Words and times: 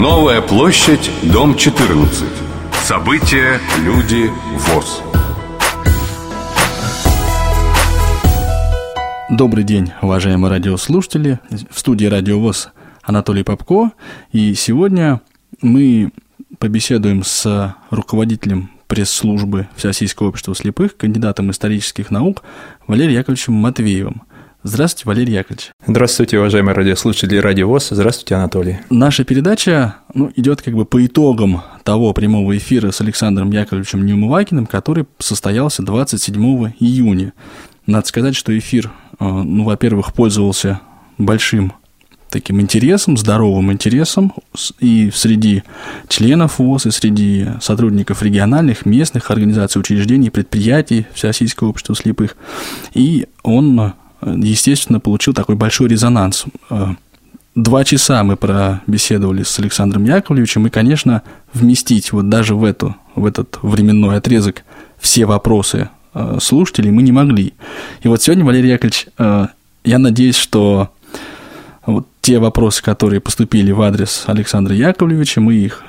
Новая 0.00 0.40
площадь, 0.40 1.10
дом 1.30 1.54
14. 1.54 2.24
События, 2.84 3.60
люди, 3.84 4.30
ВОЗ. 4.56 5.02
Добрый 9.28 9.62
день, 9.62 9.92
уважаемые 10.00 10.50
радиослушатели. 10.52 11.38
В 11.70 11.78
студии 11.78 12.06
Радио 12.06 12.40
ВОЗ 12.40 12.70
Анатолий 13.02 13.42
Попко. 13.42 13.92
И 14.32 14.54
сегодня 14.54 15.20
мы 15.60 16.12
побеседуем 16.58 17.22
с 17.22 17.76
руководителем 17.90 18.70
пресс-службы 18.86 19.68
Всероссийского 19.76 20.28
общества 20.28 20.54
слепых, 20.54 20.96
кандидатом 20.96 21.50
исторических 21.50 22.10
наук 22.10 22.42
Валерием 22.86 23.18
Яковлевичем 23.18 23.52
Матвеевым. 23.52 24.22
Здравствуйте, 24.62 25.08
Валерий 25.08 25.34
Яковлевич. 25.34 25.70
Здравствуйте, 25.86 26.38
уважаемые 26.38 26.74
радиослушатели 26.74 27.38
Радио 27.38 27.66
ВОЗ. 27.66 27.88
Здравствуйте, 27.92 28.34
Анатолий. 28.34 28.80
Наша 28.90 29.24
передача 29.24 29.96
ну, 30.12 30.30
идет 30.36 30.60
как 30.60 30.74
бы 30.74 30.84
по 30.84 31.04
итогам 31.04 31.62
того 31.82 32.12
прямого 32.12 32.54
эфира 32.58 32.90
с 32.90 33.00
Александром 33.00 33.50
Яковлевичем 33.50 34.04
Неумывакиным, 34.04 34.66
который 34.66 35.06
состоялся 35.18 35.82
27 35.82 36.74
июня. 36.78 37.32
Надо 37.86 38.06
сказать, 38.06 38.36
что 38.36 38.56
эфир, 38.56 38.90
э, 39.18 39.24
ну, 39.24 39.64
во-первых, 39.64 40.12
пользовался 40.12 40.80
большим 41.16 41.72
таким 42.28 42.60
интересом, 42.60 43.16
здоровым 43.16 43.72
интересом 43.72 44.34
и 44.78 45.10
среди 45.14 45.62
членов 46.08 46.58
ВОЗ, 46.58 46.84
и 46.84 46.90
среди 46.90 47.46
сотрудников 47.62 48.22
региональных, 48.22 48.84
местных 48.84 49.30
организаций, 49.30 49.80
учреждений, 49.80 50.28
предприятий 50.28 51.06
Всероссийского 51.14 51.68
общества 51.70 51.96
слепых. 51.96 52.36
И 52.92 53.26
он 53.42 53.94
естественно, 54.22 55.00
получил 55.00 55.34
такой 55.34 55.56
большой 55.56 55.88
резонанс. 55.88 56.44
Э, 56.68 56.88
два 57.54 57.84
часа 57.84 58.22
мы 58.24 58.36
пробеседовали 58.36 59.42
с 59.42 59.58
Александром 59.58 60.04
Яковлевичем, 60.04 60.66
и, 60.66 60.70
конечно, 60.70 61.22
вместить 61.52 62.12
вот 62.12 62.28
даже 62.28 62.54
в, 62.54 62.64
эту, 62.64 62.96
в 63.14 63.26
этот 63.26 63.58
временной 63.62 64.16
отрезок 64.16 64.64
все 64.98 65.26
вопросы 65.26 65.88
э, 66.14 66.38
слушателей 66.40 66.90
мы 66.90 67.02
не 67.02 67.12
могли. 67.12 67.54
И 68.02 68.08
вот 68.08 68.22
сегодня, 68.22 68.44
Валерий 68.44 68.70
Яковлевич, 68.70 69.06
э, 69.18 69.46
я 69.84 69.98
надеюсь, 69.98 70.36
что 70.36 70.90
вот 71.86 72.06
те 72.20 72.38
вопросы, 72.38 72.82
которые 72.82 73.20
поступили 73.20 73.72
в 73.72 73.80
адрес 73.80 74.24
Александра 74.26 74.74
Яковлевича, 74.74 75.40
мы 75.40 75.54
их 75.54 75.82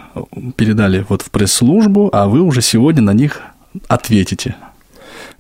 передали 0.56 1.06
вот 1.09 1.22
в 1.22 1.30
пресс-службу, 1.30 2.09
а 2.13 2.28
вы 2.28 2.41
уже 2.41 2.61
сегодня 2.61 3.02
на 3.02 3.13
них 3.13 3.41
ответите. 3.88 4.56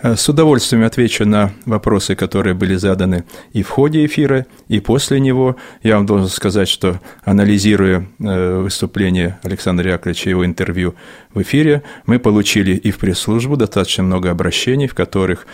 Э, 0.01 0.15
с 0.15 0.27
удовольствием 0.29 0.83
отвечу 0.83 1.25
на 1.25 1.51
вопросы, 1.65 2.15
которые 2.15 2.53
были 2.53 2.75
заданы 2.75 3.23
и 3.53 3.63
в 3.63 3.69
ходе 3.69 4.05
эфира, 4.05 4.45
и 4.67 4.79
после 4.79 5.19
него. 5.19 5.55
Я 5.83 5.97
вам 5.97 6.05
должен 6.05 6.27
сказать, 6.27 6.67
что 6.67 6.99
анализируя 7.23 8.07
э, 8.19 8.59
выступление 8.61 9.39
Александра 9.43 9.91
Яковлевича, 9.91 10.29
его 10.29 10.45
интервью 10.45 10.95
в 11.33 11.41
эфире, 11.41 11.83
мы 12.05 12.19
получили 12.19 12.75
и 12.75 12.91
в 12.91 12.97
пресс-службу 12.97 13.57
достаточно 13.57 14.03
много 14.03 14.31
обращений, 14.31 14.87
в 14.87 14.95
которых 14.95 15.45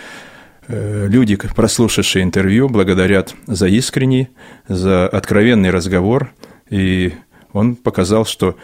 э, 0.68 1.08
люди, 1.08 1.36
прослушавшие 1.36 2.24
интервью, 2.24 2.70
благодарят 2.70 3.36
за 3.48 3.68
искренний, 3.68 4.30
за 4.68 5.08
откровенный 5.08 5.72
разговор, 5.72 6.32
и 6.70 7.14
он 7.54 7.76
показал, 7.76 8.26
что 8.26 8.58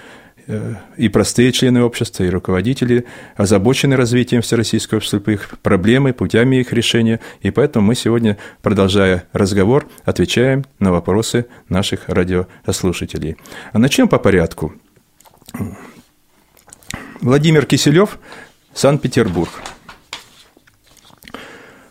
и 0.98 1.10
простые 1.10 1.52
члены 1.52 1.84
общества, 1.84 2.24
и 2.24 2.30
руководители 2.30 3.06
озабочены 3.36 3.96
развитием 3.96 4.42
Всероссийского 4.42 4.98
общества 4.98 5.20
слепых, 5.20 5.50
проблемы, 5.62 6.14
путями 6.14 6.58
их 6.58 6.74
решения. 6.74 7.20
И 7.42 7.52
поэтому 7.52 7.88
мы 7.88 7.96
сегодня, 7.96 8.38
продолжая 8.62 9.26
разговор, 9.32 9.88
отвечаем 10.04 10.66
на 10.80 10.92
вопросы 10.92 11.46
наших 11.70 12.10
радиослушателей. 12.10 13.38
А 13.72 13.80
начнем 13.80 14.08
по 14.08 14.20
порядку. 14.20 14.74
Владимир 17.22 17.66
Киселев, 17.66 18.20
Санкт-Петербург. 18.74 19.50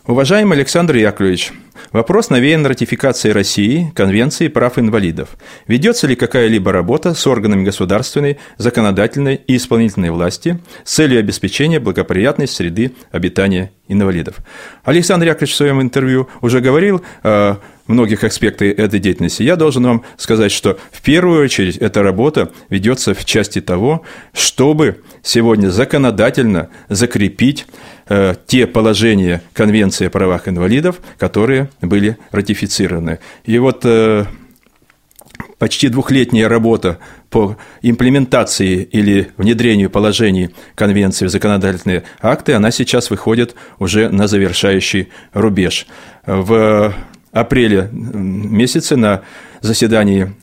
Уважаемый 0.05 0.57
Александр 0.57 0.97
Яковлевич, 0.97 1.53
Вопрос 1.93 2.31
навеян 2.31 2.65
ратификацией 2.65 3.33
России 3.33 3.91
Конвенции 3.95 4.47
прав 4.47 4.79
инвалидов. 4.79 5.37
Ведется 5.67 6.07
ли 6.07 6.15
какая-либо 6.15 6.71
работа 6.71 7.13
с 7.13 7.27
органами 7.27 7.63
государственной, 7.63 8.39
законодательной 8.57 9.35
и 9.35 9.57
исполнительной 9.57 10.09
власти 10.09 10.59
с 10.83 10.93
целью 10.95 11.19
обеспечения 11.19 11.79
благоприятной 11.79 12.47
среды 12.47 12.93
обитания 13.11 13.71
инвалидов? 13.87 14.37
Александр 14.83 15.27
Яковлевич 15.27 15.53
в 15.53 15.57
своем 15.57 15.81
интервью 15.83 16.27
уже 16.41 16.61
говорил 16.61 17.03
о 17.21 17.57
многих 17.85 18.23
аспектах 18.23 18.69
этой 18.69 18.99
деятельности. 18.99 19.43
Я 19.43 19.55
должен 19.55 19.83
вам 19.83 20.03
сказать, 20.17 20.51
что 20.51 20.79
в 20.91 21.01
первую 21.01 21.43
очередь 21.43 21.77
эта 21.77 22.01
работа 22.01 22.51
ведется 22.69 23.13
в 23.13 23.23
части 23.25 23.61
того, 23.61 24.03
чтобы 24.33 25.01
сегодня 25.21 25.69
законодательно 25.69 26.69
закрепить 26.89 27.67
те 28.47 28.67
положения 28.67 29.41
Конвенции 29.53 30.07
о 30.07 30.09
правах 30.09 30.47
инвалидов, 30.47 30.99
которые 31.17 31.69
были 31.81 32.17
ратифицированы. 32.31 33.19
И 33.45 33.57
вот 33.59 33.81
э, 33.85 34.25
почти 35.57 35.89
двухлетняя 35.89 36.49
работа 36.49 36.99
по 37.29 37.57
имплементации 37.81 38.83
или 38.83 39.31
внедрению 39.37 39.89
положений 39.89 40.49
Конвенции 40.75 41.25
в 41.25 41.29
законодательные 41.29 42.03
акты, 42.21 42.53
она 42.53 42.69
сейчас 42.71 43.09
выходит 43.09 43.55
уже 43.79 44.09
на 44.09 44.27
завершающий 44.27 45.09
рубеж. 45.33 45.87
В 46.25 46.93
апреле 47.31 47.89
месяце 47.91 48.95
на 48.95 49.21
заседании 49.61 50.33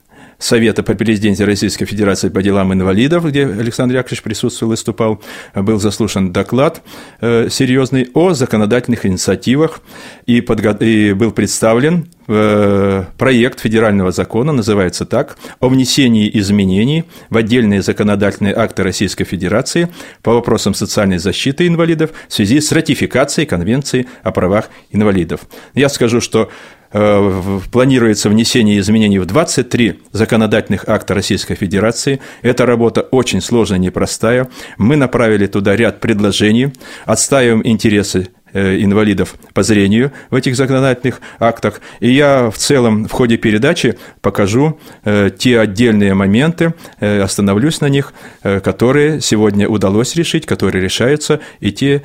Совета 0.41 0.83
по 0.83 0.95
президенте 0.95 1.45
Российской 1.45 1.85
Федерации 1.85 2.31
по 2.31 2.43
делам 2.43 2.73
инвалидов, 2.73 3.27
где 3.27 3.45
Александр 3.45 3.97
Яковлевич 3.97 4.23
присутствовал 4.23 4.73
и 4.73 4.75
выступал, 4.75 5.23
был 5.55 5.79
заслушан 5.79 6.33
доклад 6.33 6.83
э, 7.21 7.49
серьезный 7.51 8.09
о 8.15 8.33
законодательных 8.33 9.05
инициативах 9.05 9.83
и, 10.25 10.41
подго... 10.41 10.71
и 10.83 11.13
был 11.13 11.33
представлен 11.33 12.09
э, 12.27 13.05
проект 13.19 13.61
федерального 13.61 14.13
закона, 14.13 14.53
называется 14.53 15.05
так, 15.05 15.37
о 15.61 15.69
внесении 15.69 16.31
изменений 16.33 17.05
в 17.29 17.37
отдельные 17.37 17.83
законодательные 17.83 18.55
акты 18.55 18.83
Российской 18.83 19.25
Федерации 19.25 19.91
по 20.23 20.33
вопросам 20.33 20.73
социальной 20.73 21.19
защиты 21.19 21.67
инвалидов 21.67 22.13
в 22.29 22.33
связи 22.33 22.63
с 22.63 22.73
ратификацией 22.73 23.47
Конвенции 23.47 24.07
о 24.23 24.31
правах 24.31 24.71
инвалидов. 24.91 25.43
Я 25.75 25.91
скажу, 25.91 26.23
что 26.23 26.51
планируется 26.91 28.29
внесение 28.29 28.81
изменений 28.81 29.19
в 29.21 29.27
23 29.27 30.01
законодательных 30.13 30.89
акта 30.89 31.15
Российской 31.15 31.55
Федерации. 31.55 32.21
Эта 32.43 32.67
работа 32.67 33.03
очень 33.03 33.41
сложная, 33.41 33.79
непростая. 33.79 34.49
Мы 34.77 34.97
направили 34.97 35.47
туда 35.47 35.77
ряд 35.77 36.01
предложений, 36.01 36.73
отстаиваем 37.07 37.63
интересы 37.65 38.29
э, 38.53 38.83
инвалидов 38.83 39.37
по 39.55 39.63
зрению 39.63 40.11
в 40.31 40.35
этих 40.35 40.57
законодательных 40.57 41.21
актах. 41.39 41.81
И 42.01 42.11
я 42.11 42.51
в 42.51 42.59
целом 42.59 43.07
в 43.07 43.13
ходе 43.13 43.37
передачи 43.37 43.97
покажу 44.21 44.81
э, 45.05 45.31
те 45.39 45.61
отдельные 45.61 46.15
моменты, 46.15 46.75
остановлюсь 46.99 47.81
на 47.81 47.89
них, 47.89 48.13
которые 48.43 49.21
сегодня 49.21 49.69
удалось 49.69 50.17
решить, 50.17 50.45
которые 50.45 50.83
решаются, 50.83 51.41
и 51.61 51.71
те 51.71 52.03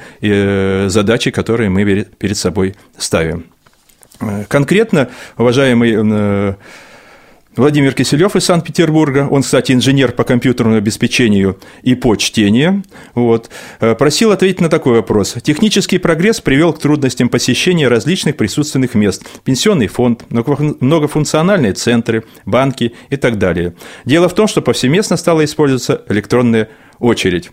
задачи, 0.89 1.31
которые 1.31 1.69
мы 1.69 2.05
перед 2.17 2.37
собой 2.37 2.75
ставим. 2.97 3.45
Конкретно, 4.47 5.09
уважаемый 5.37 5.93
э, 5.95 6.53
Владимир 7.55 7.93
Киселев 7.93 8.35
из 8.35 8.43
Санкт-Петербурга, 8.43 9.27
он, 9.31 9.41
кстати, 9.41 9.71
инженер 9.71 10.11
по 10.11 10.25
компьютерному 10.25 10.77
обеспечению 10.77 11.57
и 11.83 11.95
по 11.95 12.15
чтению, 12.17 12.83
вот, 13.13 13.49
э, 13.79 13.95
просил 13.95 14.31
ответить 14.31 14.59
на 14.59 14.69
такой 14.69 14.95
вопрос. 14.95 15.35
Технический 15.41 15.97
прогресс 15.97 16.41
привел 16.41 16.73
к 16.73 16.79
трудностям 16.79 17.29
посещения 17.29 17.87
различных 17.87 18.35
присутственных 18.35 18.93
мест, 18.93 19.25
пенсионный 19.45 19.87
фонд, 19.87 20.25
многофункциональные 20.29 21.73
центры, 21.73 22.25
банки 22.45 22.93
и 23.09 23.15
так 23.15 23.37
далее. 23.37 23.73
Дело 24.03 24.27
в 24.27 24.35
том, 24.35 24.47
что 24.47 24.61
повсеместно 24.61 25.15
стала 25.15 25.45
использоваться 25.45 26.03
электронная 26.09 26.67
очередь. 26.99 27.51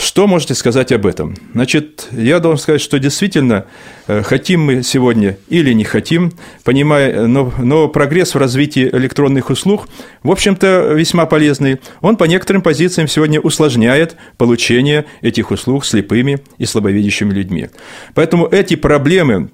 Что 0.00 0.26
можете 0.26 0.54
сказать 0.54 0.92
об 0.92 1.04
этом? 1.04 1.36
Значит, 1.52 2.08
я 2.10 2.40
должен 2.40 2.58
сказать, 2.58 2.80
что 2.80 2.98
действительно 2.98 3.66
э, 4.06 4.22
хотим 4.22 4.62
мы 4.62 4.82
сегодня 4.82 5.36
или 5.48 5.74
не 5.74 5.84
хотим, 5.84 6.32
понимая, 6.64 7.26
но, 7.26 7.52
но 7.58 7.86
прогресс 7.86 8.34
в 8.34 8.38
развитии 8.38 8.88
электронных 8.90 9.50
услуг, 9.50 9.88
в 10.22 10.30
общем-то, 10.30 10.94
весьма 10.94 11.26
полезный. 11.26 11.80
Он 12.00 12.16
по 12.16 12.24
некоторым 12.24 12.62
позициям 12.62 13.08
сегодня 13.08 13.40
усложняет 13.40 14.16
получение 14.38 15.04
этих 15.20 15.50
услуг 15.50 15.84
слепыми 15.84 16.38
и 16.56 16.64
слабовидящими 16.64 17.34
людьми. 17.34 17.68
Поэтому 18.14 18.46
эти 18.46 18.76
проблемы 18.76 19.50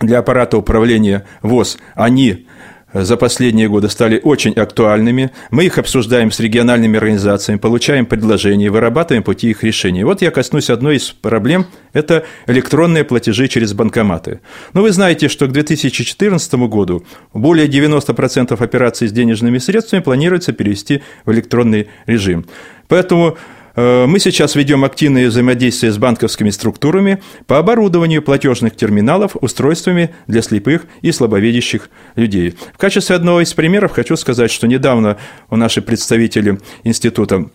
для 0.00 0.20
аппарата 0.20 0.56
управления 0.56 1.26
ВОЗ, 1.42 1.78
они 1.96 2.46
за 2.92 3.16
последние 3.16 3.68
годы 3.68 3.88
стали 3.88 4.20
очень 4.22 4.52
актуальными. 4.52 5.30
Мы 5.50 5.64
их 5.64 5.78
обсуждаем 5.78 6.30
с 6.30 6.40
региональными 6.40 6.96
организациями, 6.96 7.58
получаем 7.58 8.06
предложения, 8.06 8.70
вырабатываем 8.70 9.22
пути 9.22 9.50
их 9.50 9.62
решения. 9.62 10.04
Вот 10.04 10.22
я 10.22 10.30
коснусь 10.30 10.70
одной 10.70 10.96
из 10.96 11.10
проблем– 11.10 11.66
это 11.92 12.24
электронные 12.46 13.04
платежи 13.04 13.48
через 13.48 13.72
банкоматы. 13.72 14.40
Ну, 14.72 14.82
вы 14.82 14.90
знаете, 14.92 15.28
что 15.28 15.46
к 15.46 15.52
2014 15.52 16.54
году 16.54 17.04
более 17.32 17.66
90% 17.66 18.62
операций 18.62 19.08
с 19.08 19.12
денежными 19.12 19.58
средствами 19.58 20.00
планируется 20.00 20.52
перевести 20.52 21.02
в 21.24 21.32
электронный 21.32 21.88
режим. 22.06 22.46
Поэтому 22.88 23.36
мы 23.76 24.18
сейчас 24.18 24.54
ведем 24.54 24.84
активное 24.84 25.28
взаимодействие 25.28 25.92
с 25.92 25.98
банковскими 25.98 26.50
структурами 26.50 27.22
по 27.46 27.58
оборудованию 27.58 28.22
платежных 28.22 28.76
терминалов 28.76 29.36
устройствами 29.40 30.14
для 30.26 30.42
слепых 30.42 30.86
и 31.02 31.12
слабовидящих 31.12 31.90
людей. 32.16 32.56
В 32.74 32.78
качестве 32.78 33.16
одного 33.16 33.40
из 33.42 33.52
примеров 33.54 33.92
хочу 33.92 34.16
сказать, 34.16 34.50
что 34.50 34.66
недавно 34.66 35.18
у 35.50 35.56
наши 35.56 35.82
представители 35.82 36.58
Института 36.84 37.46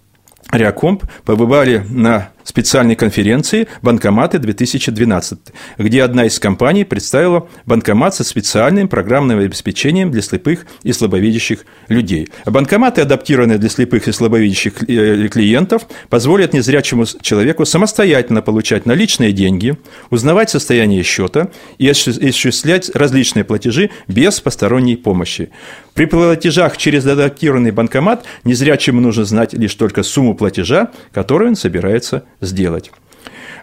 Реакомп 0.51 1.03
побывали 1.23 1.85
на 1.89 2.29
специальной 2.45 2.95
конференции 2.95 3.67
«Банкоматы-2012», 3.81 5.37
где 5.79 6.03
одна 6.03 6.25
из 6.25 6.39
компаний 6.39 6.85
представила 6.85 7.49
банкомат 7.65 8.15
со 8.15 8.23
специальным 8.23 8.87
программным 8.87 9.39
обеспечением 9.39 10.11
для 10.11 10.21
слепых 10.21 10.65
и 10.83 10.93
слабовидящих 10.93 11.65
людей. 11.89 12.29
Банкоматы, 12.45 13.01
адаптированные 13.01 13.57
для 13.57 13.69
слепых 13.69 14.07
и 14.07 14.11
слабовидящих 14.11 14.83
э, 14.87 15.27
клиентов, 15.27 15.87
позволят 16.09 16.53
незрячему 16.53 17.05
человеку 17.21 17.65
самостоятельно 17.65 18.41
получать 18.41 18.85
наличные 18.85 19.33
деньги, 19.33 19.75
узнавать 20.11 20.51
состояние 20.51 21.03
счета 21.03 21.49
и 21.79 21.89
осуществлять 21.89 22.91
различные 22.93 23.43
платежи 23.43 23.89
без 24.07 24.39
посторонней 24.39 24.95
помощи. 24.95 25.49
При 25.95 26.05
платежах 26.05 26.77
через 26.77 27.05
адаптированный 27.05 27.71
банкомат 27.71 28.25
незрячему 28.43 29.01
нужно 29.01 29.25
знать 29.25 29.53
лишь 29.53 29.73
только 29.75 30.03
сумму 30.03 30.35
платежа, 30.35 30.91
которую 31.11 31.51
он 31.51 31.55
собирается 31.55 32.25
сделать. 32.41 32.91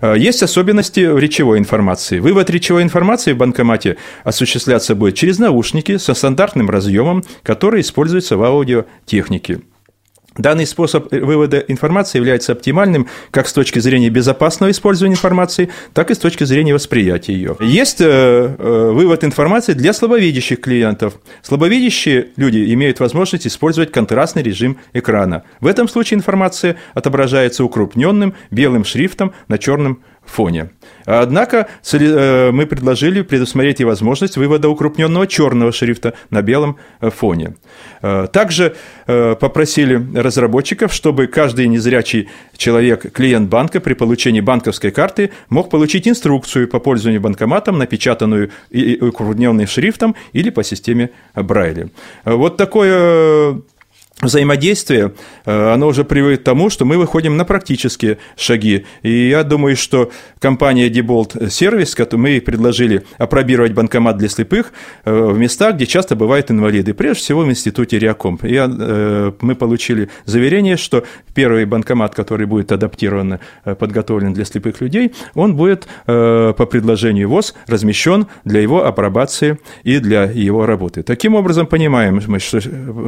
Э, 0.00 0.14
есть 0.18 0.42
особенности 0.42 1.00
речевой 1.00 1.58
информации. 1.58 2.18
Вывод 2.18 2.50
речевой 2.50 2.82
информации 2.82 3.32
в 3.32 3.38
банкомате 3.38 3.96
осуществляться 4.24 4.94
будет 4.94 5.14
через 5.14 5.38
наушники 5.38 5.96
со 5.96 6.14
стандартным 6.14 6.68
разъемом, 6.68 7.24
который 7.42 7.80
используется 7.80 8.36
в 8.36 8.42
аудиотехнике. 8.42 9.60
Данный 10.36 10.66
способ 10.66 11.12
вывода 11.12 11.58
информации 11.58 12.18
является 12.18 12.52
оптимальным 12.52 13.08
как 13.30 13.46
с 13.46 13.52
точки 13.52 13.78
зрения 13.78 14.08
безопасного 14.08 14.70
использования 14.70 15.14
информации, 15.14 15.68
так 15.92 16.10
и 16.10 16.14
с 16.14 16.18
точки 16.18 16.44
зрения 16.44 16.74
восприятия 16.74 17.34
ее. 17.34 17.56
Есть 17.60 18.00
э, 18.00 18.04
э, 18.58 18.90
вывод 18.92 19.24
информации 19.24 19.74
для 19.74 19.92
слабовидящих 19.92 20.60
клиентов. 20.60 21.14
Слабовидящие 21.42 22.28
люди 22.36 22.72
имеют 22.72 23.00
возможность 23.00 23.46
использовать 23.46 23.92
контрастный 23.92 24.42
режим 24.42 24.78
экрана. 24.92 25.42
В 25.60 25.66
этом 25.66 25.88
случае 25.88 26.18
информация 26.18 26.76
отображается 26.94 27.64
укрупненным 27.64 28.34
белым 28.50 28.84
шрифтом 28.84 29.32
на 29.48 29.58
черном 29.58 30.02
фоне. 30.24 30.70
Однако 31.04 31.68
э, 31.92 32.50
мы 32.52 32.66
предложили 32.66 33.22
предусмотреть 33.22 33.80
и 33.80 33.84
возможность 33.84 34.36
вывода 34.36 34.68
укрупненного 34.68 35.26
черного 35.26 35.72
шрифта 35.72 36.14
на 36.30 36.42
белом 36.42 36.76
э, 37.00 37.10
фоне. 37.10 37.56
Э, 38.02 38.26
также 38.32 38.74
попросили 39.06 40.00
разработчиков, 40.14 40.92
чтобы 40.92 41.26
каждый 41.26 41.66
незрячий 41.66 42.28
человек, 42.56 43.12
клиент 43.12 43.50
банка 43.50 43.80
при 43.80 43.94
получении 43.94 44.40
банковской 44.40 44.90
карты 44.90 45.30
мог 45.48 45.70
получить 45.70 46.06
инструкцию 46.06 46.68
по 46.68 46.78
пользованию 46.78 47.20
банкоматом, 47.20 47.78
напечатанную 47.78 48.50
и 48.70 48.98
укрупненным 49.00 49.66
шрифтом 49.66 50.14
или 50.32 50.50
по 50.50 50.62
системе 50.62 51.10
Брайля. 51.34 51.88
Вот 52.24 52.56
такое 52.56 53.60
взаимодействие, 54.22 55.12
э, 55.44 55.72
оно 55.72 55.88
уже 55.88 56.04
приводит 56.04 56.40
к 56.40 56.44
тому, 56.44 56.70
что 56.70 56.84
мы 56.84 56.96
выходим 56.96 57.36
на 57.36 57.44
практические 57.44 58.18
шаги. 58.36 58.86
И 59.02 59.28
я 59.28 59.42
думаю, 59.42 59.76
что 59.76 60.10
компания 60.38 60.88
Dibolt 60.88 61.34
Service, 61.48 62.16
мы 62.16 62.40
предложили 62.40 63.02
опробировать 63.18 63.72
банкомат 63.72 64.16
для 64.16 64.28
слепых 64.28 64.72
э, 65.04 65.12
в 65.12 65.38
местах, 65.38 65.74
где 65.74 65.86
часто 65.86 66.14
бывают 66.14 66.50
инвалиды, 66.50 66.94
прежде 66.94 67.20
всего 67.22 67.40
в 67.40 67.50
институте 67.50 67.98
Реакомп. 67.98 68.44
И 68.44 68.54
э, 68.56 69.32
мы 69.40 69.54
получили 69.56 70.08
заверение, 70.24 70.76
что 70.76 71.04
первый 71.34 71.64
банкомат, 71.64 72.14
который 72.14 72.46
будет 72.46 72.70
адаптирован, 72.70 73.40
подготовлен 73.64 74.32
для 74.32 74.44
слепых 74.44 74.80
людей, 74.80 75.12
он 75.34 75.56
будет 75.56 75.86
по 76.06 76.66
предложению 76.70 77.28
ВОЗ 77.28 77.54
размещен 77.66 78.26
для 78.44 78.60
его 78.60 78.84
апробации 78.84 79.58
и 79.82 79.98
для 79.98 80.24
его 80.24 80.66
работы. 80.66 81.02
Таким 81.02 81.34
образом, 81.34 81.66
понимаем, 81.66 82.20
что 82.38 82.60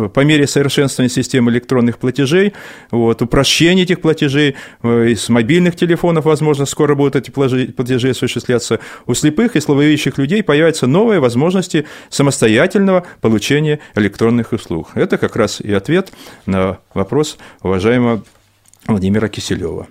по 0.09 0.21
мере 0.21 0.47
совершенствования 0.47 1.04
совершенствование 1.09 1.25
системы 1.25 1.51
электронных 1.51 1.99
платежей, 1.99 2.53
вот, 2.91 3.23
упрощение 3.23 3.85
этих 3.85 4.01
платежей, 4.01 4.55
э, 4.83 5.09
из 5.09 5.29
мобильных 5.29 5.77
телефонов, 5.77 6.25
возможно, 6.25 6.67
скоро 6.67 6.95
будут 6.95 7.17
эти 7.17 7.31
платежи 7.31 8.11
осуществляться. 8.11 8.79
У 9.07 9.15
слепых 9.15 9.57
и 9.57 9.61
слабовидящих 9.61 10.19
людей 10.19 10.43
появятся 10.43 10.87
новые 10.87 11.21
возможности 11.21 11.87
самостоятельного 12.11 13.05
получения 13.21 13.79
электронных 13.97 14.53
услуг. 14.53 14.91
Это 14.95 15.19
как 15.19 15.37
раз 15.37 15.61
и 15.61 15.73
ответ 15.73 16.13
на 16.47 16.79
вопрос 16.95 17.39
уважаемого 17.63 18.23
Владимира 18.87 19.29
Киселева. 19.29 19.87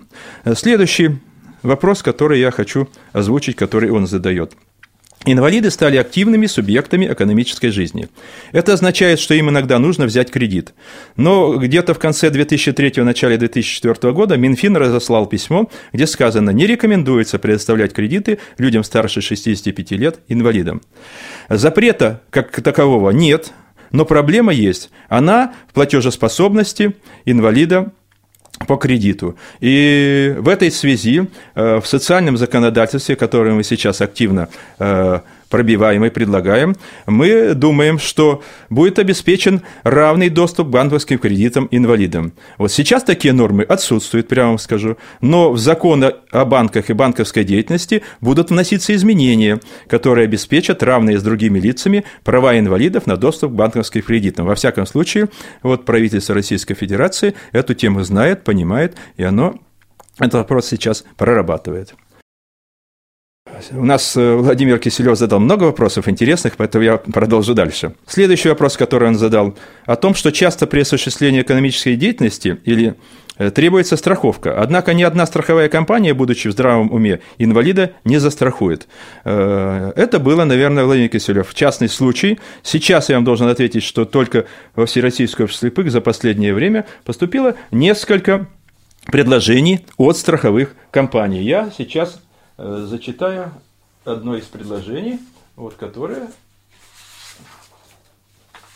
Следующий 0.54 1.18
вопрос, 1.62 2.02
который 2.02 2.40
я 2.40 2.50
хочу 2.50 2.88
озвучить, 3.12 3.56
который 3.56 3.90
он 3.90 4.06
задает– 4.06 4.52
Инвалиды 5.26 5.70
стали 5.70 5.96
активными 5.96 6.46
субъектами 6.46 7.06
экономической 7.10 7.68
жизни. 7.68 8.08
Это 8.52 8.74
означает, 8.74 9.18
что 9.18 9.32
им 9.34 9.48
иногда 9.48 9.78
нужно 9.78 10.04
взять 10.04 10.30
кредит. 10.30 10.74
Но 11.16 11.54
где-то 11.56 11.94
в 11.94 11.98
конце 11.98 12.28
2003 12.28 13.02
начале 13.02 13.38
2004 13.38 14.12
года 14.12 14.36
Минфин 14.36 14.76
разослал 14.76 15.26
письмо, 15.26 15.70
где 15.94 16.06
сказано, 16.06 16.50
не 16.50 16.66
рекомендуется 16.66 17.38
предоставлять 17.38 17.94
кредиты 17.94 18.38
людям 18.58 18.84
старше 18.84 19.22
65 19.22 19.92
лет 19.92 20.20
инвалидам. 20.28 20.82
Запрета 21.48 22.20
как 22.28 22.60
такового 22.60 23.10
нет, 23.10 23.52
но 23.92 24.04
проблема 24.04 24.52
есть. 24.52 24.90
Она 25.08 25.54
в 25.70 25.72
платежеспособности 25.72 26.96
инвалида 27.24 27.92
по 28.66 28.76
кредиту. 28.76 29.36
И 29.60 30.34
в 30.38 30.48
этой 30.48 30.70
связи 30.70 31.26
э, 31.54 31.80
в 31.80 31.86
социальном 31.86 32.36
законодательстве, 32.36 33.16
которое 33.16 33.54
мы 33.54 33.64
сейчас 33.64 34.00
активно 34.00 34.48
э, 34.78 35.20
пробиваем 35.54 36.04
и 36.04 36.10
предлагаем, 36.10 36.74
мы 37.06 37.54
думаем, 37.54 38.00
что 38.00 38.42
будет 38.70 38.98
обеспечен 38.98 39.62
равный 39.84 40.28
доступ 40.28 40.66
к 40.66 40.70
банковским 40.70 41.20
кредитам 41.20 41.68
инвалидам. 41.70 42.32
Вот 42.58 42.72
сейчас 42.72 43.04
такие 43.04 43.32
нормы 43.32 43.62
отсутствуют, 43.62 44.26
прямо 44.26 44.48
вам 44.48 44.58
скажу, 44.58 44.96
но 45.20 45.52
в 45.52 45.58
закон 45.58 46.04
о 46.32 46.44
банках 46.44 46.90
и 46.90 46.92
банковской 46.92 47.44
деятельности 47.44 48.02
будут 48.20 48.50
вноситься 48.50 48.96
изменения, 48.96 49.60
которые 49.86 50.24
обеспечат 50.24 50.82
равные 50.82 51.20
с 51.20 51.22
другими 51.22 51.60
лицами 51.60 52.04
права 52.24 52.58
инвалидов 52.58 53.06
на 53.06 53.16
доступ 53.16 53.52
к 53.52 53.54
банковским 53.54 54.02
кредитам. 54.02 54.46
Во 54.46 54.56
всяком 54.56 54.86
случае, 54.86 55.28
вот 55.62 55.84
правительство 55.84 56.34
Российской 56.34 56.74
Федерации 56.74 57.34
эту 57.52 57.74
тему 57.74 58.02
знает, 58.02 58.42
понимает, 58.42 58.96
и 59.16 59.22
оно 59.22 59.54
этот 60.18 60.34
вопрос 60.34 60.66
сейчас 60.66 61.04
прорабатывает. 61.16 61.94
У 63.72 63.84
нас 63.84 64.16
э, 64.16 64.34
Владимир 64.34 64.78
Киселев 64.78 65.16
задал 65.16 65.40
много 65.40 65.64
вопросов 65.64 66.08
интересных, 66.08 66.56
поэтому 66.56 66.84
я 66.84 66.96
продолжу 66.96 67.54
дальше. 67.54 67.94
Следующий 68.06 68.48
вопрос, 68.48 68.76
который 68.76 69.08
он 69.08 69.16
задал, 69.16 69.56
о 69.86 69.96
том, 69.96 70.14
что 70.14 70.32
часто 70.32 70.66
при 70.66 70.80
осуществлении 70.80 71.42
экономической 71.42 71.96
деятельности 71.96 72.58
или 72.64 72.94
э, 73.38 73.50
требуется 73.50 73.96
страховка. 73.96 74.60
Однако 74.60 74.94
ни 74.94 75.02
одна 75.02 75.26
страховая 75.26 75.68
компания, 75.68 76.14
будучи 76.14 76.48
в 76.48 76.52
здравом 76.52 76.92
уме, 76.92 77.20
инвалида 77.38 77.92
не 78.04 78.18
застрахует. 78.18 78.88
Э, 79.24 79.92
это 79.96 80.18
было, 80.18 80.44
наверное, 80.44 80.84
Владимир 80.84 81.08
Киселев. 81.08 81.54
Частный 81.54 81.88
случай. 81.88 82.38
Сейчас 82.62 83.08
я 83.08 83.16
вам 83.16 83.24
должен 83.24 83.48
ответить, 83.48 83.82
что 83.82 84.04
только 84.04 84.46
во 84.74 84.86
Всероссийскую 84.86 85.44
общество 85.44 85.68
слепых 85.68 85.90
за 85.90 86.00
последнее 86.00 86.54
время 86.54 86.86
поступило 87.04 87.54
несколько 87.70 88.48
предложений 89.06 89.86
от 89.96 90.16
страховых 90.16 90.74
компаний. 90.90 91.42
Я 91.42 91.70
сейчас 91.76 92.20
зачитаю 92.56 93.52
одно 94.04 94.36
из 94.36 94.44
предложений, 94.44 95.20
вот, 95.56 95.74
которое 95.74 96.28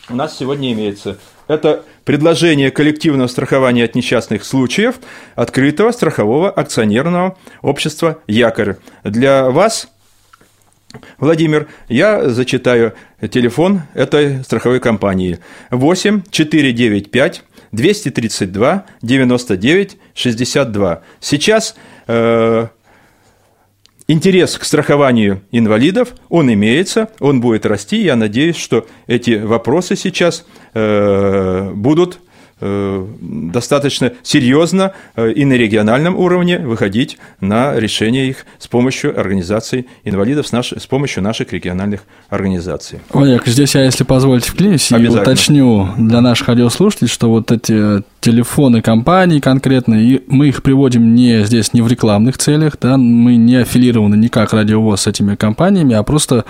у 0.08 0.14
нас 0.14 0.36
сегодня 0.36 0.72
имеется. 0.72 1.18
Это 1.48 1.84
предложение 2.04 2.70
коллективного 2.70 3.28
страхования 3.28 3.84
от 3.84 3.94
несчастных 3.94 4.44
случаев 4.44 4.96
открытого 5.34 5.92
страхового 5.92 6.50
акционерного 6.50 7.36
общества 7.62 8.18
«Якорь». 8.26 8.76
Для 9.04 9.50
вас, 9.50 9.88
Владимир, 11.18 11.68
я 11.88 12.28
зачитаю 12.28 12.94
телефон 13.30 13.82
этой 13.94 14.42
страховой 14.44 14.80
компании. 14.80 15.38
8 15.70 16.22
495 16.30 17.42
232 17.72 18.86
99 19.02 19.98
62. 20.14 21.02
Сейчас 21.20 21.76
э, 22.06 22.68
интерес 24.08 24.58
к 24.58 24.64
страхованию 24.64 25.42
инвалидов, 25.52 26.14
он 26.28 26.52
имеется, 26.52 27.10
он 27.20 27.40
будет 27.40 27.66
расти. 27.66 28.02
Я 28.02 28.16
надеюсь, 28.16 28.56
что 28.56 28.86
эти 29.06 29.32
вопросы 29.32 29.94
сейчас 29.94 30.46
э, 30.74 31.70
будут 31.74 32.20
достаточно 32.60 34.12
серьезно 34.22 34.92
э, 35.16 35.32
и 35.32 35.44
на 35.44 35.54
региональном 35.54 36.16
уровне 36.16 36.58
выходить 36.58 37.18
на 37.40 37.78
решение 37.78 38.28
их 38.28 38.46
с 38.58 38.66
помощью 38.66 39.18
организаций 39.18 39.86
инвалидов, 40.04 40.48
с, 40.48 40.52
наш, 40.52 40.72
с 40.72 40.86
помощью 40.86 41.22
наших 41.22 41.52
региональных 41.52 42.02
организаций. 42.28 42.98
Олег, 43.14 43.46
здесь 43.46 43.74
я, 43.74 43.84
если 43.84 44.04
позволите, 44.04 44.50
вклинюсь 44.50 44.90
и 44.90 45.08
уточню 45.08 45.88
для 45.96 46.20
наших 46.20 46.48
радиослушателей, 46.48 47.08
что 47.08 47.30
вот 47.30 47.52
эти 47.52 48.02
телефоны 48.20 48.82
компаний 48.82 49.40
конкретно, 49.40 49.94
и 49.94 50.22
мы 50.26 50.48
их 50.48 50.62
приводим 50.64 51.14
не 51.14 51.44
здесь 51.44 51.72
не 51.72 51.82
в 51.82 51.88
рекламных 51.88 52.38
целях, 52.38 52.76
да, 52.80 52.96
мы 52.96 53.36
не 53.36 53.56
аффилированы 53.56 54.16
никак 54.16 54.52
радиовоз 54.52 55.02
с 55.02 55.06
этими 55.06 55.36
компаниями, 55.36 55.94
а 55.94 56.02
просто 56.02 56.44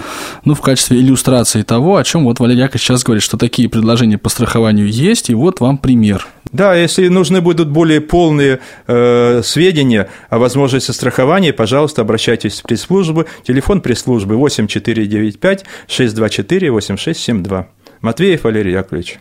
ну, 0.44 0.54
в 0.54 0.62
качестве 0.62 0.98
иллюстрации 0.98 1.62
того, 1.62 1.96
о 1.96 2.04
чем 2.04 2.24
вот 2.24 2.40
Валерий 2.40 2.62
Яковлевич 2.62 2.86
сейчас 2.86 3.04
говорит, 3.04 3.22
что 3.22 3.36
такие 3.36 3.68
предложения 3.68 4.16
по 4.16 4.30
страхованию 4.30 4.88
есть, 4.88 5.28
и 5.28 5.34
вот 5.34 5.60
вам 5.60 5.76
пример 5.76 5.97
пример. 5.98 6.26
Да, 6.52 6.74
если 6.74 7.08
нужны 7.08 7.40
будут 7.40 7.68
более 7.68 8.00
полные 8.00 8.60
э, 8.86 9.42
сведения 9.44 10.08
о 10.30 10.38
возможности 10.38 10.92
страхования, 10.92 11.52
пожалуйста, 11.52 12.02
обращайтесь 12.02 12.60
в 12.60 12.62
пресс-службу. 12.62 13.26
Телефон 13.46 13.80
пресс-службы 13.80 14.36
8495 14.36 15.64
624 15.88 16.70
8672. 16.70 17.68
Матвеев 18.00 18.44
Валерий 18.44 18.72
Яковлевич. 18.72 19.18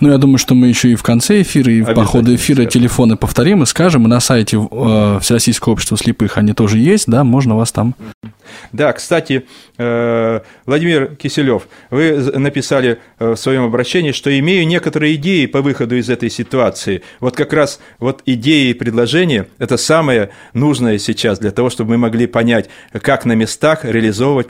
Ну, 0.00 0.10
я 0.10 0.18
думаю, 0.18 0.38
что 0.38 0.54
мы 0.54 0.68
еще 0.68 0.90
и 0.90 0.94
в 0.94 1.02
конце 1.02 1.42
эфира, 1.42 1.72
и 1.72 1.82
по 1.82 2.04
ходу 2.04 2.34
эфира 2.34 2.64
телефоны 2.64 3.16
повторим 3.16 3.62
и 3.62 3.66
скажем. 3.66 4.04
И 4.04 4.08
на 4.08 4.20
сайте 4.20 4.56
э, 4.58 5.18
Всероссийского 5.20 5.72
общества 5.72 5.96
слепых 5.96 6.38
они 6.38 6.52
тоже 6.52 6.78
есть, 6.78 7.08
да, 7.08 7.24
можно 7.24 7.56
вас 7.56 7.72
там 7.72 7.94
да, 8.72 8.92
кстати, 8.92 9.46
э, 9.78 10.40
Владимир 10.66 11.14
Киселев, 11.16 11.68
вы 11.90 12.12
написали 12.38 12.98
э, 13.18 13.32
в 13.32 13.36
своем 13.36 13.64
обращении, 13.64 14.12
что 14.12 14.36
имею 14.38 14.66
некоторые 14.66 15.14
идеи 15.14 15.46
по 15.46 15.62
выходу 15.62 15.96
из 15.96 16.08
этой 16.10 16.30
ситуации. 16.30 17.02
Вот 17.20 17.36
как 17.36 17.52
раз 17.52 17.80
вот 17.98 18.22
идеи 18.26 18.70
и 18.70 18.74
предложения– 18.74 19.46
это 19.58 19.76
самое 19.76 20.30
нужное 20.52 20.98
сейчас 20.98 21.38
для 21.38 21.50
того, 21.50 21.70
чтобы 21.70 21.90
мы 21.90 21.98
могли 21.98 22.26
понять, 22.26 22.68
как 22.92 23.24
на 23.24 23.32
местах 23.32 23.84
реализовывать 23.84 24.48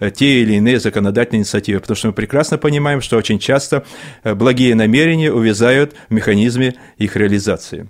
э, 0.00 0.10
те 0.10 0.42
или 0.42 0.54
иные 0.54 0.80
законодательные 0.80 1.40
инициативы. 1.40 1.80
Потому 1.80 1.96
что 1.96 2.08
мы 2.08 2.12
прекрасно 2.12 2.58
понимаем, 2.58 3.00
что 3.00 3.16
очень 3.16 3.38
часто 3.38 3.84
благие 4.24 4.61
намерения 4.70 5.32
увязают 5.32 5.94
в 6.08 6.14
механизме 6.14 6.74
их 6.98 7.16
реализации. 7.16 7.88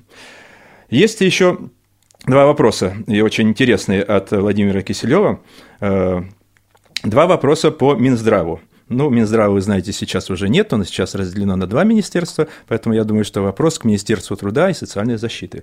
Есть 0.90 1.20
еще 1.20 1.58
Два 2.24 2.46
вопроса, 2.46 2.94
и 3.08 3.20
очень 3.20 3.48
интересные 3.48 4.00
от 4.00 4.30
Владимира 4.30 4.82
Киселева. 4.82 5.40
Э, 5.80 6.22
два 7.02 7.26
вопроса 7.26 7.72
по 7.72 7.94
Минздраву. 7.94 8.60
Ну, 8.88 9.10
Минздрава, 9.10 9.54
вы 9.54 9.60
знаете, 9.60 9.92
сейчас 9.92 10.30
уже 10.30 10.48
нет, 10.48 10.72
он 10.72 10.84
сейчас 10.84 11.14
разделено 11.14 11.56
на 11.56 11.66
два 11.66 11.82
министерства, 11.82 12.46
поэтому 12.68 12.94
я 12.94 13.04
думаю, 13.04 13.24
что 13.24 13.40
вопрос 13.40 13.78
к 13.78 13.84
Министерству 13.84 14.36
труда 14.36 14.70
и 14.70 14.74
социальной 14.74 15.16
защиты. 15.16 15.62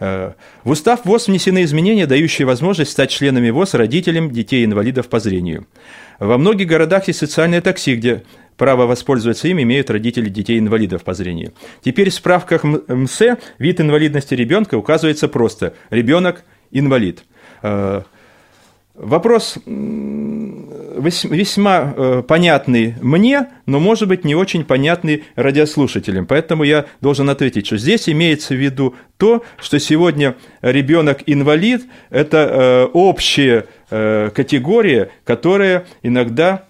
Э, 0.00 0.32
в 0.64 0.70
устав 0.70 1.04
ВОЗ 1.04 1.26
внесены 1.26 1.64
изменения, 1.64 2.06
дающие 2.06 2.46
возможность 2.46 2.92
стать 2.92 3.10
членами 3.10 3.50
ВОЗ 3.50 3.74
родителям 3.74 4.30
детей-инвалидов 4.30 5.08
по 5.08 5.20
зрению. 5.20 5.66
Во 6.20 6.38
многих 6.38 6.68
городах 6.68 7.08
есть 7.08 7.18
социальное 7.18 7.60
такси, 7.60 7.96
где 7.96 8.22
право 8.58 8.86
воспользоваться 8.86 9.48
им 9.48 9.62
имеют 9.62 9.88
родители 9.88 10.28
детей-инвалидов 10.28 11.04
по 11.04 11.14
зрению. 11.14 11.54
Теперь 11.82 12.10
в 12.10 12.14
справках 12.14 12.64
МСЭ 12.64 13.38
вид 13.58 13.80
инвалидности 13.80 14.34
ребенка 14.34 14.76
указывается 14.76 15.28
просто 15.28 15.72
«ребенок 15.88 16.44
инвалид». 16.70 17.24
Э, 17.62 18.02
вопрос 18.94 19.56
весьма 19.64 20.34
э, 21.96 22.22
понятный 22.26 22.96
мне, 23.00 23.46
но, 23.66 23.78
может 23.78 24.08
быть, 24.08 24.24
не 24.24 24.34
очень 24.34 24.64
понятный 24.64 25.22
радиослушателям. 25.36 26.26
Поэтому 26.26 26.64
я 26.64 26.86
должен 27.00 27.30
ответить, 27.30 27.66
что 27.66 27.78
здесь 27.78 28.08
имеется 28.08 28.54
в 28.54 28.58
виду 28.58 28.96
то, 29.16 29.44
что 29.60 29.78
сегодня 29.78 30.34
ребенок 30.62 31.22
инвалид– 31.26 31.86
это 32.10 32.38
э, 32.38 32.86
общая 32.92 33.66
категория, 33.90 35.08
которая 35.24 35.86
иногда 36.02 36.67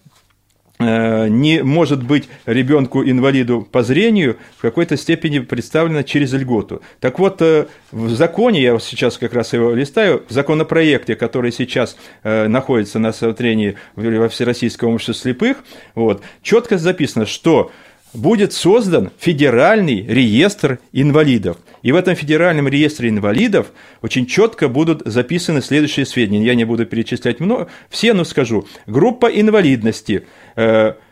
не 0.78 1.62
может 1.62 2.04
быть 2.04 2.28
ребенку-инвалиду 2.46 3.66
по 3.70 3.82
зрению 3.82 4.36
в 4.56 4.62
какой-то 4.62 4.96
степени 4.96 5.40
представлена 5.40 6.04
через 6.04 6.32
льготу. 6.32 6.82
Так 7.00 7.18
вот, 7.18 7.42
э, 7.42 7.66
в 7.90 8.10
законе, 8.10 8.62
я 8.62 8.78
сейчас 8.78 9.18
как 9.18 9.34
раз 9.34 9.52
его 9.52 9.72
листаю, 9.72 10.24
в 10.28 10.32
законопроекте, 10.32 11.16
который 11.16 11.52
сейчас 11.52 11.96
э, 12.22 12.46
находится 12.46 12.98
на 12.98 13.08
рассмотрении 13.08 13.76
во 13.96 14.28
Всероссийском 14.28 14.94
обществе 14.94 15.14
слепых, 15.14 15.58
вот, 15.94 16.22
четко 16.42 16.78
записано, 16.78 17.26
что 17.26 17.72
будет 18.14 18.52
создан 18.52 19.10
федеральный 19.18 20.02
реестр 20.06 20.78
инвалидов. 20.92 21.58
И 21.82 21.92
в 21.92 21.96
этом 21.96 22.14
федеральном 22.14 22.68
реестре 22.68 23.08
инвалидов 23.08 23.68
очень 24.02 24.26
четко 24.26 24.68
будут 24.68 25.02
записаны 25.04 25.62
следующие 25.62 26.06
сведения. 26.06 26.44
Я 26.44 26.54
не 26.54 26.64
буду 26.64 26.86
перечислять 26.86 27.40
много, 27.40 27.68
все, 27.88 28.14
но 28.14 28.24
скажу. 28.24 28.66
Группа 28.86 29.26
инвалидности 29.26 30.26
э,– 30.56 30.94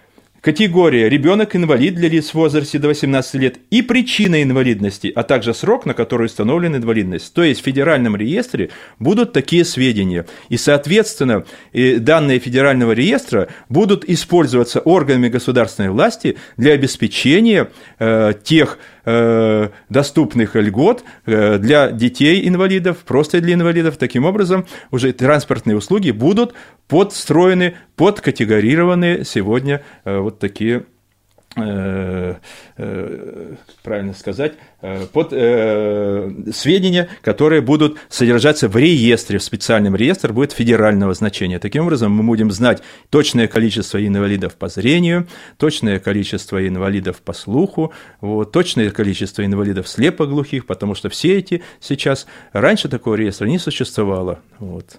категория 0.47 1.09
ребенок-инвалид 1.09 1.97
для 1.97 2.09
лиц 2.09 2.31
в 2.31 2.35
возрасте 2.35 2.79
до 2.79 2.87
18 2.87 3.35
лет 3.35 3.57
и 3.71 3.83
причина 3.83 4.45
инвалидности, 4.45 5.11
а 5.13 5.25
также 5.25 5.53
срок, 5.53 5.87
на 5.87 5.93
который 5.93 6.27
установлена 6.27 6.77
инвалидность. 6.77 7.35
То 7.35 7.43
есть 7.43 7.63
в 7.63 7.65
федеральном 7.65 8.15
реестре 8.15 8.71
будут 9.01 9.33
такие 9.33 9.65
сведения. 9.65 10.25
И, 10.49 10.57
соответственно, 10.57 11.45
данные 11.73 12.39
федерального 12.39 12.93
реестра 12.93 13.49
будут 13.69 14.05
использоваться 14.05 14.79
органами 14.79 15.29
государственной 15.29 15.91
власти 15.91 16.37
для 16.57 16.75
обеспечения 16.75 17.69
э, 17.99 18.33
тех 18.45 18.79
доступных 19.89 20.57
льгот 20.57 21.05
э, 21.27 21.59
для 21.59 21.91
детей-инвалидов, 21.91 22.99
просто 23.07 23.41
для 23.41 23.55
инвалидов. 23.55 23.97
Таким 23.97 24.25
образом, 24.25 24.67
уже 24.91 25.13
транспортные 25.13 25.77
услуги 25.77 26.11
будут 26.11 26.55
подстроены, 26.89 27.77
подкатегорированы 27.95 29.25
сегодня 29.25 29.83
э, 30.05 30.19
вот 30.19 30.41
такие 30.41 30.85
Э, 31.59 32.35
э, 32.77 33.55
правильно 33.83 34.13
сказать, 34.13 34.55
э, 34.87 35.07
под 35.13 35.31
сведения, 36.55 37.09
которые 37.23 37.61
будут 37.61 37.99
содержаться 38.09 38.69
в 38.69 38.77
реестре, 38.77 39.39
в 39.39 39.43
специальном 39.43 39.97
реестре 39.97 40.33
будет 40.33 40.53
федерального 40.53 41.15
значения. 41.15 41.59
Таким 41.59 41.85
образом, 41.85 42.13
мы 42.13 42.23
будем 42.23 42.51
знать 42.51 42.83
точное 43.11 43.49
количество 43.49 44.05
инвалидов 44.05 44.55
по 44.55 44.69
зрению, 44.69 45.27
точное 45.59 45.99
количество 45.99 46.67
инвалидов 46.67 47.23
по 47.23 47.33
слуху, 47.33 47.93
вот, 48.21 48.53
точное 48.53 48.91
количество 48.91 49.45
инвалидов 49.45 49.89
слепоглухих, 49.89 50.67
потому 50.67 50.95
что 50.95 51.09
все 51.09 51.39
эти 51.39 51.63
сейчас, 51.81 52.27
раньше 52.53 52.89
такого 52.89 53.15
реестра 53.15 53.47
не 53.47 53.59
существовало. 53.59 54.41
Вот. 54.59 54.99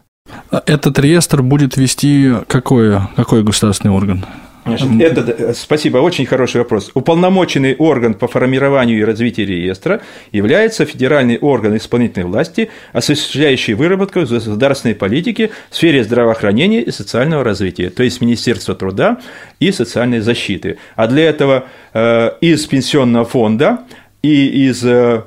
Этот 0.65 0.99
реестр 0.99 1.41
будет 1.41 1.77
вести 1.77 2.33
какой, 2.47 2.99
какой 3.15 3.43
государственный 3.43 3.93
орган? 3.93 4.25
Значит, 4.67 5.01
это, 5.01 5.31
э, 5.31 5.53
спасибо, 5.53 5.97
очень 5.99 6.25
хороший 6.25 6.57
вопрос. 6.57 6.91
Уполномоченный 6.93 7.75
орган 7.75 8.13
по 8.13 8.27
формированию 8.27 8.99
и 8.99 9.03
развитию 9.03 9.47
реестра 9.47 10.01
является 10.31 10.85
федеральный 10.85 11.37
орган 11.37 11.75
исполнительной 11.77 12.27
власти, 12.27 12.69
осуществляющий 12.93 13.73
выработку 13.73 14.19
государственной 14.19 14.95
политики 14.95 15.51
в 15.69 15.75
сфере 15.75 16.03
здравоохранения 16.03 16.81
и 16.81 16.91
социального 16.91 17.43
развития, 17.43 17.89
то 17.89 18.03
есть 18.03 18.21
Министерство 18.21 18.75
труда 18.75 19.19
и 19.59 19.71
социальной 19.71 20.19
защиты. 20.19 20.77
А 20.95 21.07
для 21.07 21.29
этого 21.29 21.65
э, 21.93 22.31
из 22.41 22.65
пенсионного 22.65 23.25
фонда 23.25 23.79
и 24.21 24.67
из 24.67 24.83
э, 24.83 24.97
Э, 24.97 25.21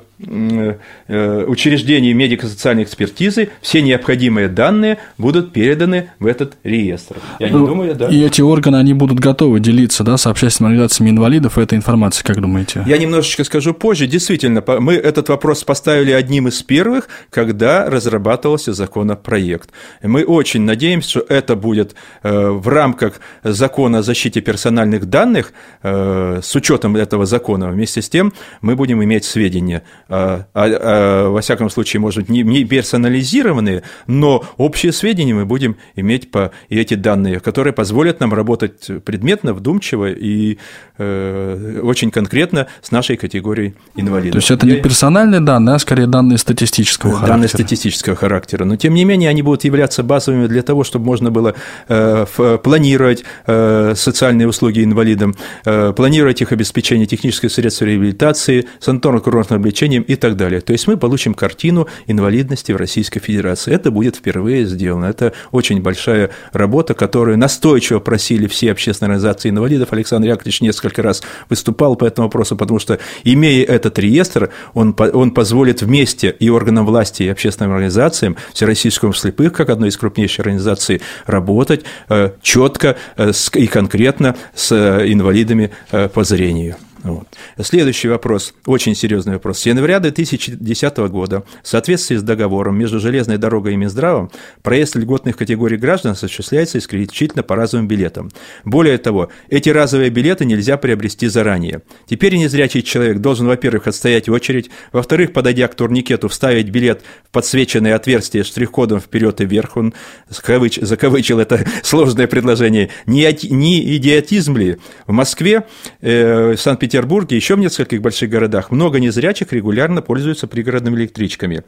учреждений 1.07 2.13
медико-социальной 2.13 2.83
экспертизы 2.83 3.49
все 3.61 3.81
необходимые 3.81 4.47
данные 4.47 4.99
будут 5.17 5.53
переданы 5.53 6.09
в 6.19 6.25
этот 6.25 6.57
реестр. 6.63 7.17
Я 7.39 7.49
не 7.49 7.57
ну, 7.57 7.67
думаю, 7.67 7.95
да. 7.95 8.07
И 8.07 8.21
эти 8.21 8.41
органы, 8.41 8.77
они 8.77 8.93
будут 8.93 9.19
готовы 9.19 9.59
делиться 9.59 10.03
да, 10.03 10.17
с 10.17 10.27
общественными 10.27 10.73
организациями 10.73 11.11
инвалидов 11.11 11.57
этой 11.57 11.77
информацией, 11.77 12.25
как 12.25 12.41
думаете? 12.41 12.83
Я 12.85 12.97
немножечко 12.97 13.43
скажу 13.43 13.73
позже. 13.73 14.07
Действительно, 14.07 14.63
мы 14.79 14.93
этот 14.93 15.29
вопрос 15.29 15.63
поставили 15.63 16.11
одним 16.11 16.47
из 16.47 16.61
первых, 16.63 17.07
когда 17.29 17.89
разрабатывался 17.89 18.73
законопроект. 18.73 19.69
Мы 20.01 20.23
очень 20.23 20.61
надеемся, 20.61 21.09
что 21.09 21.25
это 21.29 21.55
будет 21.55 21.95
э, 22.23 22.49
в 22.49 22.67
рамках 22.67 23.21
закона 23.43 23.99
о 23.99 24.03
защите 24.03 24.41
персональных 24.41 25.05
данных, 25.05 25.53
э, 25.83 26.39
с 26.43 26.55
учетом 26.55 26.95
этого 26.95 27.25
закона, 27.25 27.69
вместе 27.69 28.01
с 28.01 28.09
тем 28.09 28.33
мы 28.61 28.75
будем 28.75 29.03
иметь 29.03 29.25
сведения 29.25 29.83
а, 30.11 30.45
а, 30.53 30.65
а, 30.65 31.29
во 31.29 31.39
всяком 31.41 31.69
случае, 31.69 32.01
может 32.01 32.19
быть, 32.19 32.29
не, 32.29 32.43
не 32.43 32.65
персонализированные, 32.65 33.83
но 34.07 34.43
общие 34.57 34.91
сведения 34.91 35.33
мы 35.33 35.45
будем 35.45 35.77
иметь 35.95 36.31
по 36.31 36.51
и 36.67 36.77
эти 36.77 36.95
данные, 36.95 37.39
которые 37.39 37.73
позволят 37.73 38.19
нам 38.19 38.33
работать 38.33 38.89
предметно, 39.05 39.53
вдумчиво 39.53 40.11
и 40.11 40.57
э, 40.97 41.79
очень 41.81 42.11
конкретно 42.11 42.67
с 42.81 42.91
нашей 42.91 43.15
категорией 43.15 43.73
инвалидов. 43.95 44.33
То 44.33 44.37
есть 44.39 44.51
это 44.51 44.65
не 44.65 44.75
персональные 44.75 45.39
данные, 45.39 45.75
а 45.75 45.79
скорее 45.79 46.07
данные 46.07 46.37
статистического 46.37 47.13
характера. 47.13 47.33
Данные 47.33 47.47
статистического 47.47 48.15
характера. 48.15 48.65
Но 48.65 48.75
тем 48.75 48.93
не 48.93 49.05
менее 49.05 49.29
они 49.29 49.41
будут 49.41 49.63
являться 49.63 50.03
базовыми 50.03 50.47
для 50.47 50.61
того, 50.61 50.83
чтобы 50.83 51.05
можно 51.05 51.31
было 51.31 51.55
э, 51.87 52.25
планировать 52.63 53.23
э, 53.47 53.93
социальные 53.95 54.47
услуги 54.47 54.83
инвалидам, 54.83 55.35
э, 55.65 55.93
планировать 55.95 56.41
их 56.41 56.51
обеспечение 56.51 57.07
технических 57.07 57.51
средств 57.51 57.81
реабилитации, 57.81 58.67
санаторно-курортным 58.81 59.55
лечением 60.01 60.03
и 60.03 60.15
так 60.15 60.35
далее. 60.35 60.61
То 60.61 60.73
есть 60.73 60.87
мы 60.87 60.97
получим 60.97 61.33
картину 61.33 61.87
инвалидности 62.07 62.71
в 62.71 62.77
Российской 62.77 63.19
Федерации. 63.19 63.73
Это 63.73 63.91
будет 63.91 64.15
впервые 64.17 64.65
сделано. 64.65 65.05
Это 65.05 65.33
очень 65.51 65.81
большая 65.81 66.29
работа, 66.53 66.93
которую 66.93 67.37
настойчиво 67.37 67.99
просили 67.99 68.47
все 68.47 68.71
общественные 68.71 69.15
организации 69.15 69.49
инвалидов. 69.49 69.89
Александр 69.91 70.29
Яковлевич 70.29 70.61
несколько 70.61 71.01
раз 71.01 71.21
выступал 71.49 71.95
по 71.95 72.05
этому 72.05 72.27
вопросу, 72.27 72.55
потому 72.55 72.79
что, 72.79 72.99
имея 73.23 73.65
этот 73.65 73.99
реестр, 73.99 74.49
он, 74.73 74.95
он 75.13 75.31
позволит 75.31 75.81
вместе 75.81 76.35
и 76.39 76.49
органам 76.49 76.85
власти, 76.85 77.23
и 77.23 77.29
общественным 77.29 77.73
организациям, 77.73 78.35
Всероссийскому 78.53 79.13
слепых, 79.13 79.53
как 79.53 79.69
одной 79.69 79.89
из 79.89 79.97
крупнейших 79.97 80.39
организаций, 80.39 81.01
работать 81.25 81.83
э, 82.09 82.31
четко 82.41 82.95
э, 83.17 83.31
и 83.55 83.67
конкретно 83.67 84.35
с 84.55 84.71
э, 84.71 85.11
инвалидами 85.11 85.71
по 86.13 86.23
зрению. 86.23 86.75
Вот. 87.03 87.27
Следующий 87.59 88.09
вопрос, 88.09 88.53
очень 88.67 88.93
серьезный 88.93 89.33
вопрос. 89.33 89.59
С 89.59 89.65
января 89.65 89.99
2010 89.99 90.97
года 91.09 91.43
в 91.63 91.67
соответствии 91.67 92.15
с 92.15 92.21
договором 92.21 92.77
между 92.77 92.99
железной 92.99 93.37
дорогой 93.37 93.73
и 93.73 93.75
Минздравом 93.75 94.29
проезд 94.61 94.95
льготных 94.95 95.35
категорий 95.35 95.77
граждан 95.77 96.11
осуществляется 96.11 96.77
исключительно 96.77 97.41
по 97.41 97.55
разовым 97.55 97.87
билетам. 97.87 98.29
Более 98.65 98.99
того, 98.99 99.29
эти 99.49 99.69
разовые 99.69 100.11
билеты 100.11 100.45
нельзя 100.45 100.77
приобрести 100.77 101.27
заранее. 101.27 101.81
Теперь 102.05 102.35
незрячий 102.35 102.83
человек 102.83 103.17
должен, 103.17 103.47
во-первых, 103.47 103.87
отстоять 103.87 104.29
очередь, 104.29 104.69
во-вторых, 104.91 105.33
подойдя 105.33 105.67
к 105.67 105.75
турникету, 105.75 106.27
вставить 106.27 106.69
билет 106.69 107.01
в 107.27 107.31
подсвеченное 107.31 107.95
отверстие 107.95 108.43
штрих-кодом 108.43 108.99
вперед 108.99 109.41
и 109.41 109.45
вверх. 109.45 109.75
Он 109.75 109.95
закавыч, 110.29 110.77
закавычил 110.79 111.39
это 111.39 111.65
сложное 111.83 112.27
предложение. 112.27 112.89
Не, 113.07 113.27
не 113.49 113.97
идиотизм 113.97 114.55
ли? 114.57 114.77
В 115.07 115.13
Москве, 115.13 115.65
э, 116.01 116.53
в 116.55 116.61
Санкт-Петербурге 116.61 116.90
Петербурге, 116.91 117.37
еще 117.37 117.55
в 117.55 117.59
нескольких 117.59 118.01
больших 118.01 118.29
городах 118.29 118.69
много 118.69 118.99
незрячих 118.99 119.53
регулярно 119.53 120.01
пользуются 120.01 120.45
пригородными 120.45 120.97
электричками. 120.97 121.63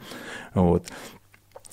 Вот. 0.52 0.88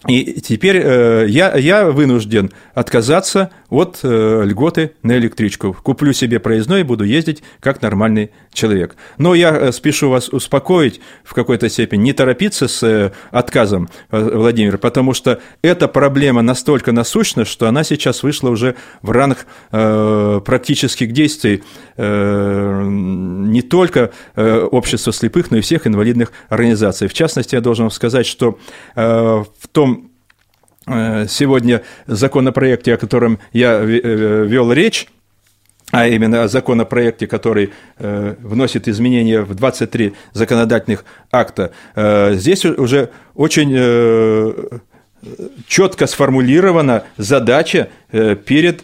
И 0.08 0.42
теперь 0.42 0.82
э, 0.84 1.26
я, 1.30 1.56
я 1.56 1.92
вынужден 1.92 2.52
отказаться 2.74 3.52
от 3.70 4.00
э, 4.02 4.44
льготы 4.46 4.94
на 5.04 5.16
электричку. 5.18 5.74
Куплю 5.74 6.12
себе 6.12 6.40
проездной 6.40 6.82
и 6.82 6.84
буду 6.84 7.04
ездить 7.04 7.44
как 7.60 7.84
нормальный 7.84 8.32
человек. 8.52 8.96
Но 9.20 9.36
я 9.36 9.56
э, 9.56 9.72
спешу 9.72 10.10
вас 10.10 10.30
успокоить 10.30 11.02
в 11.24 11.36
какой-то 11.36 11.70
степени, 11.70 12.02
не 12.02 12.14
торопиться 12.14 12.68
с 12.68 12.82
э, 12.82 13.12
отказом, 13.30 13.90
э, 14.10 14.20
Владимир, 14.20 14.80
потому 14.80 15.14
что 15.14 15.40
эта 15.62 15.88
проблема 15.88 16.42
настолько 16.42 16.92
насущна, 16.92 17.46
что 17.46 17.68
она 17.68 17.84
сейчас 17.84 18.24
вышла 18.24 18.50
уже 18.50 18.76
в 19.04 19.12
ранг 19.12 19.46
э, 19.72 20.42
практических 20.44 21.14
действий 21.14 21.64
э, 21.98 22.84
не 22.88 23.62
только 23.62 24.12
э, 24.36 24.62
общества 24.62 25.14
слепых, 25.14 25.52
но 25.52 25.58
и 25.58 25.62
всех 25.62 25.86
инвалидных 25.86 26.32
организаций. 26.50 27.08
В 27.08 27.14
частности, 27.14 27.54
я 27.54 27.62
должен 27.62 27.92
сказать, 27.92 28.26
что 28.26 28.58
э, 28.96 29.04
в 29.04 29.68
том 29.72 29.91
сегодня 30.88 31.84
законопроекте, 32.08 32.96
о 32.96 32.98
котором 32.98 33.40
я 33.54 33.74
э, 33.74 33.86
вел 33.86 34.72
речь, 34.74 35.08
а 35.92 36.08
именно 36.08 36.44
о 36.44 36.48
законопроекте, 36.48 37.28
который 37.28 37.72
э, 38.00 38.36
вносит 38.40 38.88
изменения 38.88 39.42
в 39.42 39.54
23 39.54 40.14
законодательных 40.34 41.06
акта, 41.32 41.72
здесь 41.96 42.66
уже 42.66 43.10
очень 43.36 44.82
четко 45.68 46.08
сформулирована 46.08 47.04
задача 47.18 47.90
перед 48.12 48.84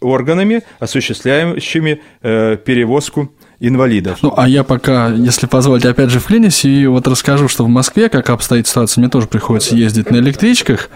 органами, 0.00 0.62
осуществляющими 0.80 2.02
перевозку 2.22 3.30
инвалидов. 3.60 4.18
Ну, 4.22 4.32
а 4.36 4.48
я 4.48 4.64
пока, 4.64 5.08
если 5.08 5.46
позволите, 5.46 5.88
опять 5.88 6.10
же 6.10 6.20
вклинюсь 6.20 6.64
и 6.64 6.86
вот 6.86 7.08
расскажу, 7.08 7.48
что 7.48 7.64
в 7.64 7.68
Москве, 7.68 8.08
как 8.08 8.30
обстоит 8.30 8.66
ситуация, 8.66 9.00
мне 9.00 9.10
тоже 9.10 9.26
приходится 9.26 9.74
ездить 9.74 10.10
на 10.10 10.16
электричках, 10.16 10.90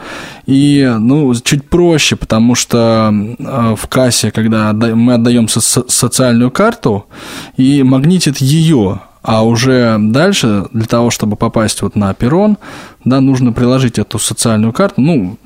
и, 0.46 0.94
ну, 0.98 1.34
чуть 1.34 1.68
проще, 1.68 2.16
потому 2.16 2.54
что 2.54 3.12
э, 3.12 3.74
в 3.76 3.86
кассе, 3.88 4.30
когда 4.30 4.72
мы 4.72 5.14
отдаем 5.14 5.48
социальную 5.48 6.50
карту, 6.50 7.06
и 7.56 7.82
магнитит 7.82 8.38
ее, 8.38 9.00
а 9.22 9.44
уже 9.44 9.96
дальше, 9.98 10.66
для 10.72 10.86
того, 10.86 11.10
чтобы 11.10 11.36
попасть 11.36 11.82
вот 11.82 11.94
на 11.96 12.12
перрон, 12.14 12.58
да, 13.04 13.20
нужно 13.20 13.52
приложить 13.52 13.98
эту 13.98 14.18
социальную 14.18 14.72
карту, 14.72 15.00
ну, 15.00 15.38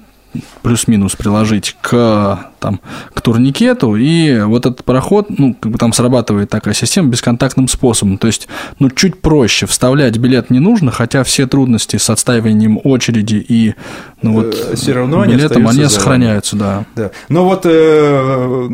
плюс-минус 0.62 1.16
приложить 1.16 1.76
к, 1.80 2.50
там, 2.58 2.80
к 3.12 3.20
турникету, 3.20 3.96
и 3.96 4.40
вот 4.40 4.66
этот 4.66 4.84
пароход, 4.84 5.26
ну, 5.28 5.54
как 5.54 5.72
бы 5.72 5.78
там 5.78 5.92
срабатывает 5.92 6.50
такая 6.50 6.74
система 6.74 7.08
бесконтактным 7.08 7.68
способом. 7.68 8.18
То 8.18 8.26
есть, 8.26 8.48
ну, 8.78 8.90
чуть 8.90 9.20
проще. 9.20 9.66
Вставлять 9.66 10.16
билет 10.18 10.50
не 10.50 10.60
нужно, 10.60 10.90
хотя 10.90 11.24
все 11.24 11.46
трудности 11.46 11.96
с 11.96 12.10
отстаиванием 12.10 12.80
очереди 12.82 13.44
и 13.46 13.74
ну, 14.22 14.32
вот, 14.32 14.54
э, 14.54 14.76
все 14.76 14.92
равно 14.92 15.24
билетом, 15.26 15.68
они, 15.68 15.80
они 15.80 15.88
сохраняются, 15.88 16.56
да. 16.56 16.84
да. 16.96 17.10
Но 17.28 17.44
вот 17.44 17.62
э, 17.64 18.68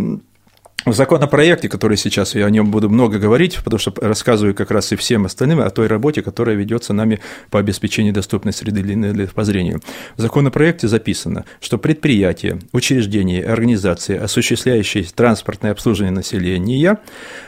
в 0.87 0.95
законопроекте, 0.95 1.69
который 1.69 1.99
сейчас, 1.99 2.35
я 2.35 2.47
о 2.47 2.51
нем 2.51 2.71
буду 2.71 2.88
много 2.88 3.19
говорить, 3.19 3.59
потому 3.62 3.79
что 3.79 3.93
рассказываю 4.01 4.55
как 4.55 4.71
раз 4.71 4.93
и 4.93 4.97
всем 4.97 5.27
остальным 5.27 5.61
о 5.61 5.69
той 5.69 5.88
работе, 5.88 6.23
которая 6.23 6.57
ведется 6.57 6.95
нами 6.95 7.21
по 7.51 7.59
обеспечению 7.59 8.14
доступной 8.14 8.55
среды 8.55 8.83
для 8.83 9.27
по 9.27 9.45
зрению. 9.45 9.81
В 10.16 10.23
законопроекте 10.23 10.88
записано, 10.88 11.45
что 11.61 11.77
предприятия, 11.77 12.59
учреждения, 12.73 13.43
организации, 13.45 14.16
осуществляющие 14.16 15.05
транспортное 15.05 15.73
обслуживание 15.73 16.14
населения, 16.14 16.99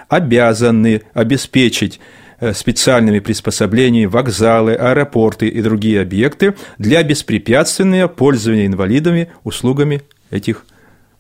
обязаны 0.09 1.03
обеспечить 1.15 2.01
э, 2.39 2.53
специальными 2.53 3.21
приспособлениями 3.21 4.07
вокзалы, 4.07 4.75
аэропорты 4.75 5.49
и 5.49 5.63
другие 5.63 6.03
объекты 6.03 6.55
для 6.77 7.03
беспрепятственного 7.03 8.09
пользования 8.09 8.67
инвалидами 8.67 9.31
услугами 9.43 10.03
этих 10.31 10.67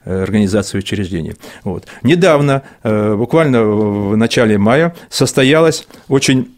организации 0.04 0.78
учреждений. 0.78 1.34
Вот. 1.64 1.86
Недавно, 2.02 2.62
э, 2.82 3.14
буквально 3.14 3.64
в 3.64 4.16
начале 4.16 4.58
мая, 4.58 4.94
состоялось 5.10 5.86
очень 6.08 6.54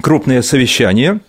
крупное 0.00 0.42
совещание 0.42 1.20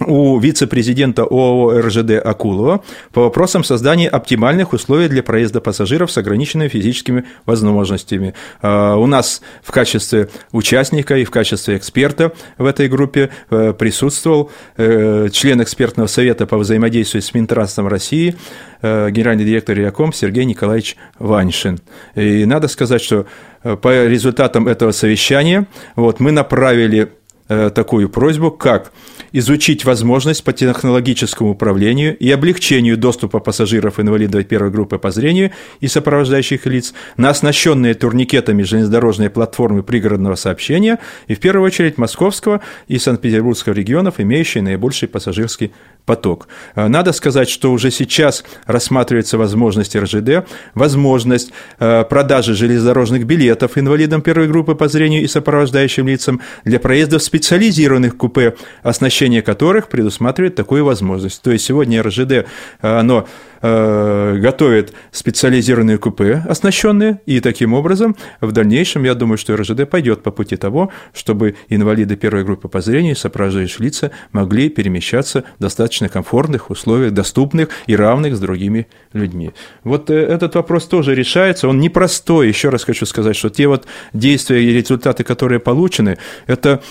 у 0.00 0.38
вице-президента 0.38 1.22
ООО 1.22 1.80
РЖД 1.80 2.12
Акулова 2.24 2.82
по 3.12 3.22
вопросам 3.22 3.62
создания 3.62 4.08
оптимальных 4.08 4.72
условий 4.72 5.08
для 5.08 5.22
проезда 5.22 5.60
пассажиров 5.60 6.10
с 6.10 6.18
ограниченными 6.18 6.68
физическими 6.68 7.24
возможностями. 7.46 8.34
А, 8.60 8.96
у 8.96 9.06
нас 9.06 9.40
в 9.62 9.70
качестве 9.70 10.30
участника 10.50 11.16
и 11.16 11.24
в 11.24 11.30
качестве 11.30 11.76
эксперта 11.76 12.32
в 12.58 12.66
этой 12.66 12.88
группе 12.88 13.30
э, 13.50 13.72
присутствовал 13.72 14.50
э, 14.76 15.28
член 15.32 15.62
экспертного 15.62 16.08
совета 16.08 16.46
по 16.46 16.58
взаимодействию 16.58 17.22
с 17.22 17.32
Минтрастом 17.32 17.86
России, 17.86 18.34
э, 18.82 19.10
генеральный 19.10 19.44
директор 19.44 19.76
РИАКОМ 19.76 20.12
Сергей 20.12 20.44
Николаевич 20.44 20.96
Ваншин. 21.20 21.78
И 22.16 22.44
надо 22.46 22.66
сказать, 22.66 23.00
что 23.00 23.26
по 23.62 24.06
результатам 24.06 24.66
этого 24.68 24.90
совещания 24.90 25.66
вот, 25.96 26.20
мы 26.20 26.32
направили 26.32 27.12
такую 27.46 28.08
просьбу, 28.08 28.50
как 28.50 28.92
изучить 29.32 29.84
возможность 29.84 30.44
по 30.44 30.52
технологическому 30.52 31.50
управлению 31.50 32.16
и 32.16 32.30
облегчению 32.30 32.96
доступа 32.96 33.40
пассажиров-инвалидов 33.40 34.46
первой 34.46 34.70
группы 34.70 34.98
по 34.98 35.10
зрению 35.10 35.50
и 35.80 35.88
сопровождающих 35.88 36.66
лиц 36.66 36.94
на 37.16 37.30
оснащенные 37.30 37.94
турникетами 37.94 38.62
железнодорожные 38.62 39.30
платформы 39.30 39.82
пригородного 39.82 40.36
сообщения 40.36 41.00
и 41.26 41.34
в 41.34 41.40
первую 41.40 41.66
очередь 41.66 41.98
московского 41.98 42.60
и 42.86 42.98
Санкт-Петербургского 42.98 43.74
регионов, 43.74 44.20
имеющие 44.20 44.62
наибольший 44.62 45.08
пассажирский 45.08 45.72
поток. 46.06 46.48
Э, 46.74 46.88
надо 46.88 47.12
сказать, 47.12 47.48
что 47.48 47.72
уже 47.72 47.90
сейчас 47.90 48.44
рассматривается 48.66 49.38
возможность 49.38 49.96
РЖД, 49.96 50.46
возможность 50.74 51.52
э, 51.78 52.04
продажи 52.04 52.54
железнодорожных 52.54 53.24
билетов 53.24 53.78
инвалидам 53.78 54.22
первой 54.22 54.48
группы 54.48 54.74
по 54.74 54.88
зрению 54.88 55.22
и 55.22 55.26
сопровождающим 55.26 56.06
лицам 56.08 56.40
для 56.64 56.78
проезда 56.78 57.18
в 57.18 57.22
специализированных 57.22 58.16
купе, 58.16 58.54
оснащение 58.82 59.42
которых 59.42 59.88
предусматривает 59.88 60.54
такую 60.54 60.84
возможность. 60.84 61.42
То 61.42 61.50
есть 61.50 61.64
сегодня 61.64 62.02
РЖД, 62.02 62.32
э, 62.32 62.44
оно 62.82 63.26
э, 63.64 64.36
готовит 64.38 64.92
специализированные 65.10 65.96
купе, 65.96 66.44
оснащенные, 66.46 67.20
и 67.24 67.40
таким 67.40 67.72
образом 67.72 68.14
в 68.42 68.52
дальнейшем, 68.52 69.04
я 69.04 69.14
думаю, 69.14 69.38
что 69.38 69.56
РЖД 69.56 69.88
пойдет 69.88 70.22
по 70.22 70.30
пути 70.30 70.56
того, 70.56 70.90
чтобы 71.14 71.54
инвалиды 71.70 72.16
первой 72.16 72.44
группы 72.44 72.68
по 72.68 72.82
зрению, 72.82 73.16
сопровождающие 73.16 73.84
лица, 73.86 74.10
могли 74.32 74.68
перемещаться 74.68 75.44
в 75.58 75.62
достаточно 75.62 76.10
комфортных 76.10 76.68
условиях, 76.70 77.12
доступных 77.12 77.70
и 77.86 77.96
равных 77.96 78.36
с 78.36 78.40
другими 78.40 78.86
людьми. 79.14 79.52
Вот 79.82 80.10
э, 80.10 80.14
этот 80.14 80.54
вопрос 80.56 80.86
тоже 80.86 81.14
решается, 81.14 81.66
он 81.66 81.80
непростой, 81.80 82.48
еще 82.48 82.68
раз 82.68 82.84
хочу 82.84 83.06
сказать, 83.06 83.34
что 83.34 83.48
те 83.48 83.66
вот 83.66 83.86
действия 84.12 84.62
и 84.62 84.72
результаты, 84.74 85.24
которые 85.24 85.58
получены, 85.58 86.18
это 86.46 86.82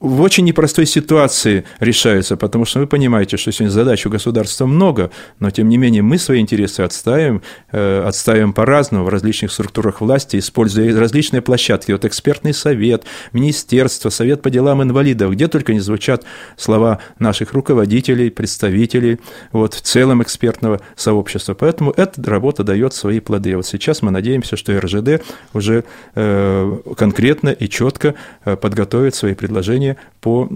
в 0.00 0.20
очень 0.20 0.44
непростой 0.44 0.84
ситуации 0.84 1.64
решаются, 1.80 2.36
потому 2.36 2.66
что 2.66 2.80
вы 2.80 2.86
понимаете, 2.86 3.38
что 3.38 3.50
сегодня 3.50 3.72
задач 3.72 4.04
у 4.04 4.10
государства 4.10 4.33
много, 4.66 5.10
но 5.38 5.50
тем 5.50 5.68
не 5.68 5.76
менее 5.76 6.02
мы 6.02 6.18
свои 6.18 6.40
интересы 6.40 6.82
отстаиваем, 6.82 7.42
э, 7.72 8.04
отстаиваем 8.06 8.52
по-разному 8.52 9.04
в 9.04 9.08
различных 9.08 9.52
структурах 9.52 10.00
власти, 10.00 10.38
используя 10.38 10.98
различные 10.98 11.42
площадки, 11.42 11.92
вот 11.92 12.04
экспертный 12.04 12.54
совет, 12.54 13.04
министерство, 13.32 14.10
совет 14.10 14.42
по 14.42 14.50
делам 14.50 14.82
инвалидов, 14.82 15.32
где 15.32 15.48
только 15.48 15.72
не 15.72 15.80
звучат 15.80 16.24
слова 16.56 16.98
наших 17.18 17.52
руководителей, 17.52 18.30
представителей, 18.30 19.20
вот, 19.52 19.74
в 19.74 19.80
целом 19.80 20.22
экспертного 20.22 20.80
сообщества. 20.96 21.54
Поэтому 21.54 21.92
эта 21.96 22.22
работа 22.30 22.64
дает 22.64 22.94
свои 22.94 23.20
плоды. 23.20 23.56
Вот 23.56 23.66
сейчас 23.66 24.02
мы 24.02 24.10
надеемся, 24.10 24.56
что 24.56 24.78
РЖД 24.78 25.22
уже 25.52 25.84
э, 26.14 26.78
конкретно 26.96 27.50
и 27.50 27.68
четко 27.68 28.14
э, 28.44 28.56
подготовит 28.56 29.14
свои 29.14 29.34
предложения 29.34 29.96
по 30.20 30.48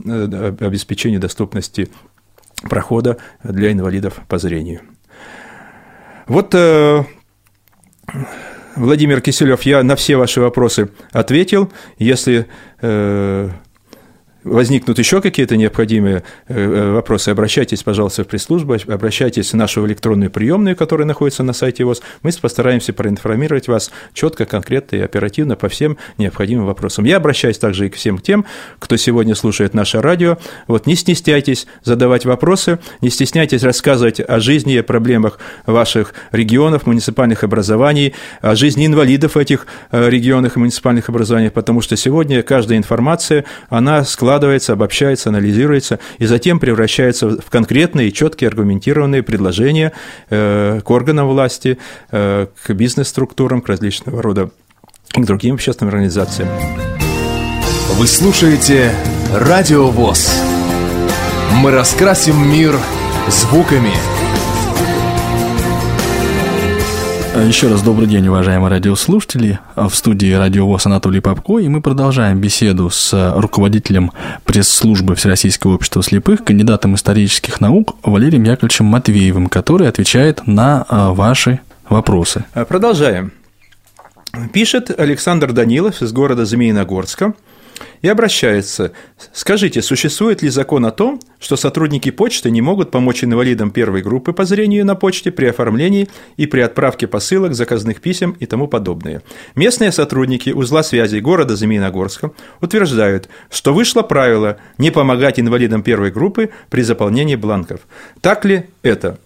обеспечению 0.61 1.21
доступности 1.21 1.89
прохода 2.63 3.17
для 3.43 3.73
инвалидов 3.73 4.21
по 4.29 4.39
зрению. 4.39 4.81
Вот 6.27 6.55
Владимир 8.77 9.21
Киселев, 9.21 9.63
я 9.63 9.83
на 9.83 9.97
все 9.97 10.17
ваши 10.17 10.41
вопросы 10.41 10.91
ответил. 11.13 11.73
Если 11.99 12.47
возникнут 14.49 14.99
еще 14.99 15.21
какие-то 15.21 15.57
необходимые 15.57 16.23
э, 16.49 16.55
э, 16.55 16.93
вопросы, 16.93 17.31
обращайтесь, 17.31 17.83
пожалуйста, 17.83 18.25
в 18.25 18.27
пресс-службу, 18.27 18.77
обращайтесь 18.89 19.53
в 19.53 19.57
нашу 19.57 19.87
электронную 19.87 20.31
приемную, 20.31 20.77
которая 20.77 21.07
находится 21.07 21.43
на 21.43 21.53
сайте 21.53 21.85
ВОЗ. 21.85 22.03
Мы 22.23 22.33
постараемся 22.41 22.93
проинформировать 22.93 23.69
вас 23.69 23.91
четко, 24.15 24.47
конкретно 24.47 24.97
и 24.97 25.01
оперативно 25.01 25.57
по 25.57 25.69
всем 25.69 25.99
необходимым 26.19 26.67
вопросам. 26.67 27.05
Я 27.05 27.17
обращаюсь 27.17 27.59
также 27.59 27.87
и 27.87 27.91
к 27.91 27.95
всем 27.95 28.19
тем, 28.19 28.45
кто 28.79 28.97
сегодня 28.97 29.35
слушает 29.35 29.75
наше 29.75 30.01
радио. 30.01 30.39
Вот 30.67 30.87
не 30.87 30.95
стесняйтесь 30.95 31.67
задавать 31.85 32.25
вопросы, 32.25 32.79
не 33.01 33.11
стесняйтесь 33.11 33.63
рассказывать 33.63 34.21
о 34.21 34.41
жизни 34.41 34.75
и 34.75 34.83
проблемах 34.83 35.39
ваших 35.67 36.15
регионов, 36.33 36.87
муниципальных 36.87 37.45
образований, 37.45 38.15
о 38.41 38.55
жизни 38.55 38.87
инвалидов 38.87 39.37
этих 39.37 39.67
э, 39.91 40.09
регионах 40.09 40.57
и 40.57 40.61
муниципальных 40.61 41.09
образований, 41.09 41.51
потому 41.51 41.81
что 41.81 41.97
сегодня 41.97 42.43
каждая 42.43 42.79
информация, 42.79 43.45
она 43.69 44.05
складывается 44.05 44.38
складывается, 44.39 44.73
обобщается, 44.75 45.31
анализируется 45.31 45.99
и 46.19 46.27
затем 46.27 46.61
превращается 46.61 47.29
в 47.29 47.51
конкретные, 47.51 48.13
четкие, 48.13 48.49
аргументированные 48.49 49.25
предложения 49.25 49.93
э, 50.31 50.81
к 50.85 50.91
органам 50.91 51.27
власти, 51.27 51.79
э, 52.13 52.47
к 52.63 52.71
бизнес-структурам, 52.73 53.61
к 53.61 53.69
различного 53.69 54.23
рода 54.23 54.51
к 55.13 55.25
другим 55.25 55.55
общественным 55.55 55.93
организациям. 55.93 56.49
Вы 57.95 58.07
слушаете 58.07 58.93
Радио 59.35 59.89
ВОЗ. 59.89 60.31
Мы 61.55 61.73
раскрасим 61.73 62.49
мир 62.49 62.77
звуками– 63.29 63.93
Еще 67.47 67.69
раз 67.69 67.83
добрый 67.83 68.09
день, 68.09 68.27
уважаемые 68.27 68.69
радиослушатели. 68.69 69.61
В 69.77 69.91
студии 69.91 70.33
Радио 70.33 70.67
ВОЗ 70.67 70.87
Анатолий 70.87 71.21
Попко, 71.21 71.59
и 71.59 71.69
мы 71.69 71.81
продолжаем 71.81 72.41
беседу 72.41 72.91
с 72.91 73.33
руководителем 73.37 74.11
пресс-службы 74.45 75.15
Всероссийского 75.15 75.77
общества 75.77 76.03
слепых, 76.03 76.45
кандидатом 76.45 76.97
исторических 76.97 77.61
наук 77.61 77.97
Валерием 78.03 78.43
Яковлевичем 78.43 78.87
Матвеевым, 78.87 79.47
который 79.47 79.89
отвечает 79.89 80.47
на 80.47 80.85
а, 80.89 81.13
ваши 81.13 81.61
вопросы. 81.89 82.45
Продолжаем. 82.69 83.33
Пишет 84.53 84.91
Александр 84.99 85.53
Данилов 85.53 86.03
из 86.03 86.13
города 86.13 86.45
Змеиногорска– 86.45 87.35
и 88.03 88.09
обращается. 88.09 88.93
Скажите, 89.33 89.83
существует 89.83 90.43
ли 90.43 90.49
закон 90.49 90.87
о 90.87 90.91
том, 90.91 91.21
что 91.39 91.57
сотрудники 91.57 92.11
почты 92.11 92.51
не 92.51 92.61
могут 92.61 92.91
помочь 92.91 93.25
инвалидам 93.25 93.71
первой 93.71 94.03
группы 94.03 94.33
по 94.33 94.45
зрению 94.45 94.85
на 94.85 94.95
почте 94.95 95.31
при 95.31 95.47
оформлении 95.47 96.09
и 96.37 96.47
при 96.47 96.61
отправке 96.61 97.07
посылок, 97.07 97.55
заказных 97.55 98.01
писем 98.01 98.37
и 98.41 98.47
тому 98.47 98.69
подобное? 98.69 99.23
Местные 99.55 99.93
сотрудники 99.93 100.51
узла 100.51 100.83
связи 100.83 101.19
города 101.19 101.57
Змеиногорска 101.57 102.33
утверждают, 102.61 103.29
что 103.51 103.75
вышло 103.75 104.03
правило 104.03 104.59
не 104.79 104.91
помогать 104.91 105.39
инвалидам 105.39 105.83
первой 105.83 106.11
группы 106.11 106.51
при 106.71 106.83
заполнении 106.83 107.37
бланков. 107.37 107.81
Так 108.21 108.45
ли 108.45 108.67
это? 108.83 109.19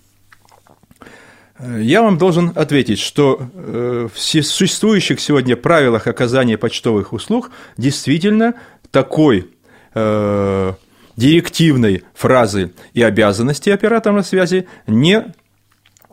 Я 1.61 2.03
вам 2.03 2.19
должен 2.19 2.53
ответить, 2.55 2.99
что 2.99 3.38
э, 3.55 4.09
в 4.12 4.19
существующих 4.19 5.21
сегодня 5.21 5.57
правилах 5.57 6.07
оказания 6.07 6.57
почтовых 6.57 7.12
услуг 7.12 7.51
действительно 7.77 8.55
такой 8.91 9.51
э, 9.95 10.73
директивной 11.17 12.05
фразы 12.15 12.73
и 12.95 13.03
обязанности 13.03 13.71
оператора 13.71 14.23
связи 14.23 14.67
не 14.87 15.33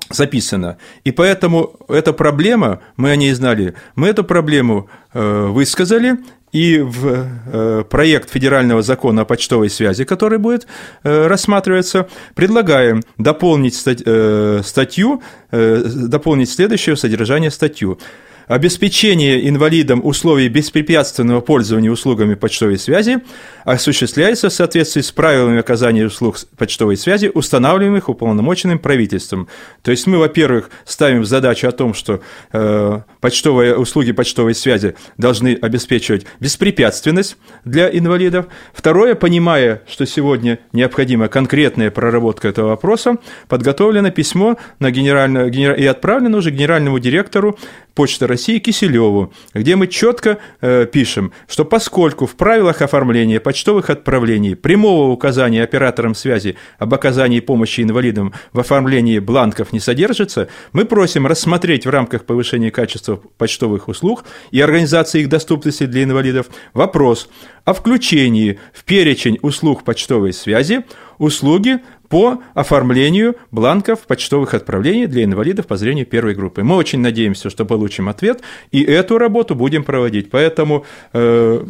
записано. 0.10 0.78
И 1.04 1.12
поэтому 1.12 1.76
эта 1.88 2.14
проблема, 2.14 2.80
мы 2.98 3.12
о 3.12 3.16
ней 3.16 3.34
знали, 3.34 3.76
мы 3.96 4.08
эту 4.08 4.24
проблему 4.24 4.90
э, 5.14 5.46
высказали, 5.48 6.18
и 6.52 6.80
в 6.80 7.28
э, 7.46 7.84
проект 7.90 8.32
федерального 8.32 8.82
закона 8.82 9.22
о 9.22 9.26
почтовой 9.26 9.70
связи, 9.70 10.04
который 10.04 10.40
будет 10.40 10.66
э, 11.04 11.28
рассматриваться, 11.28 12.08
предлагаем 12.34 13.04
дополнить 13.20 13.76
статью, 13.76 15.22
дополнить 15.52 16.50
следующее 16.50 16.96
содержание 16.96 17.52
статью 17.52 18.00
обеспечение 18.50 19.48
инвалидам 19.48 20.02
условий 20.04 20.50
беспрепятственного 20.50 21.40
пользования 21.40 21.92
услугами 21.92 22.34
почтовой 22.34 22.80
связи 22.80 23.20
осуществляется 23.64 24.50
в 24.50 24.54
соответствии 24.54 25.02
с 25.02 25.12
правилами 25.12 25.60
оказания 25.60 26.08
услуг 26.08 26.38
почтовой 26.58 26.98
связи, 26.98 27.30
устанавливаемых 27.32 28.10
уполномоченным 28.10 28.80
правительством. 28.80 29.48
То 29.84 29.92
есть 29.92 30.08
мы, 30.08 30.18
во-первых, 30.18 30.72
ставим 30.84 31.26
задачу 31.26 31.68
о 31.68 31.72
том, 31.72 31.94
что 31.94 32.22
э, 32.52 33.02
почтовые 33.22 33.78
услуги 33.78 34.14
почтовой 34.14 34.56
связи 34.56 34.96
должны 35.20 35.56
обеспечивать 35.62 36.26
беспрепятственность 36.40 37.38
для 37.66 37.88
инвалидов. 37.96 38.48
Второе, 38.74 39.14
понимая, 39.14 39.84
что 39.88 40.08
сегодня 40.08 40.58
необходима 40.74 41.28
конкретная 41.28 41.92
проработка 41.92 42.48
этого 42.48 42.70
вопроса, 42.70 43.18
подготовлено 43.48 44.10
письмо 44.10 44.58
на 44.80 44.90
генеральное, 44.90 45.50
и 45.76 45.86
отправлено 45.86 46.38
уже 46.38 46.50
генеральному 46.50 46.98
директору 46.98 47.60
Почты 48.00 48.28
России 48.28 48.39
Киселеву, 48.60 49.34
где 49.54 49.76
мы 49.76 49.88
четко 49.88 50.40
э, 50.62 50.86
пишем, 50.86 51.32
что 51.48 51.66
поскольку 51.66 52.26
в 52.26 52.36
правилах 52.36 52.82
оформления 52.82 53.40
почтовых 53.40 53.90
отправлений 53.90 54.56
прямого 54.56 55.12
указания 55.12 55.64
операторам 55.64 56.16
связи 56.16 56.56
об 56.78 56.94
оказании 56.94 57.40
помощи 57.40 57.82
инвалидам 57.82 58.34
в 58.54 58.60
оформлении 58.60 59.20
бланков 59.20 59.74
не 59.74 59.80
содержится, 59.80 60.50
мы 60.74 60.86
просим 60.86 61.28
рассмотреть 61.28 61.86
в 61.86 61.90
рамках 61.90 62.26
повышения 62.26 62.72
качества 62.72 63.22
почтовых 63.38 63.88
услуг 63.88 64.24
и 64.52 64.62
организации 64.62 65.22
их 65.22 65.30
доступности 65.30 65.86
для 65.86 66.04
инвалидов 66.04 66.48
вопрос 66.74 67.30
о 67.66 67.74
включении 67.74 68.60
в 68.74 68.84
перечень 68.84 69.38
услуг 69.42 69.84
почтовой 69.84 70.34
связи 70.34 70.84
услуги 71.18 71.80
по 72.10 72.42
оформлению 72.54 73.36
бланков 73.52 74.02
почтовых 74.02 74.54
отправлений 74.54 75.06
для 75.06 75.24
инвалидов 75.24 75.68
по 75.68 75.78
зрению 75.78 76.06
первой 76.06 76.34
группы. 76.34 76.64
Мы 76.64 76.76
очень 76.76 77.00
надеемся, 77.00 77.50
что 77.50 77.66
получим 77.66 78.10
ответ, 78.10 78.42
и 78.72 78.84
эту 78.84 79.18
работу 79.18 79.56
будем 79.56 79.84
проводить. 79.84 80.30
Поэтому 80.30 80.86
э, 81.14 81.64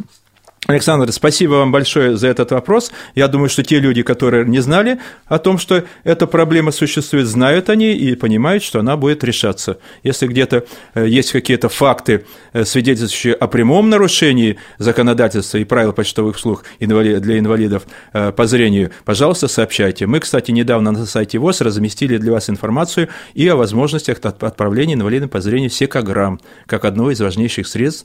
Александр, 0.66 1.10
спасибо 1.10 1.54
вам 1.54 1.72
большое 1.72 2.18
за 2.18 2.28
этот 2.28 2.52
вопрос. 2.52 2.92
Я 3.14 3.28
думаю, 3.28 3.48
что 3.48 3.62
те 3.62 3.80
люди, 3.80 4.02
которые 4.02 4.44
не 4.44 4.60
знали 4.60 5.00
о 5.24 5.38
том, 5.38 5.56
что 5.58 5.84
эта 6.04 6.26
проблема 6.26 6.70
существует, 6.70 7.26
знают 7.26 7.70
о 7.70 7.74
ней 7.74 7.96
и 7.96 8.14
понимают, 8.14 8.62
что 8.62 8.78
она 8.80 8.98
будет 8.98 9.24
решаться. 9.24 9.78
Если 10.02 10.26
где-то 10.26 10.64
э, 10.94 11.08
есть 11.08 11.32
какие-то 11.32 11.70
факты, 11.70 12.26
э, 12.52 12.66
свидетельствующие 12.66 13.34
о 13.34 13.46
прямом 13.46 13.88
нарушении 13.88 14.58
законодательства 14.76 15.56
и 15.56 15.64
правил 15.64 15.94
почтовых 15.94 16.36
услуг 16.36 16.64
для 16.78 17.38
инвалидов 17.38 17.84
э, 18.12 18.30
по 18.30 18.46
зрению, 18.46 18.90
пожалуйста, 19.06 19.48
сообщайте. 19.48 20.06
Мы, 20.06 20.20
кстати, 20.20 20.50
недавно 20.50 20.92
на 20.92 21.06
сайте 21.06 21.38
ВОЗ 21.38 21.62
разместили 21.62 22.18
для 22.18 22.32
вас 22.32 22.50
информацию 22.50 23.08
и 23.32 23.48
о 23.48 23.56
возможностях 23.56 24.18
отправления 24.22 24.94
инвалидам 24.94 25.30
по 25.30 25.40
зрению 25.40 25.70
секограмм, 25.70 26.38
как 26.66 26.84
одно 26.84 27.10
из 27.10 27.20
важнейших 27.20 27.66
средств 27.66 28.04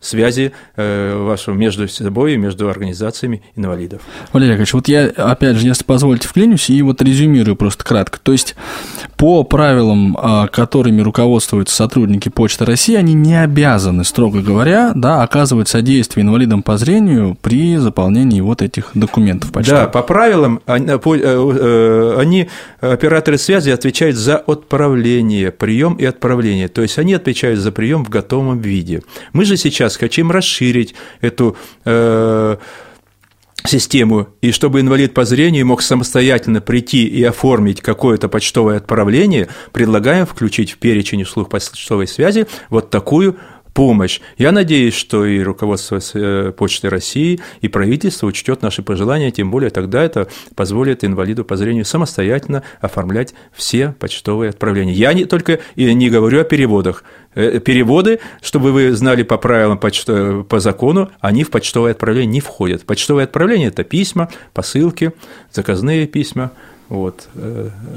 связи 0.00 0.52
вашего 1.24 1.54
между 1.54 1.88
собой 1.88 2.34
и 2.34 2.36
между 2.36 2.68
организациями 2.68 3.42
инвалидов. 3.56 4.02
Валерий 4.32 4.52
Яковлевич, 4.52 4.74
вот 4.74 4.88
я, 4.88 5.06
опять 5.06 5.56
же, 5.56 5.66
если 5.66 5.84
позволите, 5.84 6.28
вклинюсь 6.28 6.70
и 6.70 6.80
вот 6.82 7.02
резюмирую 7.02 7.56
просто 7.56 7.84
кратко. 7.84 8.18
То 8.20 8.32
есть 8.32 8.56
по 9.16 9.44
правилам, 9.44 10.16
а, 10.18 10.46
которыми 10.46 11.02
руководствуются 11.02 11.76
сотрудники 11.76 12.28
Почты 12.28 12.64
России, 12.64 12.94
они 12.94 13.14
не 13.14 13.40
обязаны, 13.40 14.04
строго 14.04 14.40
говоря, 14.40 14.92
да, 14.94 15.22
оказывать 15.22 15.68
содействие 15.68 16.24
инвалидам 16.24 16.62
по 16.62 16.78
зрению 16.78 17.36
при 17.40 17.76
заполнении 17.76 18.40
вот 18.40 18.62
этих 18.62 18.92
документов 18.94 19.52
почтовых. 19.52 19.82
Да, 19.82 19.88
по 19.88 20.02
правилам 20.02 20.60
они, 20.66 20.86
э, 20.86 20.98
э, 21.04 22.16
они, 22.18 22.48
операторы 22.80 23.36
связи, 23.38 23.70
отвечают 23.70 24.16
за 24.16 24.36
отправление, 24.36 25.50
прием 25.50 25.94
и 25.94 26.04
отправление. 26.04 26.68
То 26.68 26.82
есть 26.82 26.98
они 26.98 27.14
отвечают 27.14 27.60
за 27.60 27.72
прием 27.72 28.04
в 28.04 28.08
готовом 28.08 28.58
виде. 28.60 29.02
Мы 29.32 29.44
же 29.44 29.56
сейчас 29.56 29.96
хотим 29.96 30.30
расширить 30.30 30.94
эту 31.20 31.56
э, 31.84 32.56
систему, 33.66 34.28
и 34.40 34.52
чтобы 34.52 34.80
инвалид 34.80 35.14
по 35.14 35.24
зрению 35.24 35.66
мог 35.66 35.82
самостоятельно 35.82 36.60
прийти 36.60 37.06
и 37.06 37.22
оформить 37.22 37.80
какое-то 37.80 38.28
почтовое 38.28 38.78
отправление, 38.78 39.48
предлагаем 39.72 40.26
включить 40.26 40.72
в 40.72 40.78
перечень 40.78 41.22
услуг 41.22 41.50
почтовой 41.50 42.06
связи 42.06 42.46
вот 42.70 42.90
такую 42.90 43.36
помощь. 43.74 44.20
Я 44.36 44.52
надеюсь, 44.52 44.94
что 44.94 45.24
и 45.24 45.40
руководство 45.40 46.00
э, 46.14 46.52
Почты 46.56 46.88
России, 46.88 47.40
и 47.60 47.68
правительство 47.68 48.26
учтет 48.26 48.62
наши 48.62 48.82
пожелания, 48.82 49.30
тем 49.30 49.50
более 49.50 49.70
тогда 49.70 50.02
это 50.02 50.28
позволит 50.54 51.04
инвалиду 51.04 51.44
по 51.44 51.56
зрению 51.56 51.84
самостоятельно 51.84 52.62
оформлять 52.80 53.34
все 53.52 53.94
почтовые 53.98 54.50
отправления. 54.50 54.92
Я 54.92 55.12
не 55.12 55.24
только 55.24 55.60
и 55.76 55.92
не 55.94 56.10
говорю 56.10 56.40
о 56.40 56.44
переводах. 56.44 57.04
Э, 57.34 57.60
переводы, 57.60 58.20
чтобы 58.42 58.72
вы 58.72 58.92
знали 58.92 59.22
по 59.22 59.38
правилам 59.38 59.78
по 59.78 60.60
закону, 60.60 61.10
они 61.20 61.44
в 61.44 61.50
почтовое 61.50 61.92
отправление 61.92 62.32
не 62.32 62.40
входят. 62.40 62.84
Почтовое 62.84 63.24
отправление– 63.24 63.68
это 63.70 63.84
письма, 63.84 64.30
посылки, 64.52 65.12
заказные 65.52 66.06
письма– 66.06 66.52
вот. 66.90 67.28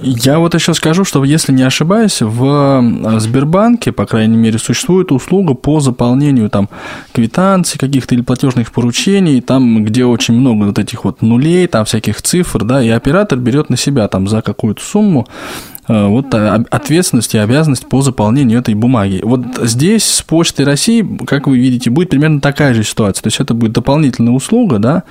Я 0.04 0.38
вот 0.38 0.54
еще 0.54 0.76
скажу, 0.76 1.04
что, 1.04 1.24
если 1.24 1.52
не 1.52 1.64
ошибаюсь, 1.64 2.22
в 2.22 3.18
Сбербанке, 3.18 3.92
по 3.92 4.06
крайней 4.06 4.38
мере, 4.38 4.60
существует 4.60 5.12
услуга 5.12 5.56
по 5.56 5.80
заполнению 5.80 6.48
там 6.52 6.70
квитанций 7.12 7.80
каких-то 7.80 8.14
или 8.14 8.22
платежных 8.22 8.72
поручений, 8.72 9.42
там, 9.42 9.84
где 9.84 10.06
очень 10.06 10.36
много 10.36 10.66
вот 10.66 10.78
этих 10.78 11.06
вот 11.06 11.24
нулей, 11.24 11.66
там 11.66 11.86
всяких 11.86 12.22
цифр, 12.22 12.64
да, 12.64 12.84
и 12.84 12.90
оператор 12.90 13.40
берет 13.40 13.72
на 13.72 13.78
себя 13.78 14.08
там 14.08 14.28
за 14.28 14.44
какую-то 14.44 14.84
сумму 14.84 15.28
э, 15.88 16.06
вот 16.06 16.32
ответственность 16.36 17.34
и 17.34 17.40
обязанность 17.40 17.88
по 17.88 18.04
заполнению 18.04 18.60
этой 18.60 18.76
бумаги. 18.76 19.22
Вот 19.24 19.42
здесь 19.64 20.06
с 20.06 20.22
Почтой 20.22 20.66
России, 20.66 21.04
как 21.26 21.48
вы 21.48 21.58
видите, 21.58 21.90
будет 21.90 22.12
примерно 22.12 22.42
такая 22.42 22.76
же 22.76 22.84
ситуация. 22.84 23.24
То 23.24 23.28
есть 23.28 23.40
это 23.40 23.56
будет 23.56 23.72
дополнительная 23.72 24.34
услуга, 24.34 24.78
да, 24.78 25.02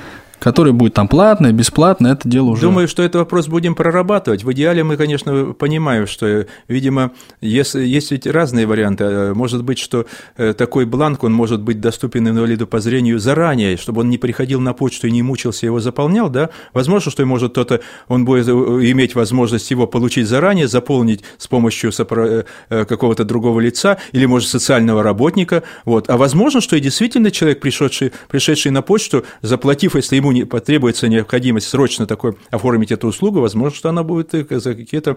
который 0.42 0.72
будет 0.72 0.94
там 0.94 1.06
платный, 1.06 1.52
бесплатный, 1.52 2.10
это 2.10 2.28
дело 2.28 2.50
уже... 2.50 2.62
Думаю, 2.62 2.88
что 2.88 3.02
этот 3.04 3.20
вопрос 3.20 3.46
будем 3.46 3.76
прорабатывать. 3.76 4.42
В 4.42 4.52
идеале 4.52 4.82
мы, 4.82 4.96
конечно, 4.96 5.52
понимаем, 5.52 6.08
что, 6.08 6.46
видимо, 6.66 7.12
если, 7.40 7.84
есть 7.84 8.10
ведь 8.10 8.26
разные 8.26 8.66
варианты. 8.66 9.34
Может 9.34 9.62
быть, 9.62 9.78
что 9.78 10.06
э, 10.36 10.52
такой 10.52 10.84
бланк, 10.84 11.22
он 11.22 11.32
может 11.32 11.62
быть 11.62 11.80
доступен 11.80 12.28
инвалиду 12.28 12.66
по 12.66 12.80
зрению 12.80 13.20
заранее, 13.20 13.76
чтобы 13.76 14.00
он 14.00 14.10
не 14.10 14.18
приходил 14.18 14.60
на 14.60 14.72
почту 14.72 15.06
и 15.06 15.12
не 15.12 15.22
мучился, 15.22 15.66
его 15.66 15.78
заполнял, 15.78 16.28
да? 16.28 16.50
Возможно, 16.74 17.12
что 17.12 17.24
может 17.24 17.52
кто-то, 17.52 17.80
он 18.08 18.24
будет 18.24 18.48
э, 18.48 18.50
иметь 18.50 19.14
возможность 19.14 19.70
его 19.70 19.86
получить 19.86 20.26
заранее, 20.26 20.66
заполнить 20.66 21.22
с 21.38 21.46
помощью 21.46 21.92
э, 21.96 22.44
какого-то 22.68 23.24
другого 23.24 23.60
лица 23.60 23.98
или, 24.10 24.26
может, 24.26 24.48
социального 24.48 25.04
работника, 25.04 25.62
вот. 25.84 26.10
А 26.10 26.16
возможно, 26.16 26.60
что 26.60 26.74
и 26.74 26.80
действительно 26.80 27.30
человек, 27.30 27.60
пришедший, 27.60 28.12
пришедший 28.28 28.72
на 28.72 28.82
почту, 28.82 29.24
заплатив, 29.40 29.94
если 29.94 30.16
ему 30.16 30.31
не 30.32 30.44
потребуется 30.44 31.08
необходимость 31.08 31.68
срочно 31.68 32.06
такой 32.06 32.36
оформить 32.50 32.92
эту 32.92 33.08
услугу, 33.08 33.40
возможно, 33.40 33.76
что 33.76 33.88
она 33.88 34.02
будет 34.02 34.32
за 34.32 34.74
какие-то 34.74 35.16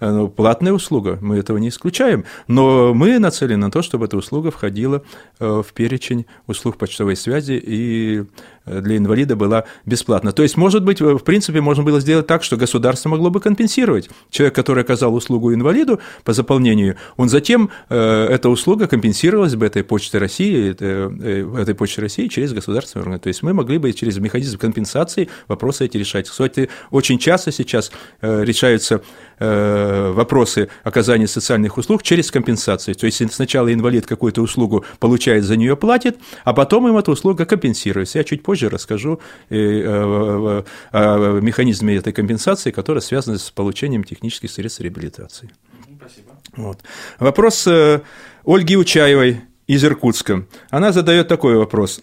э, 0.00 0.10
ну, 0.10 0.28
платные 0.28 0.72
услуги. 0.72 1.18
Мы 1.20 1.38
этого 1.38 1.58
не 1.58 1.68
исключаем. 1.68 2.24
Но 2.48 2.94
мы 2.94 3.18
нацелены 3.18 3.66
на 3.66 3.70
то, 3.70 3.82
чтобы 3.82 4.06
эта 4.06 4.16
услуга 4.16 4.50
входила 4.50 5.02
э, 5.38 5.62
в 5.66 5.72
перечень 5.72 6.26
услуг 6.46 6.76
почтовой 6.76 7.16
связи 7.16 7.60
и 7.62 8.20
э, 8.20 8.24
для 8.66 8.96
инвалида 8.96 9.36
была 9.36 9.64
бесплатна. 9.84 10.32
То 10.32 10.42
есть, 10.42 10.56
может 10.56 10.84
быть, 10.84 11.00
в 11.00 11.18
принципе, 11.20 11.60
можно 11.60 11.82
было 11.82 12.00
сделать 12.00 12.26
так, 12.26 12.42
что 12.42 12.56
государство 12.56 13.08
могло 13.08 13.30
бы 13.30 13.40
компенсировать. 13.40 14.10
Человек, 14.30 14.54
который 14.54 14.82
оказал 14.82 15.14
услугу 15.14 15.54
инвалиду 15.54 16.00
по 16.24 16.32
заполнению, 16.32 16.96
он 17.16 17.28
затем, 17.28 17.70
эта 17.88 18.48
услуга 18.48 18.86
компенсировалась 18.86 19.54
бы 19.54 19.66
этой 19.66 19.84
почтой 19.84 20.20
России, 20.20 20.70
этой 20.70 21.74
почтой 21.74 22.02
России 22.02 22.28
через 22.28 22.52
государственные 22.52 23.02
органы. 23.02 23.18
То 23.18 23.28
есть, 23.28 23.42
мы 23.42 23.52
могли 23.52 23.78
бы 23.78 23.92
через 23.92 24.18
механизм 24.18 24.58
компенсации 24.58 25.28
вопросы 25.48 25.84
эти 25.84 25.96
решать. 25.96 26.28
Кстати, 26.28 26.68
очень 26.90 27.18
часто 27.18 27.52
сейчас 27.52 27.92
э, 28.20 28.44
решаются 28.44 29.02
э, 29.35 29.35
вопросы 29.38 30.68
оказания 30.84 31.26
социальных 31.26 31.76
услуг 31.78 32.02
через 32.02 32.30
компенсацию. 32.30 32.94
То 32.94 33.06
есть 33.06 33.32
сначала 33.32 33.72
инвалид 33.72 34.06
какую-то 34.06 34.42
услугу 34.42 34.84
получает, 34.98 35.44
за 35.44 35.56
нее 35.56 35.76
платит, 35.76 36.18
а 36.44 36.52
потом 36.52 36.88
им 36.88 36.96
эта 36.96 37.10
услуга 37.10 37.44
компенсируется. 37.44 38.18
Я 38.18 38.24
чуть 38.24 38.42
позже 38.42 38.68
расскажу 38.68 39.20
э, 39.50 40.62
о 40.92 41.40
механизме 41.40 41.96
этой 41.96 42.12
компенсации, 42.12 42.70
которая 42.70 43.00
связана 43.00 43.38
с 43.38 43.50
получением 43.50 44.04
технических 44.04 44.50
средств 44.50 44.80
реабилитации. 44.80 45.50
Спасибо. 45.98 46.32
Вот. 46.56 46.78
Вопрос 47.18 47.66
Ольги 48.44 48.76
Учаевой 48.76 49.40
из 49.66 49.84
Иркутска. 49.84 50.46
Она 50.70 50.92
задает 50.92 51.28
такой 51.28 51.56
вопрос. 51.56 52.00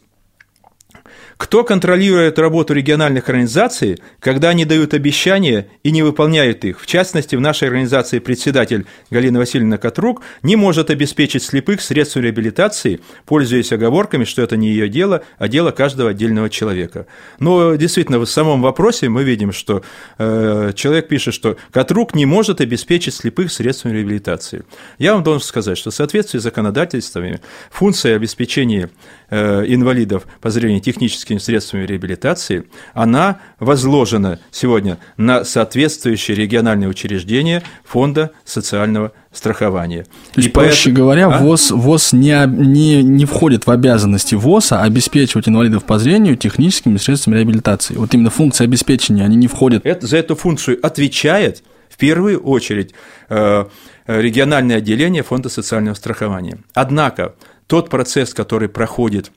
Кто 1.38 1.64
контролирует 1.64 2.40
работу 2.40 2.74
региональных 2.74 3.30
организаций, 3.30 4.00
когда 4.20 4.50
они 4.50 4.66
дают 4.66 4.94
обещания 4.94 5.68
и 5.84 5.92
не 5.92 6.04
выполняют 6.04 6.64
их? 6.66 6.80
В 6.80 6.86
частности, 6.86 7.36
в 7.36 7.42
нашей 7.42 7.68
организации 7.68 8.20
председатель 8.20 8.86
Галина 9.10 9.40
Васильевна 9.40 9.78
Катрук 9.78 10.22
не 10.42 10.56
может 10.56 10.90
обеспечить 10.90 11.44
слепых 11.44 11.82
средствами 11.82 12.26
реабилитации, 12.26 13.00
пользуясь 13.26 13.72
оговорками, 13.72 14.24
что 14.24 14.42
это 14.42 14.58
не 14.58 14.70
ее 14.70 14.90
дело, 14.90 15.24
а 15.38 15.48
дело 15.48 15.72
каждого 15.72 16.12
отдельного 16.12 16.50
человека. 16.50 17.08
Но 17.40 17.76
действительно, 17.76 18.20
в 18.20 18.26
самом 18.26 18.62
вопросе 18.62 19.10
мы 19.10 19.24
видим, 19.24 19.52
что 19.52 19.84
э, 20.18 20.72
человек 20.76 21.08
пишет, 21.08 21.34
что 21.34 21.58
Катрук 21.72 22.16
не 22.16 22.26
может 22.26 22.62
обеспечить 22.62 23.14
слепых 23.14 23.52
средствами 23.52 23.98
реабилитации. 23.98 24.64
Я 24.98 25.14
вам 25.14 25.24
должен 25.24 25.42
сказать, 25.42 25.78
что 25.78 25.92
в 25.92 25.96
соответствии 25.96 26.40
с 26.40 26.44
законодательствами 26.44 27.42
функция 27.72 28.16
обеспечения 28.16 28.90
инвалидов 29.34 30.28
по 30.42 30.50
зрению 30.50 30.82
технически 30.82 31.24
техническими 31.24 31.38
средствами 31.38 31.86
реабилитации, 31.86 32.66
она 32.94 33.40
возложена 33.60 34.40
сегодня 34.52 34.98
на 35.18 35.44
соответствующие 35.44 36.36
региональные 36.36 36.90
учреждения 36.90 37.64
Фонда 37.86 38.32
социального 38.46 39.12
страхования. 39.32 40.04
То 40.04 40.40
есть, 40.40 40.50
и 40.50 40.52
проще 40.52 40.90
поэтому... 40.90 40.96
говоря, 40.96 41.28
а? 41.28 41.40
ВОЗ, 41.40 41.72
ВОЗ 41.72 42.14
не, 42.14 42.46
не, 42.48 43.04
не 43.04 43.26
входит 43.26 43.66
в 43.66 43.72
обязанности 43.72 44.36
ВОЗа 44.36 44.82
обеспечивать 44.82 45.48
инвалидов 45.48 45.84
по 45.86 45.98
зрению 45.98 46.38
техническими 46.38 46.98
средствами 46.98 47.38
реабилитации. 47.38 47.96
Вот 47.96 48.14
именно 48.14 48.30
функции 48.30 48.64
обеспечения, 48.64 49.24
они 49.24 49.36
не 49.36 49.48
входят. 49.48 49.86
Это, 49.86 50.06
за 50.06 50.18
эту 50.18 50.36
функцию 50.36 50.80
отвечает 50.86 51.64
в 51.90 51.98
первую 51.98 52.40
очередь 52.40 52.94
э, 53.30 53.66
региональное 54.08 54.78
отделение 54.78 55.24
Фонда 55.24 55.50
социального 55.50 55.96
страхования. 55.96 56.58
Однако 56.74 57.36
тот 57.68 57.90
процесс, 57.90 58.34
который 58.34 58.70
проходит 58.70 59.32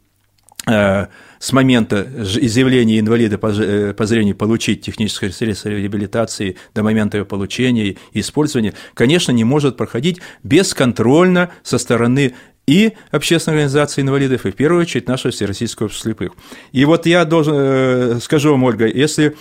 Э, 0.68 1.06
с 1.38 1.52
момента 1.52 2.08
изъявления 2.40 2.98
инвалида 2.98 3.38
э, 3.40 3.92
по 3.92 4.06
зрению 4.06 4.34
получить 4.34 4.80
техническое 4.80 5.30
средство 5.30 5.68
реабилитации 5.68 6.56
до 6.74 6.82
момента 6.82 7.18
ее 7.18 7.24
получения 7.24 7.90
и 7.90 7.98
использования, 8.14 8.72
конечно, 8.94 9.30
не 9.30 9.44
может 9.44 9.76
проходить 9.76 10.20
бесконтрольно 10.42 11.52
со 11.62 11.78
стороны 11.78 12.34
и 12.66 12.94
общественной 13.12 13.58
организации 13.58 14.00
инвалидов, 14.00 14.44
и 14.44 14.50
в 14.50 14.56
первую 14.56 14.82
очередь 14.82 15.06
нашего 15.06 15.30
Всероссийского 15.30 15.88
слепых. 15.88 16.32
И 16.72 16.84
вот 16.84 17.06
я 17.06 17.24
должен, 17.24 17.54
э, 17.56 18.18
скажу 18.20 18.50
вам, 18.50 18.64
Ольга, 18.64 18.86
если 18.86 19.36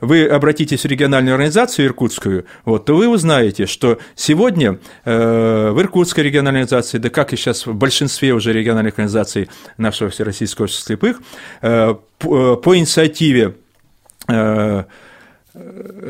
вы 0.00 0.26
обратитесь 0.26 0.82
в 0.82 0.86
региональную 0.86 1.34
организацию 1.34 1.86
иркутскую, 1.86 2.46
вот, 2.64 2.84
то 2.86 2.96
вы 2.96 3.08
узнаете, 3.08 3.66
что 3.66 3.98
сегодня 4.14 4.78
э, 5.04 5.70
в 5.70 5.80
Иркутской 5.80 6.24
региональной 6.24 6.62
организации, 6.62 6.98
да 6.98 7.10
как 7.10 7.32
и 7.32 7.36
сейчас 7.36 7.66
в 7.66 7.74
большинстве 7.74 8.32
уже 8.32 8.52
региональных 8.52 8.94
организаций 8.94 9.48
нашего 9.76 10.10
Всероссийского 10.10 10.64
общества 10.64 10.86
слепых, 10.86 11.20
э, 11.62 11.94
по, 12.18 12.56
по 12.56 12.76
инициативе 12.76 13.56
э, 14.28 14.84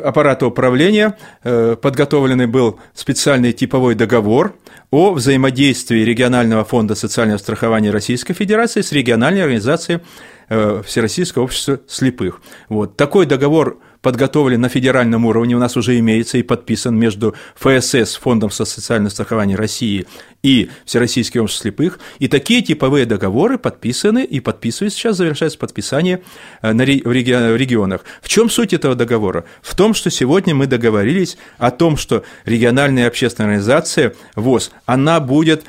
аппарата 0.04 0.46
управления 0.46 1.16
э, 1.42 1.76
подготовленный 1.80 2.46
был 2.46 2.78
специальный 2.94 3.52
типовой 3.52 3.94
договор 3.94 4.54
о 4.90 5.12
взаимодействии 5.12 6.00
регионального 6.00 6.64
фонда 6.64 6.94
социального 6.94 7.38
страхования 7.38 7.90
Российской 7.90 8.34
Федерации 8.34 8.82
с 8.82 8.92
региональной 8.92 9.42
организацией 9.42 10.00
Э, 10.00 10.39
Всероссийского 10.50 11.44
общества 11.44 11.80
слепых. 11.86 12.42
Вот. 12.68 12.96
Такой 12.96 13.26
договор 13.26 13.78
подготовлен 14.02 14.60
на 14.60 14.68
федеральном 14.68 15.26
уровне, 15.26 15.54
у 15.54 15.58
нас 15.58 15.76
уже 15.76 15.98
имеется 15.98 16.38
и 16.38 16.42
подписан 16.42 16.98
между 16.98 17.34
ФСС, 17.56 18.16
Фондом 18.16 18.50
социального 18.50 19.10
страхования 19.10 19.56
России, 19.56 20.06
и 20.42 20.70
Всероссийским 20.86 21.42
обществом 21.42 21.62
слепых. 21.62 22.00
И 22.18 22.28
такие 22.28 22.62
типовые 22.62 23.04
договоры 23.04 23.58
подписаны 23.58 24.24
и 24.24 24.40
подписываются, 24.40 24.98
сейчас 24.98 25.16
завершается 25.16 25.58
подписание 25.58 26.22
э, 26.62 26.72
в 26.72 27.12
регионах. 27.12 28.04
В 28.22 28.28
чем 28.28 28.48
суть 28.48 28.72
этого 28.72 28.94
договора? 28.94 29.44
В 29.60 29.74
том, 29.74 29.92
что 29.92 30.10
сегодня 30.10 30.54
мы 30.54 30.66
договорились 30.66 31.36
о 31.58 31.70
том, 31.70 31.96
что 31.96 32.24
региональная 32.44 33.06
общественная 33.06 33.50
организация 33.50 34.14
ВОЗ, 34.34 34.72
она 34.86 35.20
будет 35.20 35.64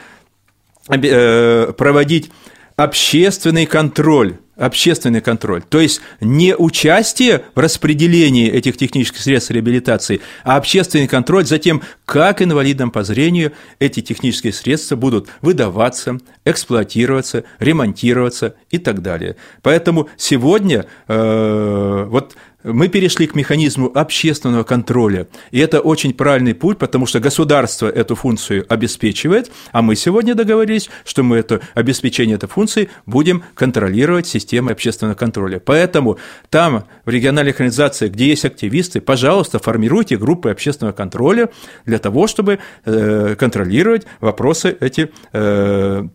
э, 0.90 1.74
проводить 1.78 2.32
общественный 2.78 3.66
контроль 3.66 4.38
общественный 4.62 5.22
контроль. 5.22 5.64
То 5.68 5.80
есть 5.80 6.02
не 6.20 6.56
участие 6.56 7.44
в 7.56 7.60
распределении 7.60 8.50
этих 8.50 8.78
технических 8.78 9.20
средств 9.22 9.52
реабилитации, 9.52 10.22
а 10.44 10.58
общественный 10.58 11.08
контроль 11.08 11.46
за 11.46 11.58
тем, 11.58 11.82
как 12.06 12.42
инвалидам 12.42 12.92
по 12.92 13.04
зрению 13.04 13.54
эти 13.80 14.02
технические 14.02 14.54
средства 14.54 14.96
будут 14.96 15.30
выдаваться, 15.42 16.20
эксплуатироваться, 16.46 17.44
ремонтироваться 17.60 18.56
и 18.70 18.78
так 18.78 19.02
далее. 19.02 19.36
Поэтому 19.64 20.10
сегодня 20.18 20.86
э, 21.08 22.06
вот 22.08 22.36
мы 22.64 22.88
перешли 22.88 23.28
к 23.28 23.36
механизму 23.36 23.92
общественного 23.94 24.64
контроля. 24.64 25.28
И 25.52 25.60
это 25.60 25.80
очень 25.80 26.14
правильный 26.14 26.54
путь, 26.54 26.78
потому 26.78 27.06
что 27.06 27.20
государство 27.20 27.88
эту 27.88 28.16
функцию 28.16 28.66
обеспечивает, 28.70 29.52
а 29.72 29.82
мы 29.82 29.96
сегодня 29.96 30.36
договорились, 30.36 30.90
что 31.06 31.24
мы 31.24 31.38
это 31.38 31.62
обеспечение 31.74 32.36
этой 32.36 32.48
функции 32.48 32.90
будем 33.06 33.44
контролировать 33.56 34.28
системой 34.28 34.74
общественного 34.74 35.16
контроля. 35.16 35.60
Поэтому 35.60 36.18
там, 36.50 36.86
в 37.06 37.10
региональных 37.10 37.56
организациях, 37.56 38.14
где 38.14 38.28
есть 38.28 38.46
активисты, 38.46 39.02
пожалуйста, 39.02 39.60
формируйте 39.60 40.18
группы 40.18 40.50
общественного 40.50 40.94
контроля 40.94 41.50
для 41.86 42.00
того, 42.00 42.28
чтобы 42.28 42.60
э, 42.86 43.36
контролировать 43.38 44.06
вопросы 44.20 44.76
эти 44.80 45.12
э, 45.34 46.08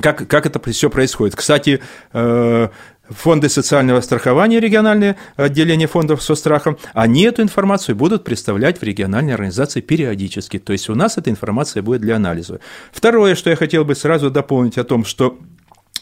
как, 0.00 0.28
как 0.28 0.46
это 0.46 0.60
все 0.70 0.90
происходит. 0.90 1.36
Кстати, 1.36 1.80
э, 2.12 2.68
фонды 3.10 3.48
социального 3.48 4.00
страхования, 4.00 4.60
региональные 4.60 5.16
отделения 5.36 5.86
фондов 5.86 6.22
со 6.22 6.34
страхом, 6.34 6.78
они 6.92 7.22
эту 7.22 7.42
информацию 7.42 7.96
будут 7.96 8.24
представлять 8.24 8.78
в 8.78 8.82
региональной 8.82 9.34
организации 9.34 9.80
периодически. 9.80 10.58
То 10.58 10.72
есть 10.72 10.88
у 10.88 10.94
нас 10.94 11.18
эта 11.18 11.30
информация 11.30 11.82
будет 11.82 12.00
для 12.00 12.16
анализа. 12.16 12.60
Второе, 12.92 13.34
что 13.34 13.50
я 13.50 13.56
хотел 13.56 13.84
бы 13.84 13.94
сразу 13.94 14.30
дополнить 14.30 14.78
о 14.78 14.84
том, 14.84 15.04
что 15.04 15.38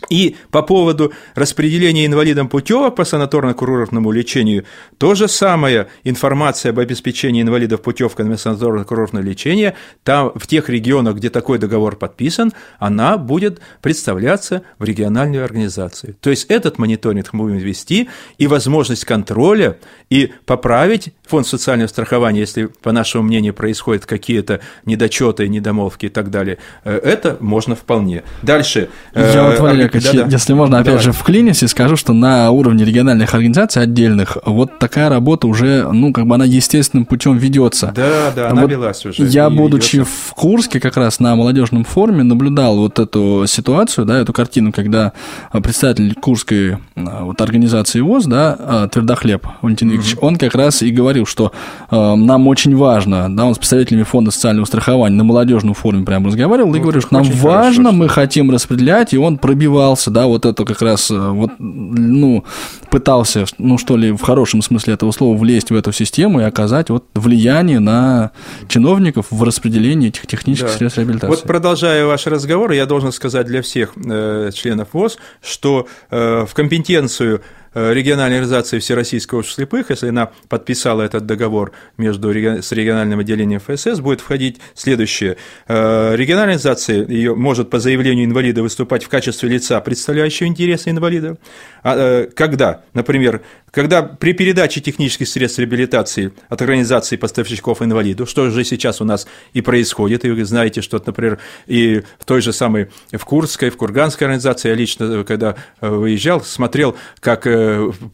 и 0.09 0.37
по 0.51 0.63
поводу 0.63 1.13
распределения 1.35 2.07
инвалидам 2.07 2.49
путевок 2.49 2.97
по 2.97 3.03
санаторно-курортному 3.03 4.13
лечению, 4.13 4.65
то 4.99 5.15
же 5.15 5.29
самое 5.29 5.89
информация 6.05 6.71
об 6.71 6.79
обеспечении 6.79 7.43
инвалидов 7.43 7.83
путевками 7.83 8.29
на 8.29 8.35
санаторно-курортное 8.35 9.23
лечение, 9.23 9.75
там 10.03 10.33
в 10.35 10.47
тех 10.47 10.69
регионах, 10.69 11.17
где 11.17 11.31
такой 11.31 11.59
договор 11.59 11.97
подписан, 11.97 12.53
она 12.79 13.19
будет 13.19 13.61
представляться 13.81 14.63
в 14.79 14.85
региональную 14.85 15.45
организацию. 15.45 16.17
То 16.21 16.31
есть 16.31 16.47
этот 16.47 16.79
мониторинг 16.79 17.33
мы 17.33 17.45
будем 17.45 17.59
вести, 17.59 18.09
и 18.39 18.47
возможность 18.47 19.05
контроля, 19.05 19.79
и 20.11 20.33
поправить 20.47 21.13
фонд 21.27 21.47
социального 21.47 21.89
страхования, 21.89 22.41
если, 22.41 22.67
по 22.67 22.93
нашему 22.93 23.25
мнению, 23.25 23.55
происходят 23.55 24.07
какие-то 24.07 24.61
недочеты, 24.85 25.49
недомолвки 25.49 26.07
и 26.07 26.09
так 26.09 26.31
далее, 26.31 26.59
э, 26.85 26.97
это 26.97 27.37
можно 27.41 27.75
вполне. 27.75 28.23
Дальше. 28.43 28.89
Я 29.15 29.51
вот, 29.51 29.59
Валерий 29.59 29.89
Яковлевич, 29.95 30.31
да, 30.31 30.37
если 30.37 30.53
можно, 30.53 30.79
опять 30.79 30.87
Давай. 30.87 31.03
же, 31.03 31.13
вклинюсь 31.13 31.63
и 31.63 31.67
скажу, 31.67 31.97
что 31.97 32.13
на 32.13 32.51
уровне 32.51 32.85
региональных 32.85 33.35
организаций 33.35 33.83
отдельных 33.83 34.39
вот 34.45 34.79
такая 34.79 35.09
работа 35.09 35.47
уже, 35.47 35.89
ну, 35.93 36.13
как 36.13 36.27
бы 36.27 36.35
она 36.35 36.45
естественным 36.45 37.05
путем 37.07 37.37
ведется. 37.37 37.93
Да, 37.95 38.33
да, 38.35 38.51
она 38.51 38.63
вот 38.63 38.71
велась 38.71 39.05
уже. 39.07 39.25
Я, 39.25 39.51
будучи 39.51 39.97
ведется. 39.97 40.15
в 40.29 40.35
Курске, 40.35 40.81
как 40.81 40.97
раз 40.97 41.21
на 41.21 41.37
молодежном 41.37 41.85
форуме, 41.85 42.23
наблюдал 42.23 42.77
вот 42.77 42.99
эту 42.99 43.45
ситуацию, 43.47 44.05
да, 44.07 44.19
эту 44.19 44.33
картину, 44.33 44.73
когда 44.73 45.13
представитель 45.53 46.15
Курской 46.15 46.79
вот, 46.95 47.41
организации 47.41 48.01
ВОЗ, 48.01 48.27
да, 48.27 48.89
Твердохлеб 48.93 49.47
Валентин 49.63 49.91
Викторович, 49.91 50.17
угу. 50.17 50.27
он 50.27 50.37
как 50.37 50.55
раз 50.55 50.83
и 50.83 50.91
говорил, 50.91 51.27
что 51.27 51.53
э, 51.91 52.15
нам 52.15 52.47
очень 52.49 52.77
важно, 52.77 53.35
да, 53.35 53.45
он 53.45 53.55
с 53.55 53.59
представителями 53.59 54.03
фонда 54.03 54.31
социального 54.31 54.65
страхования 54.65 55.17
на 55.17 55.25
молодежном 55.25 55.75
форуме 55.75 56.05
прямо 56.05 56.29
разговаривал 56.29 56.71
ну, 56.71 56.77
и 56.77 56.81
говорил, 56.81 57.03
что 57.03 57.15
нам 57.15 57.25
важно, 57.25 57.85
хорошо, 57.85 57.97
мы 57.97 58.09
хотим 58.09 58.51
распределять, 58.51 59.13
и 59.13 59.19
он 59.19 59.39
пробивал 59.39 59.84
пробивался, 59.85 60.11
да, 60.11 60.27
вот 60.27 60.47
это 60.47 60.65
как 60.65 60.83
раз, 60.83 61.11
э, 61.11 61.15
вот, 61.19 61.53
ну, 61.59 62.45
пытался, 62.91 63.45
ну, 63.59 63.79
что 63.79 63.97
ли, 63.97 64.13
в 64.13 64.23
хорошем 64.23 64.63
смысле 64.63 64.95
этого 64.95 65.13
слова, 65.13 65.37
влезть 65.37 65.71
в 65.71 65.75
эту 65.75 65.93
систему 65.93 66.41
и 66.41 66.45
оказать 66.45 66.91
вот 66.91 67.05
влияние 67.15 67.81
на 67.81 68.31
чиновников 68.69 69.27
в 69.31 69.43
распределении 69.43 70.09
этих 70.09 70.27
технических 70.27 70.71
да. 70.71 70.79
средств 70.79 70.99
реабилитации. 70.99 71.29
Вот 71.29 71.43
продолжая 71.43 72.07
ваш 72.07 72.27
разговор, 72.27 72.73
я 72.73 72.87
должен 72.87 73.13
сказать 73.13 73.47
для 73.47 73.61
всех 73.61 73.93
э, 73.97 74.51
членов 74.55 74.89
ВОЗ, 74.93 75.19
что 75.43 75.87
э, 76.11 76.47
в 76.49 76.55
компетенцию 76.55 77.43
региональной 77.75 78.39
организации 78.39 78.79
Всероссийского 78.79 79.41
общества 79.41 79.65
слепых, 79.65 79.91
если 79.91 80.09
она 80.09 80.31
подписала 80.49 81.03
этот 81.03 81.27
договор 81.27 81.73
между, 81.97 82.31
с 82.31 82.73
региональным 82.73 83.21
отделением 83.21 83.61
ФСС, 83.61 84.01
будет 84.01 84.21
входить 84.21 84.61
следующее. 84.75 85.37
Э, 85.69 86.15
региональная 86.17 86.55
организация 86.55 87.07
ее 87.07 87.35
может 87.35 87.71
по 87.71 87.81
заявлению 87.81 88.25
инвалида 88.27 88.63
выступать 88.63 89.05
в 89.05 89.09
качестве 89.09 89.49
лица, 89.49 89.81
представляющего 89.81 90.47
интересы 90.47 90.91
инвалида. 90.91 91.37
А, 91.83 91.97
э, 91.97 92.27
когда, 92.35 92.83
например, 92.93 93.43
когда 93.71 94.03
при 94.03 94.33
передаче 94.33 94.81
технических 94.81 95.29
средств 95.29 95.59
реабилитации 95.59 96.33
от 96.49 96.63
организации 96.63 97.17
поставщиков 97.17 97.83
инвалидов, 97.83 98.31
что 98.31 98.49
же 98.51 98.65
сейчас 98.65 99.01
у 99.01 99.05
нас 99.05 99.27
и 99.53 99.61
происходит, 99.63 100.25
и 100.25 100.31
вы 100.31 100.45
знаете, 100.45 100.81
что, 100.81 101.03
например, 101.05 101.39
и 101.67 102.03
в 102.19 102.25
той 102.25 102.41
же 102.41 102.53
самой 102.53 102.89
в 103.13 103.25
Курской, 103.25 103.71
в 103.71 103.77
Курганской 103.77 104.27
организации, 104.27 104.69
я 104.69 104.75
лично, 104.75 105.25
когда 105.25 105.57
выезжал, 105.81 106.41
смотрел, 106.41 106.97
как 107.21 107.47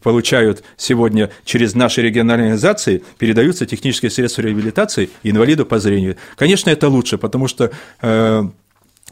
получают 0.03 0.63
сегодня 0.77 1.29
через 1.45 1.75
наши 1.75 2.01
региональные 2.01 2.45
организации, 2.47 3.03
передаются 3.17 3.65
технические 3.65 4.11
средства 4.11 4.41
реабилитации 4.41 5.09
инвалиду 5.23 5.65
по 5.65 5.79
зрению. 5.79 6.17
Конечно, 6.35 6.69
это 6.69 6.87
лучше, 6.89 7.17
потому 7.17 7.47
что 7.47 7.71
э, 8.01 8.43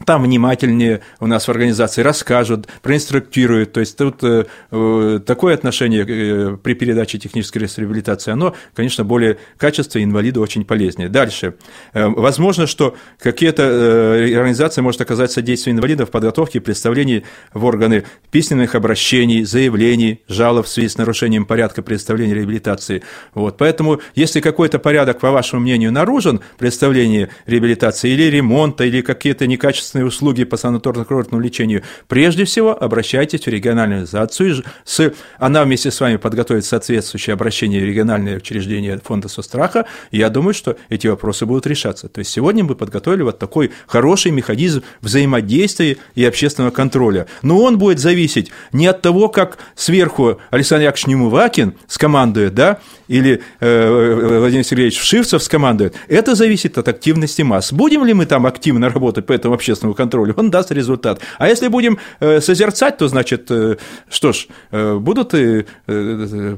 там 0.04 0.22
внимательнее 0.22 1.00
у 1.20 1.26
нас 1.26 1.46
в 1.46 1.50
организации 1.50 2.02
расскажут, 2.02 2.66
проинструктируют. 2.82 3.72
То 3.72 3.80
есть 3.80 3.96
тут 3.96 4.22
э, 4.24 4.46
э 4.70 5.20
такое 5.24 5.54
отношение 5.54 6.04
э, 6.06 6.56
при 6.56 6.74
передаче 6.74 7.18
технической 7.18 7.62
реабилитации, 7.62 8.30
оно, 8.30 8.54
конечно, 8.74 9.04
более 9.04 9.38
качественное, 9.58 10.04
инвалиду 10.04 10.40
очень 10.40 10.64
полезнее. 10.64 11.08
Дальше. 11.08 11.54
Возможно, 11.92 12.66
что 12.66 12.96
какие-то 13.18 13.62
организации 13.62 14.80
может 14.80 15.00
оказать 15.00 15.30
содействие 15.30 15.74
инвалидов 15.74 16.08
в 16.08 16.12
подготовке 16.12 16.58
и 16.58 16.60
представлении 16.60 17.24
в 17.52 17.64
органы 17.64 18.04
письменных 18.30 18.74
обращений, 18.74 19.44
заявлений, 19.44 20.22
жалоб 20.28 20.66
в 20.66 20.68
связи 20.68 20.88
с 20.88 20.98
нарушением 20.98 21.44
порядка 21.44 21.82
представления 21.82 22.34
реабилитации. 22.34 23.02
Вот. 23.34 23.58
Поэтому, 23.58 24.00
если 24.14 24.40
какой-то 24.40 24.78
порядок, 24.78 25.20
по 25.20 25.30
вашему 25.30 25.62
мнению, 25.62 25.92
наружен, 25.92 26.40
представление 26.58 27.28
реабилитации 27.46 28.10
или 28.10 28.24
ремонта, 28.24 28.84
или 28.84 29.02
какие-то 29.02 29.46
некачественные 29.46 29.89
качественные 29.90 30.06
услуги 30.06 30.44
по 30.44 30.54
санаторно-курортному 30.54 31.40
лечению, 31.40 31.82
прежде 32.06 32.44
всего 32.44 32.80
обращайтесь 32.80 33.42
в 33.42 33.48
региональную 33.48 34.02
организацию. 34.02 34.62
С, 34.84 35.12
она 35.38 35.64
вместе 35.64 35.90
с 35.90 36.00
вами 36.00 36.16
подготовит 36.16 36.64
соответствующее 36.64 37.34
обращение 37.34 37.80
в 37.80 37.84
региональное 37.84 38.36
учреждение 38.36 39.00
фонда 39.02 39.28
страха. 39.28 39.86
Я 40.12 40.28
думаю, 40.28 40.54
что 40.54 40.76
эти 40.90 41.08
вопросы 41.08 41.46
будут 41.46 41.66
решаться. 41.66 42.08
То 42.08 42.20
есть 42.20 42.30
сегодня 42.30 42.62
мы 42.62 42.74
подготовили 42.74 43.22
вот 43.22 43.38
такой 43.38 43.70
хороший 43.86 44.30
механизм 44.32 44.82
взаимодействия 45.00 45.96
и 46.14 46.24
общественного 46.24 46.70
контроля. 46.70 47.26
Но 47.42 47.60
он 47.62 47.78
будет 47.78 47.98
зависеть 47.98 48.50
не 48.72 48.86
от 48.86 49.02
того, 49.02 49.28
как 49.28 49.58
сверху 49.74 50.38
Александр 50.50 50.84
Яковлевич 50.84 51.06
Немувакин 51.06 51.74
скомандует, 51.88 52.54
да, 52.54 52.78
или 53.08 53.42
э, 53.58 54.38
Владимир 54.38 54.64
Сергеевич 54.64 55.00
Вшивцев 55.00 55.42
скомандует. 55.42 55.94
Это 56.06 56.36
зависит 56.36 56.78
от 56.78 56.86
активности 56.86 57.42
масс. 57.42 57.72
Будем 57.72 58.04
ли 58.04 58.14
мы 58.14 58.26
там 58.26 58.46
активно 58.46 58.88
работать 58.88 59.26
по 59.26 59.32
этому 59.32 59.54
общественному 59.54 59.79
общественного 59.80 59.94
контроля, 59.94 60.34
он 60.36 60.50
даст 60.50 60.70
результат. 60.70 61.20
А 61.38 61.48
если 61.48 61.68
будем 61.68 61.98
э, 62.20 62.40
созерцать, 62.40 62.98
то 62.98 63.08
значит, 63.08 63.50
э, 63.50 63.76
что 64.08 64.32
ж, 64.32 64.46
э, 64.70 64.96
будут 64.96 65.30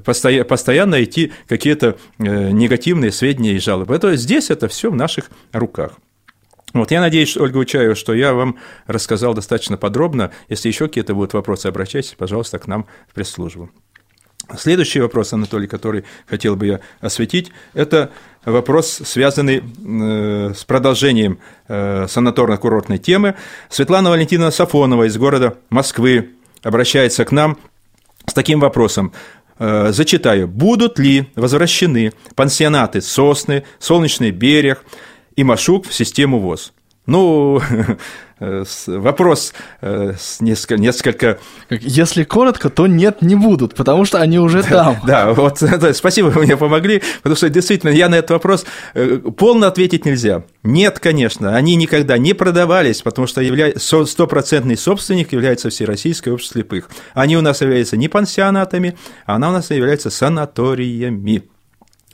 постоянно 0.05 1.03
идти 1.03 1.33
какие-то 1.49 1.97
негативные 2.19 3.13
сведения 3.13 3.53
и 3.53 3.59
жалобы. 3.59 3.95
Это 3.95 4.17
здесь 4.17 4.51
это 4.51 4.69
все 4.69 4.91
в 4.91 4.97
наших 4.97 5.31
руках. 5.53 5.93
Вот, 6.75 6.91
я 6.91 7.01
надеюсь, 7.01 7.37
Ольга 7.37 7.59
Учаева, 7.59 7.95
что 7.95 8.15
я 8.15 8.33
вам 8.33 8.57
рассказал 8.87 9.35
достаточно 9.35 9.77
подробно. 9.77 10.31
Если 10.49 10.69
еще 10.69 10.89
какие-то 10.89 11.15
будут 11.15 11.35
вопросы, 11.35 11.67
обращайтесь, 11.67 12.15
пожалуйста, 12.17 12.59
к 12.59 12.67
нам 12.67 12.87
в 13.09 13.15
пресс-службу. 13.15 13.71
Следующий 14.59 15.01
вопрос, 15.01 15.33
Анатолий, 15.33 15.67
который 15.67 16.05
хотел 16.27 16.57
бы 16.57 16.67
я 16.67 16.81
осветить, 17.01 17.53
это 17.75 18.11
вопрос, 18.45 19.03
связанный 19.05 19.63
э, 19.63 20.55
с 20.55 20.65
продолжением 20.65 21.39
э, 21.69 22.07
санаторно-курортной 22.09 22.99
темы. 22.99 23.37
Светлана 23.69 24.11
Валентиновна 24.11 24.51
Сафонова 24.51 25.05
из 25.05 25.17
города 25.17 25.59
Москвы 25.71 26.31
обращается 26.63 27.25
к 27.25 27.33
нам 27.33 27.59
с 28.27 28.33
таким 28.33 28.61
вопросом. 28.61 29.13
э, 29.59 29.93
зачитаю. 29.93 30.49
Будут 30.49 30.99
ли 30.99 31.29
возвращены 31.37 32.13
пансионаты 32.35 33.01
«Сосны», 33.01 33.65
«Солнечный 33.79 34.31
берег» 34.31 34.85
и 35.37 35.45
«Машук» 35.45 35.87
в 35.87 35.95
систему 35.95 36.41
ВОЗ? 36.41 36.73
Ну, 37.07 37.61
Э, 38.43 38.65
вопрос 38.89 39.55
э, 39.83 40.15
несколько, 40.41 40.77
несколько... 40.77 41.39
Если 41.71 42.25
коротко, 42.25 42.71
то 42.71 42.89
нет, 42.89 43.23
не 43.23 43.37
будут, 43.37 43.77
потому 43.77 44.05
что 44.05 44.19
они 44.19 44.41
уже 44.41 44.65
там. 44.65 44.97
Да, 45.07 45.33
вот 45.33 45.63
спасибо, 45.95 46.27
вы 46.27 46.43
мне 46.43 46.57
помогли, 46.57 47.03
потому 47.19 47.37
что 47.37 47.49
действительно 47.49 47.91
я 47.91 48.09
на 48.09 48.17
этот 48.17 48.31
вопрос 48.31 48.67
э, 48.95 49.19
полно 49.37 49.69
ответить 49.69 50.05
нельзя. 50.05 50.43
Нет, 50.65 50.99
конечно, 50.99 51.55
они 51.55 51.77
никогда 51.77 52.19
не 52.19 52.35
продавались, 52.35 53.03
потому 53.03 53.29
что 53.29 53.43
стопроцентный 53.79 54.77
собственник 54.77 55.33
является 55.33 55.71
Всероссийское 55.71 56.35
общество 56.35 56.59
слепых. 56.59 56.91
Они 57.15 57.37
у 57.37 57.43
нас 57.43 57.61
являются 57.61 57.97
не 57.97 58.09
пансионатами, 58.09 58.97
она 59.25 59.51
у 59.51 59.53
нас 59.53 59.71
является 59.71 60.11
санаториями. 60.11 61.45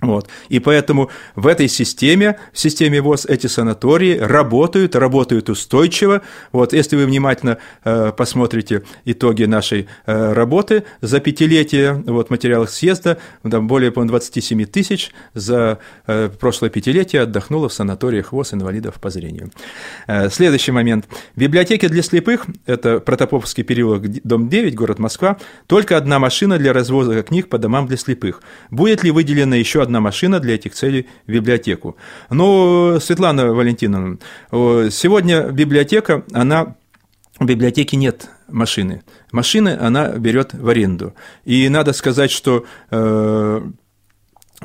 Вот. 0.01 0.29
И 0.49 0.61
поэтому 0.61 1.11
в 1.35 1.47
этой 1.47 1.69
системе, 1.69 2.39
в 2.53 2.59
системе 2.59 3.01
ВОЗ, 3.01 3.27
эти 3.27 3.49
санатории 3.49 4.17
работают, 4.17 4.95
работают 4.95 5.49
устойчиво. 5.49 6.23
Вот. 6.53 6.73
Если 6.73 6.97
вы 6.97 7.07
внимательно 7.07 7.59
э, 7.85 8.13
посмотрите 8.17 8.85
итоги 9.05 9.45
нашей 9.45 9.89
э, 10.07 10.33
работы 10.33 10.85
за 11.01 11.19
пятилетие 11.19 11.95
вот, 12.07 12.31
материалов 12.31 12.71
съезда, 12.71 13.19
там 13.49 13.67
более 13.67 13.91
по 13.91 14.05
27 14.05 14.67
тысяч 14.67 15.11
за 15.35 15.79
э, 16.07 16.31
прошлое 16.39 16.71
пятилетие 16.71 17.23
отдохнуло 17.23 17.69
в 17.69 17.73
санаториях 17.73 18.33
ВОЗ 18.33 18.55
инвалидов 18.55 19.01
по 19.01 19.11
зрению. 19.11 19.51
Э, 20.07 20.31
следующий 20.31 20.71
момент. 20.71 21.07
Библиотеки 21.35 21.89
для 21.89 22.03
слепых, 22.03 22.47
это 22.67 23.01
Протопоповский 23.01 23.65
переулок, 23.65 24.09
дом 24.23 24.49
9, 24.49 24.77
город 24.77 25.01
Москва, 25.01 25.39
только 25.67 25.97
одна 25.97 26.21
машина 26.21 26.57
для 26.59 26.73
развоза 26.73 27.21
книг 27.25 27.49
по 27.49 27.59
домам 27.59 27.89
для 27.89 27.97
слепых. 27.97 28.43
Будет 28.71 29.03
ли 29.03 29.11
выделена 29.11 29.57
еще 29.57 29.83
одна 29.89 30.01
машина 30.01 30.39
для 30.39 30.55
этих 30.55 30.75
целей 30.75 31.07
в 31.27 31.33
библиотеку. 31.33 31.97
Но, 32.31 33.01
Светлана 33.01 33.53
Валентиновна, 33.55 34.19
сегодня 34.51 35.49
библиотека, 35.51 36.25
она 36.33 36.77
в 37.41 37.47
библиотеке 37.47 37.97
нет 37.97 38.29
машины. 38.49 39.03
Машины 39.33 39.79
она 39.81 40.09
берет 40.19 40.53
в 40.53 40.69
аренду. 40.69 41.15
И 41.45 41.69
надо 41.69 41.93
сказать, 41.93 42.31
что 42.31 42.65
э, 42.91 43.63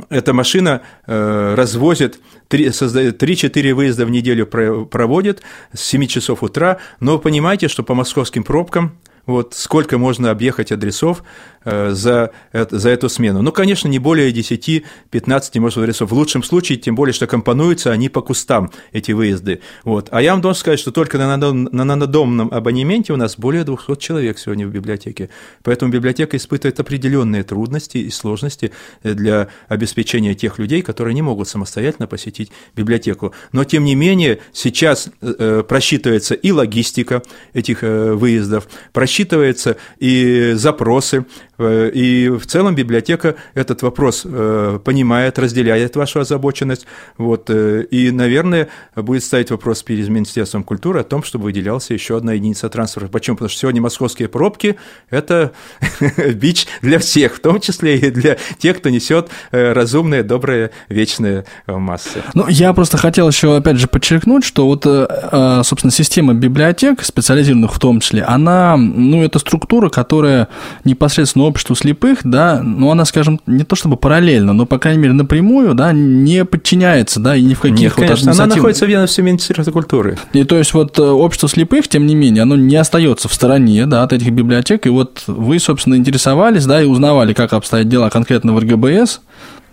эта 0.09 0.33
машина 0.33 0.81
э, 1.05 1.55
развозит 1.55 2.19
3-4 2.49 3.73
выезда 3.73 4.05
в 4.05 4.09
неделю 4.09 4.47
проводит 4.47 5.41
с 5.73 5.81
7 5.81 6.07
часов 6.07 6.43
утра, 6.43 6.79
но 6.99 7.19
понимаете, 7.19 7.67
что 7.67 7.83
по 7.83 7.93
московским 7.93 8.43
пробкам 8.43 8.97
вот 9.25 9.53
сколько 9.53 9.97
можно 9.97 10.31
объехать 10.31 10.71
адресов 10.71 11.23
э, 11.63 11.91
за, 11.91 12.31
за 12.51 12.89
эту 12.89 13.07
смену. 13.07 13.41
Ну, 13.41 13.51
конечно, 13.51 13.87
не 13.87 13.99
более 13.99 14.31
10-15, 14.31 15.59
может, 15.59 15.77
адресов. 15.77 16.09
В 16.09 16.13
лучшем 16.13 16.43
случае, 16.43 16.77
тем 16.77 16.95
более, 16.95 17.13
что 17.13 17.25
компонуются 17.25 17.91
они 17.91 18.09
по 18.09 18.21
кустам, 18.21 18.71
эти 18.91 19.11
выезды. 19.13 19.61
Вот. 19.85 20.09
А 20.11 20.21
я 20.21 20.31
вам 20.31 20.41
должен 20.41 20.59
сказать, 20.59 20.79
что 20.79 20.91
только 20.91 21.17
на, 21.17 21.37
на 21.37 21.83
нанодомном 21.85 22.49
абонементе 22.51 23.13
у 23.13 23.17
нас 23.17 23.37
более 23.37 23.63
200 23.63 23.95
человек 23.95 24.39
сегодня 24.39 24.67
в 24.67 24.71
библиотеке. 24.71 25.29
Поэтому 25.63 25.91
библиотека 25.91 26.35
испытывает 26.35 26.79
определенные 26.79 27.43
трудности 27.43 27.99
и 27.99 28.09
сложности 28.09 28.71
э, 29.03 29.13
для 29.13 29.47
обеспечения 29.69 30.35
тех 30.35 30.59
людей, 30.59 30.81
которые 30.81 31.13
не 31.13 31.21
могут 31.21 31.47
самостоятельно 31.47 32.07
посетить 32.07 32.51
библиотеку. 32.75 33.33
Но, 33.53 33.63
тем 33.63 33.85
не 33.85 33.95
менее, 33.95 34.39
сейчас 34.51 35.07
э, 35.21 35.63
просчитывается 35.65 36.33
и 36.33 36.51
логистика 36.51 37.23
этих 37.53 37.83
выездов, 37.83 38.67
просчитывается 38.91 39.12
рассчитывается 39.13 39.77
и 39.99 40.53
запросы, 40.55 41.25
э, 41.59 41.91
и 41.93 42.29
в 42.29 42.47
целом 42.47 42.73
библиотека 42.73 43.35
этот 43.53 43.83
вопрос 43.83 44.23
э, 44.25 44.79
понимает, 44.83 45.37
разделяет 45.37 45.95
вашу 45.95 46.21
озабоченность, 46.21 46.87
вот, 47.17 47.49
э, 47.49 47.83
и, 47.91 48.09
наверное, 48.09 48.69
будет 48.95 49.23
ставить 49.23 49.51
вопрос 49.51 49.83
перед 49.83 50.09
Министерством 50.09 50.63
культуры 50.63 51.01
о 51.01 51.03
том, 51.03 51.21
чтобы 51.21 51.45
выделялся 51.45 51.93
еще 51.93 52.17
одна 52.17 52.33
единица 52.33 52.69
транспорта. 52.69 53.09
Почему? 53.09 53.35
Потому 53.35 53.49
что 53.49 53.59
сегодня 53.59 53.81
московские 53.81 54.29
пробки– 54.29 54.77
это 55.11 55.51
бич 56.33 56.65
для 56.81 56.97
всех, 56.97 57.35
в 57.35 57.39
том 57.39 57.61
числе 57.61 57.97
и 57.97 58.09
для 58.09 58.37
тех, 58.57 58.77
кто 58.77 58.89
несет 58.89 59.29
разумные, 59.51 60.23
добрые, 60.23 60.71
вечные 60.89 61.45
массы. 61.67 62.23
Ну, 62.33 62.47
я 62.47 62.73
просто 62.73 62.97
хотел 62.97 63.27
еще, 63.27 63.55
опять 63.55 63.77
же, 63.77 63.87
подчеркнуть, 63.87 64.43
что 64.43 64.65
вот, 64.65 64.85
собственно, 64.85 65.91
система 65.91 66.33
библиотек, 66.33 67.03
специализированных 67.03 67.73
в 67.73 67.79
том 67.79 67.99
числе, 67.99 68.23
она 68.23 68.77
ну, 69.09 69.23
это 69.23 69.39
структура, 69.39 69.89
которая 69.89 70.47
непосредственно 70.83 71.45
обществу 71.45 71.75
слепых, 71.75 72.19
да, 72.23 72.61
ну, 72.63 72.91
она, 72.91 73.05
скажем, 73.05 73.39
не 73.45 73.63
то 73.63 73.75
чтобы 73.75 73.97
параллельно, 73.97 74.53
но, 74.53 74.65
по 74.65 74.79
крайней 74.79 75.01
мере, 75.01 75.13
напрямую, 75.13 75.73
да, 75.73 75.91
не 75.93 76.45
подчиняется, 76.45 77.19
да, 77.19 77.35
и 77.35 77.43
ни 77.43 77.53
в 77.53 77.59
каких 77.59 77.79
Нет, 77.79 77.93
вот 77.97 78.05
конечно, 78.07 78.31
она 78.31 78.45
находится 78.47 78.85
в 78.85 78.89
ведомстве 78.89 79.23
Министерства 79.23 79.71
культуры. 79.71 80.17
И 80.33 80.43
то 80.43 80.57
есть 80.57 80.73
вот 80.73 80.97
э, 80.99 81.03
общество 81.03 81.49
слепых, 81.49 81.87
тем 81.87 82.05
не 82.05 82.15
менее, 82.15 82.43
оно 82.43 82.55
не 82.55 82.75
остается 82.75 83.27
в 83.27 83.33
стороне, 83.33 83.85
да, 83.85 84.03
от 84.03 84.13
этих 84.13 84.31
библиотек, 84.31 84.85
и 84.85 84.89
вот 84.89 85.23
вы, 85.27 85.59
собственно, 85.59 85.95
интересовались, 85.95 86.65
да, 86.65 86.81
и 86.81 86.85
узнавали, 86.85 87.33
как 87.33 87.53
обстоят 87.53 87.87
дела 87.87 88.09
конкретно 88.09 88.53
в 88.53 88.59
РГБС, 88.59 89.21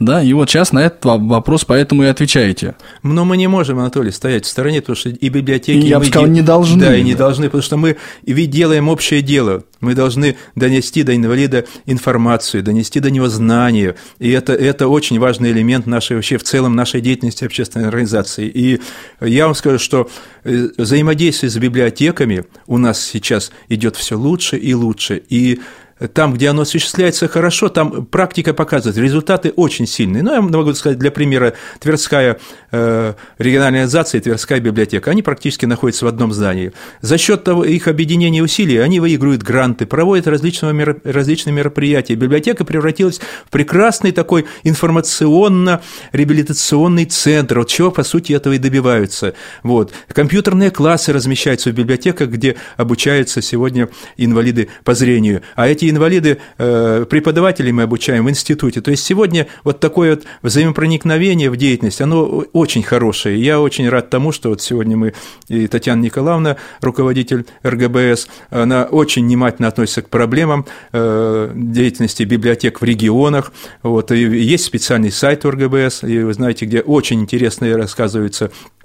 да, 0.00 0.22
и 0.22 0.32
вот 0.32 0.48
сейчас 0.48 0.72
на 0.72 0.86
этот 0.86 1.04
вопрос 1.04 1.66
поэтому 1.66 2.04
и 2.04 2.06
отвечаете. 2.06 2.74
Но 3.02 3.26
мы 3.26 3.36
не 3.36 3.48
можем, 3.48 3.78
Анатолий, 3.78 4.10
стоять 4.10 4.46
в 4.46 4.48
стороне, 4.48 4.80
потому 4.80 4.96
что 4.96 5.10
и 5.10 5.28
библиотеки... 5.28 5.76
И 5.76 5.88
я 5.88 5.98
бы 5.98 6.06
сказал, 6.06 6.26
не 6.26 6.40
должны. 6.40 6.80
Да, 6.80 6.96
и 6.96 7.02
не 7.02 7.14
должны, 7.14 7.46
потому 7.46 7.62
что 7.62 7.76
мы 7.76 7.98
ведь 8.22 8.48
делаем 8.48 8.88
общее 8.88 9.20
дело. 9.20 9.64
Мы 9.80 9.94
должны 9.94 10.36
донести 10.54 11.02
до 11.02 11.14
инвалида 11.14 11.66
информацию, 11.84 12.62
донести 12.62 13.00
до 13.00 13.10
него 13.10 13.28
знания. 13.28 13.94
И 14.18 14.30
это, 14.30 14.54
это 14.54 14.88
очень 14.88 15.18
важный 15.18 15.52
элемент 15.52 15.86
нашей 15.86 16.16
вообще 16.16 16.38
в 16.38 16.44
целом 16.44 16.74
нашей 16.74 17.02
деятельности 17.02 17.44
общественной 17.44 17.88
организации. 17.88 18.48
И 18.48 18.80
я 19.20 19.44
вам 19.44 19.54
скажу, 19.54 19.78
что 19.78 20.08
э, 20.44 20.68
взаимодействие 20.78 21.50
с 21.50 21.58
библиотеками 21.58 22.46
у 22.66 22.78
нас 22.78 23.04
сейчас 23.04 23.52
идет 23.68 23.96
все 23.96 24.16
лучше 24.16 24.56
и 24.56 24.72
лучше. 24.72 25.22
И 25.28 25.60
там, 26.08 26.34
где 26.34 26.48
оно 26.48 26.62
осуществляется 26.62 27.28
хорошо, 27.28 27.68
там 27.68 28.06
практика 28.06 28.54
показывает, 28.54 28.96
результаты 28.96 29.50
очень 29.50 29.86
сильные. 29.86 30.22
Ну, 30.22 30.32
я 30.32 30.40
могу 30.40 30.72
сказать, 30.74 30.98
для 30.98 31.10
примера, 31.10 31.52
Тверская 31.78 32.38
э, 32.72 33.12
региональная 33.38 33.80
организация 33.80 34.20
и 34.20 34.22
Тверская 34.22 34.60
библиотека, 34.60 35.10
они 35.10 35.22
практически 35.22 35.66
находятся 35.66 36.06
в 36.06 36.08
одном 36.08 36.32
здании. 36.32 36.72
За 37.00 37.18
счет 37.18 37.42
того, 37.44 37.64
их 37.64 37.88
объединения 37.88 38.42
усилий 38.42 38.78
они 38.78 39.00
выигрывают 39.00 39.42
гранты, 39.42 39.84
проводят 39.86 40.26
различные, 40.26 40.96
различные 41.04 41.52
мероприятия. 41.52 42.14
Библиотека 42.14 42.64
превратилась 42.64 43.20
в 43.46 43.50
прекрасный 43.50 44.12
такой 44.12 44.46
информационно-реабилитационный 44.64 47.04
центр, 47.06 47.58
вот 47.58 47.68
чего, 47.68 47.90
по 47.90 48.04
сути, 48.04 48.32
этого 48.32 48.54
и 48.54 48.58
добиваются. 48.58 49.34
Вот. 49.62 49.92
Компьютерные 50.12 50.70
классы 50.70 51.12
размещаются 51.12 51.70
в 51.70 51.74
библиотеках, 51.74 52.30
где 52.30 52.56
обучаются 52.76 53.42
сегодня 53.42 53.88
инвалиды 54.16 54.68
по 54.84 54.94
зрению, 54.94 55.42
а 55.56 55.68
эти 55.68 55.89
инвалиды, 55.90 56.38
э, 56.58 57.04
преподавателей 57.08 57.72
мы 57.72 57.82
обучаем 57.82 58.26
в 58.26 58.30
институте. 58.30 58.80
То 58.80 58.90
есть 58.90 59.04
сегодня 59.04 59.46
вот 59.64 59.80
такое 59.80 60.16
вот 60.16 60.24
взаимопроникновение 60.42 61.50
в 61.50 61.56
деятельность, 61.56 62.00
оно 62.00 62.44
очень 62.52 62.82
хорошее. 62.82 63.42
Я 63.42 63.60
очень 63.60 63.88
рад 63.88 64.10
тому, 64.10 64.32
что 64.32 64.50
вот 64.50 64.60
сегодня 64.60 64.96
мы, 64.96 65.14
и 65.48 65.66
Татьяна 65.66 66.00
Николаевна, 66.02 66.56
руководитель 66.80 67.46
РГБС, 67.64 68.28
она 68.50 68.84
очень 68.84 69.24
внимательно 69.24 69.68
относится 69.68 70.02
к 70.02 70.08
проблемам 70.08 70.66
э, 70.92 71.50
деятельности 71.54 72.22
библиотек 72.22 72.80
в 72.80 72.84
регионах. 72.84 73.52
Вот, 73.82 74.12
и 74.12 74.18
есть 74.18 74.64
специальный 74.64 75.10
сайт 75.10 75.44
РГБС, 75.44 76.04
и 76.04 76.20
вы 76.20 76.34
знаете, 76.34 76.66
где 76.66 76.80
очень 76.80 77.20
Э, 77.20 78.56
э, 78.56 78.79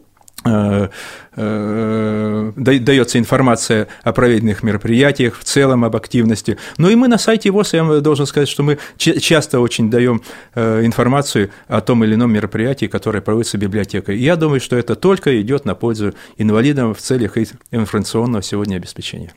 дается 1.36 3.20
информация 3.20 3.88
о 4.04 4.14
проведенных 4.14 4.64
мероприятиях, 4.64 5.40
в 5.40 5.44
целом 5.44 5.84
об 5.84 5.96
активности. 5.96 6.58
Ну 6.78 6.90
и 6.90 6.96
мы 6.96 7.08
на 7.08 7.18
сайте 7.18 7.52
ВОЗ, 7.52 7.74
я 7.74 7.84
должен 8.02 8.26
сказать, 8.26 8.48
что 8.48 8.64
мы 8.64 8.78
часто 8.98 9.60
очень 9.60 9.90
даем 9.90 10.22
э, 10.54 10.86
информацию 10.86 11.50
о 11.68 11.82
том 11.82 12.04
или 12.04 12.14
ином 12.16 12.32
мероприятии, 12.32 12.86
которое 12.86 13.22
проводится 13.22 13.58
библиотекой. 13.58 14.18
И 14.18 14.24
я 14.24 14.36
думаю, 14.36 14.60
что 14.60 14.76
это 14.76 14.96
только 14.96 15.42
идет 15.42 15.66
на 15.66 15.76
пользу 15.76 16.14
инвалидам 16.38 16.94
в 16.94 17.00
целях 17.00 17.38
информационного 17.72 18.44
сегодня 18.44 18.78
обеспечения. 18.78 19.34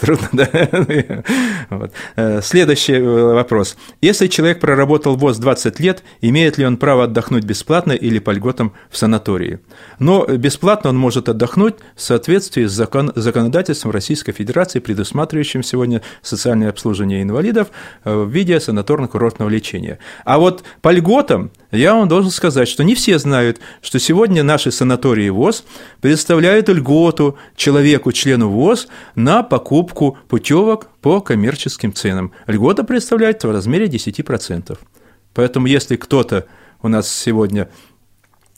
Трудно, 0.00 0.28
да? 0.32 0.48
вот. 1.70 1.92
Э, 2.16 2.40
следующий 2.42 2.94
э, 2.94 3.34
вопрос. 3.34 3.76
Если 4.00 4.26
человек 4.26 4.60
проработал 4.60 5.16
ВОЗ 5.16 5.38
20 5.38 5.80
лет, 5.80 6.02
имеет 6.20 6.58
ли 6.58 6.66
он 6.66 6.76
право 6.76 7.04
отдохнуть 7.04 7.44
бесплатно 7.44 7.92
или 7.92 8.18
по 8.18 8.30
льготам 8.30 8.72
в 8.90 8.96
санатории? 8.96 9.60
Но 9.98 10.26
бесплатно 10.26 10.90
он 10.90 10.96
может 10.96 11.28
отдохнуть 11.28 11.76
в 11.94 12.02
соответствии 12.02 12.64
с 12.64 12.72
закон, 12.72 13.12
законодательством 13.14 13.92
Российской 13.92 14.32
Федерации, 14.32 14.80
предусматривающим 14.80 15.62
сегодня 15.62 16.02
социальное 16.22 16.70
обслуживание 16.70 17.22
инвалидов 17.22 17.68
э, 18.04 18.14
в 18.14 18.28
виде 18.30 18.56
санаторно-курортного 18.56 19.48
лечения. 19.48 19.98
А 20.24 20.38
вот 20.38 20.64
по 20.80 20.90
льготам– 20.90 21.50
я 21.70 21.94
вам 21.94 22.08
должен 22.08 22.30
сказать, 22.30 22.68
что 22.68 22.84
не 22.84 22.94
все 22.94 23.18
знают, 23.18 23.60
что 23.82 23.98
сегодня 23.98 24.42
наши 24.42 24.70
санатории 24.70 25.28
ВОЗ 25.28 25.64
предоставляют 26.00 26.68
льготу 26.68 27.36
человеку, 27.56 28.12
члену 28.12 28.48
ВОЗ, 28.50 28.88
на 29.14 29.42
покупку 29.42 30.18
путевок 30.28 30.88
по 31.00 31.20
коммерческим 31.20 31.92
ценам. 31.92 32.32
Льгота 32.46 32.84
представляет 32.84 33.42
в 33.42 33.50
размере 33.50 33.86
10%. 33.86 34.78
Поэтому 35.34 35.66
если 35.66 35.96
кто-то 35.96 36.46
у 36.82 36.88
нас 36.88 37.12
сегодня 37.12 37.68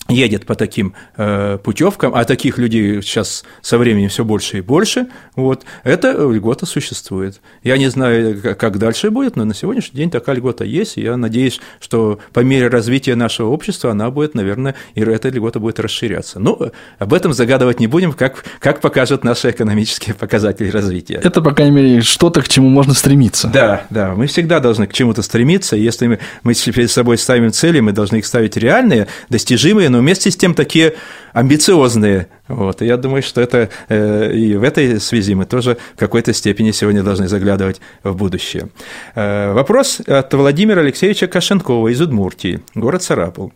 едет 0.09 0.47
по 0.47 0.55
таким 0.55 0.95
э, 1.17 1.59
путевкам, 1.63 2.15
а 2.15 2.25
таких 2.25 2.57
людей 2.59 3.03
сейчас 3.03 3.45
со 3.61 3.77
временем 3.77 4.09
все 4.09 4.25
больше 4.25 4.59
и 4.59 4.61
больше, 4.63 5.09
вот, 5.37 5.65
эта 5.85 6.13
льгота 6.13 6.65
существует. 6.65 7.41
Я 7.63 7.77
не 7.77 7.89
знаю, 7.89 8.41
как 8.57 8.79
дальше 8.79 9.11
будет, 9.11 9.37
но 9.37 9.45
на 9.45 9.55
сегодняшний 9.55 9.99
день 9.99 10.11
такая 10.11 10.37
льгота 10.37 10.65
есть, 10.65 10.97
и 10.97 11.03
я 11.03 11.17
надеюсь, 11.17 11.61
что 11.79 12.21
по 12.33 12.41
мере 12.41 12.69
развития 12.69 13.17
нашего 13.17 13.49
общества 13.51 13.91
она 13.91 14.11
будет, 14.11 14.35
наверное, 14.35 14.75
и 14.95 15.01
эта 15.01 15.29
льгота 15.29 15.61
будет 15.61 15.79
расширяться. 15.79 16.41
Но 16.41 16.57
ну, 16.59 16.71
об 16.99 17.13
этом 17.13 17.35
загадывать 17.35 17.79
не 17.79 17.87
будем, 17.87 18.13
как, 18.13 18.45
как 18.61 18.81
покажут 18.81 19.25
наши 19.25 19.51
экономические 19.51 20.15
показатели 20.15 20.71
развития. 20.71 21.21
Это, 21.23 21.43
по 21.43 21.53
крайней 21.53 21.77
мере, 21.77 22.01
что-то, 22.01 22.41
к 22.41 22.49
чему 22.49 22.71
можно 22.71 22.95
стремиться. 22.95 23.49
Да, 23.49 23.83
да, 23.91 24.15
мы 24.15 24.27
всегда 24.27 24.61
должны 24.61 24.87
к 24.87 24.93
чему-то 24.95 25.21
стремиться, 25.21 25.77
если 25.77 26.07
мы, 26.07 26.19
мы 26.43 26.55
перед 26.55 26.91
собой 26.91 27.19
ставим 27.19 27.53
цели, 27.53 27.81
мы 27.81 27.93
должны 27.93 28.17
их 28.17 28.27
ставить 28.27 28.57
реальные, 28.57 29.09
достижимые, 29.29 29.91
но 29.91 29.98
но 29.99 30.03
вместе 30.03 30.31
с 30.31 30.37
тем 30.37 30.55
такие 30.55 30.95
амбициозные. 31.33 32.29
Вот. 32.47 32.83
И 32.83 32.87
я 32.87 32.97
думаю, 32.97 33.21
что 33.21 33.41
это 33.41 33.69
э, 33.89 34.33
и 34.33 34.55
в 34.55 34.63
этой 34.63 35.01
связи 35.01 35.35
мы 35.35 35.45
тоже 35.45 35.77
в 35.97 35.99
какой-то 35.99 36.33
степени 36.33 36.71
сегодня 36.71 37.03
должны 37.03 37.27
заглядывать 37.27 37.81
в 38.05 38.15
будущее. 38.15 38.69
Э, 39.17 39.53
вопрос 39.53 40.01
от 40.07 40.33
Владимира 40.33 40.83
Алексеевича 40.83 41.27
Кашенкова 41.27 41.89
из 41.89 42.01
Удмуртии, 42.01 42.61
город 42.77 43.03
Сарапул. 43.03 43.53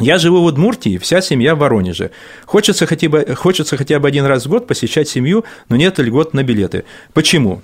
Я 0.00 0.16
живу 0.16 0.40
в 0.40 0.44
Удмуртии, 0.44 0.96
вся 0.96 1.20
семья 1.20 1.54
в 1.54 1.58
Воронеже. 1.58 2.10
Хочется 2.46 2.86
хотя, 2.86 3.10
бы, 3.10 3.34
хочется 3.34 3.76
хотя 3.76 3.98
бы 3.98 4.08
один 4.08 4.24
раз 4.24 4.46
в 4.46 4.48
год 4.48 4.66
посещать 4.66 5.10
семью, 5.10 5.44
но 5.68 5.76
нет 5.76 5.98
льгот 5.98 6.32
на 6.32 6.42
билеты. 6.42 6.84
Почему? 7.12 7.60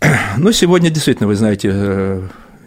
Ну, 0.36 0.52
сегодня 0.52 0.90
действительно, 0.90 1.26
вы 1.26 1.34
знаете, 1.34 1.70
э, 1.72 2.22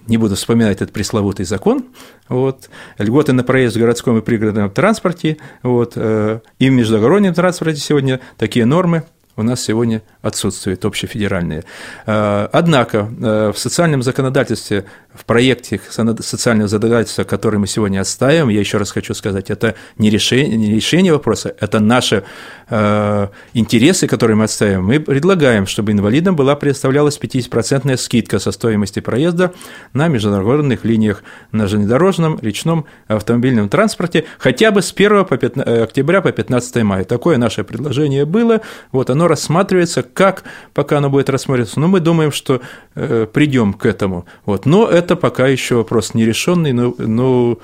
не 0.08 0.18
буду 0.18 0.36
вспоминать 0.36 0.78
этот 0.78 0.91
пресловутый 0.91 1.45
закон, 1.45 1.86
вот, 2.30 2.70
льготы 2.97 3.34
на 3.34 3.43
проезд 3.43 3.76
в 3.76 3.80
городском 3.80 4.18
и 4.18 4.22
пригородном 4.22 4.70
транспорте, 4.70 5.38
вот, 5.64 5.93
э, 5.95 6.39
и 6.60 6.70
в 6.70 6.72
междугороднем 6.74 7.34
транспорте 7.34 7.80
сегодня 7.80 8.20
такие 8.38 8.66
нормы 8.66 9.04
у 9.38 9.43
нас 9.43 9.62
сегодня 9.62 10.02
отсутствуют 10.22 10.84
общефедеральные. 10.86 11.64
Э, 12.06 12.47
однако 12.52 13.04
в 13.54 13.58
социальном 13.58 14.04
законодательстве 14.04 14.86
в 15.14 15.26
проекте 15.26 15.80
социального 15.89 16.70
законодательства, 16.70 17.24
который 17.24 17.59
мы 17.59 17.68
сегодня 17.68 17.99
отстаиваем, 17.99 18.47
я 18.49 18.59
еще 18.59 18.78
раз 18.78 18.91
хочу 18.91 19.14
сказать, 19.14 19.49
это 19.49 19.76
не 19.97 20.09
решение, 20.09 20.57
не 20.57 20.74
решение 20.74 21.12
вопроса, 21.12 21.53
это 21.59 21.80
наши 21.80 22.24
э, 22.70 23.28
интересы, 23.53 24.07
которые 24.07 24.38
мы 24.38 24.45
отстаиваем. 24.45 24.86
Мы 24.86 24.99
предлагаем, 25.01 25.68
чтобы 25.68 25.91
инвалидам 25.91 26.36
была 26.38 26.55
предоставлялась 26.55 27.20
50% 27.20 27.97
скидка 27.97 28.39
со 28.39 28.51
стоимости 28.51 29.01
проезда 29.01 29.53
на 29.93 30.07
международных 30.07 30.86
линиях 30.86 31.24
на 31.51 31.68
железнодорожном, 31.68 32.39
речном, 32.41 32.86
автомобильном 33.07 33.68
транспорте 33.68 34.24
хотя 34.39 34.72
бы 34.72 34.82
с 34.82 34.93
1 34.93 35.26
по 35.26 35.38
15, 35.38 35.68
э, 35.68 35.84
октября 35.84 36.22
по 36.22 36.32
15 36.32 36.84
мая. 36.84 37.03
Такое 37.03 37.38
наше 37.38 37.66
предложение 37.66 38.26
было, 38.26 38.62
вот 38.93 39.09
оно 39.09 39.28
рассматривается, 39.28 40.03
как 40.03 40.43
пока 40.74 40.99
оно 40.99 41.09
будет 41.09 41.30
рассматриваться, 41.30 41.82
но 41.82 41.89
мы 41.89 41.99
думаем, 41.99 42.32
что 42.32 42.62
э, 42.95 43.28
придем 43.32 43.74
к 43.74 43.86
этому. 43.86 44.26
Вот. 44.45 44.66
Но 44.66 44.88
это 44.88 45.01
пока 45.02 45.47
еще 45.47 45.76
вопрос 45.76 46.14
нерешенный, 46.14 46.74
но, 46.74 46.93
но, 46.97 47.58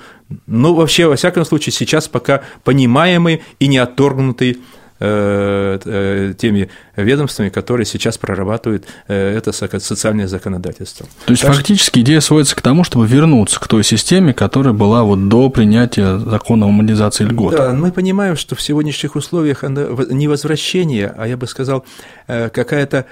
но 0.46 0.74
вообще, 0.74 1.06
во 1.06 1.16
всяком 1.16 1.44
случае, 1.44 1.72
сейчас 1.72 2.08
пока 2.08 2.42
понимаемый 2.64 3.42
и 3.58 3.66
не 3.66 3.78
отторгнутый 3.78 4.58
э, 5.00 5.78
э, 5.84 6.34
теми 6.36 6.68
ведомствами, 6.96 7.48
которые 7.48 7.86
сейчас 7.86 8.18
прорабатывают 8.18 8.86
э, 9.06 9.36
это 9.36 9.52
социальное 9.52 10.26
законодательство. 10.26 11.06
То 11.26 11.32
есть, 11.32 11.42
так 11.42 11.54
фактически 11.54 12.00
идея 12.00 12.20
сводится 12.20 12.56
к 12.56 12.60
тому, 12.60 12.84
чтобы 12.84 13.06
вернуться 13.06 13.60
к 13.60 13.68
той 13.68 13.84
системе, 13.84 14.34
которая 14.34 14.74
была 14.74 15.04
вот 15.04 15.28
до 15.28 15.48
принятия 15.50 16.18
закона 16.18 16.66
о 16.66 16.70
мобилизации 16.70 17.24
льгот. 17.24 17.56
Да, 17.56 17.72
мы 17.72 17.92
понимаем, 17.92 18.36
что 18.36 18.54
в 18.54 18.60
сегодняшних 18.60 19.16
условиях 19.16 19.62
не 19.62 20.28
возвращение, 20.28 21.14
а 21.16 21.26
я 21.28 21.36
бы 21.36 21.46
сказал, 21.46 21.84
какая-то 22.26 23.06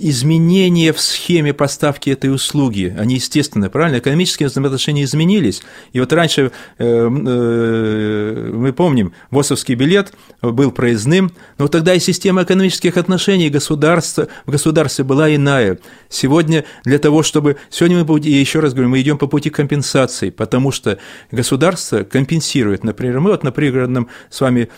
изменения 0.00 0.92
в 0.92 1.00
схеме 1.00 1.52
поставки 1.52 2.10
этой 2.10 2.32
услуги, 2.32 2.94
они 2.98 3.16
естественны, 3.16 3.70
правильно? 3.70 3.98
Экономические 3.98 4.48
взаимоотношения 4.48 5.04
изменились. 5.04 5.62
И 5.92 6.00
вот 6.00 6.12
раньше, 6.12 6.52
э, 6.78 6.84
э, 6.84 8.50
мы 8.54 8.72
помним, 8.72 9.12
ВОСовский 9.30 9.74
билет 9.74 10.12
был 10.42 10.70
проездным, 10.70 11.32
но 11.58 11.68
тогда 11.68 11.94
и 11.94 11.98
система 11.98 12.44
экономических 12.44 12.96
отношений 12.96 13.50
государства, 13.50 14.28
в 14.46 14.50
государстве 14.50 15.04
была 15.04 15.34
иная. 15.34 15.78
Сегодня 16.08 16.64
для 16.84 16.98
того, 16.98 17.22
чтобы... 17.22 17.56
Сегодня 17.68 18.04
мы, 18.04 18.20
еще 18.20 18.60
раз 18.60 18.72
говорю, 18.72 18.88
мы 18.88 19.00
идем 19.00 19.18
по 19.18 19.26
пути 19.26 19.50
компенсации, 19.50 20.30
потому 20.30 20.72
что 20.72 20.98
государство 21.30 22.04
компенсирует. 22.04 22.84
Например, 22.84 23.20
мы 23.20 23.30
вот 23.30 23.44
на 23.44 23.52
пригородном 23.52 24.08
с 24.30 24.40
вами 24.40 24.68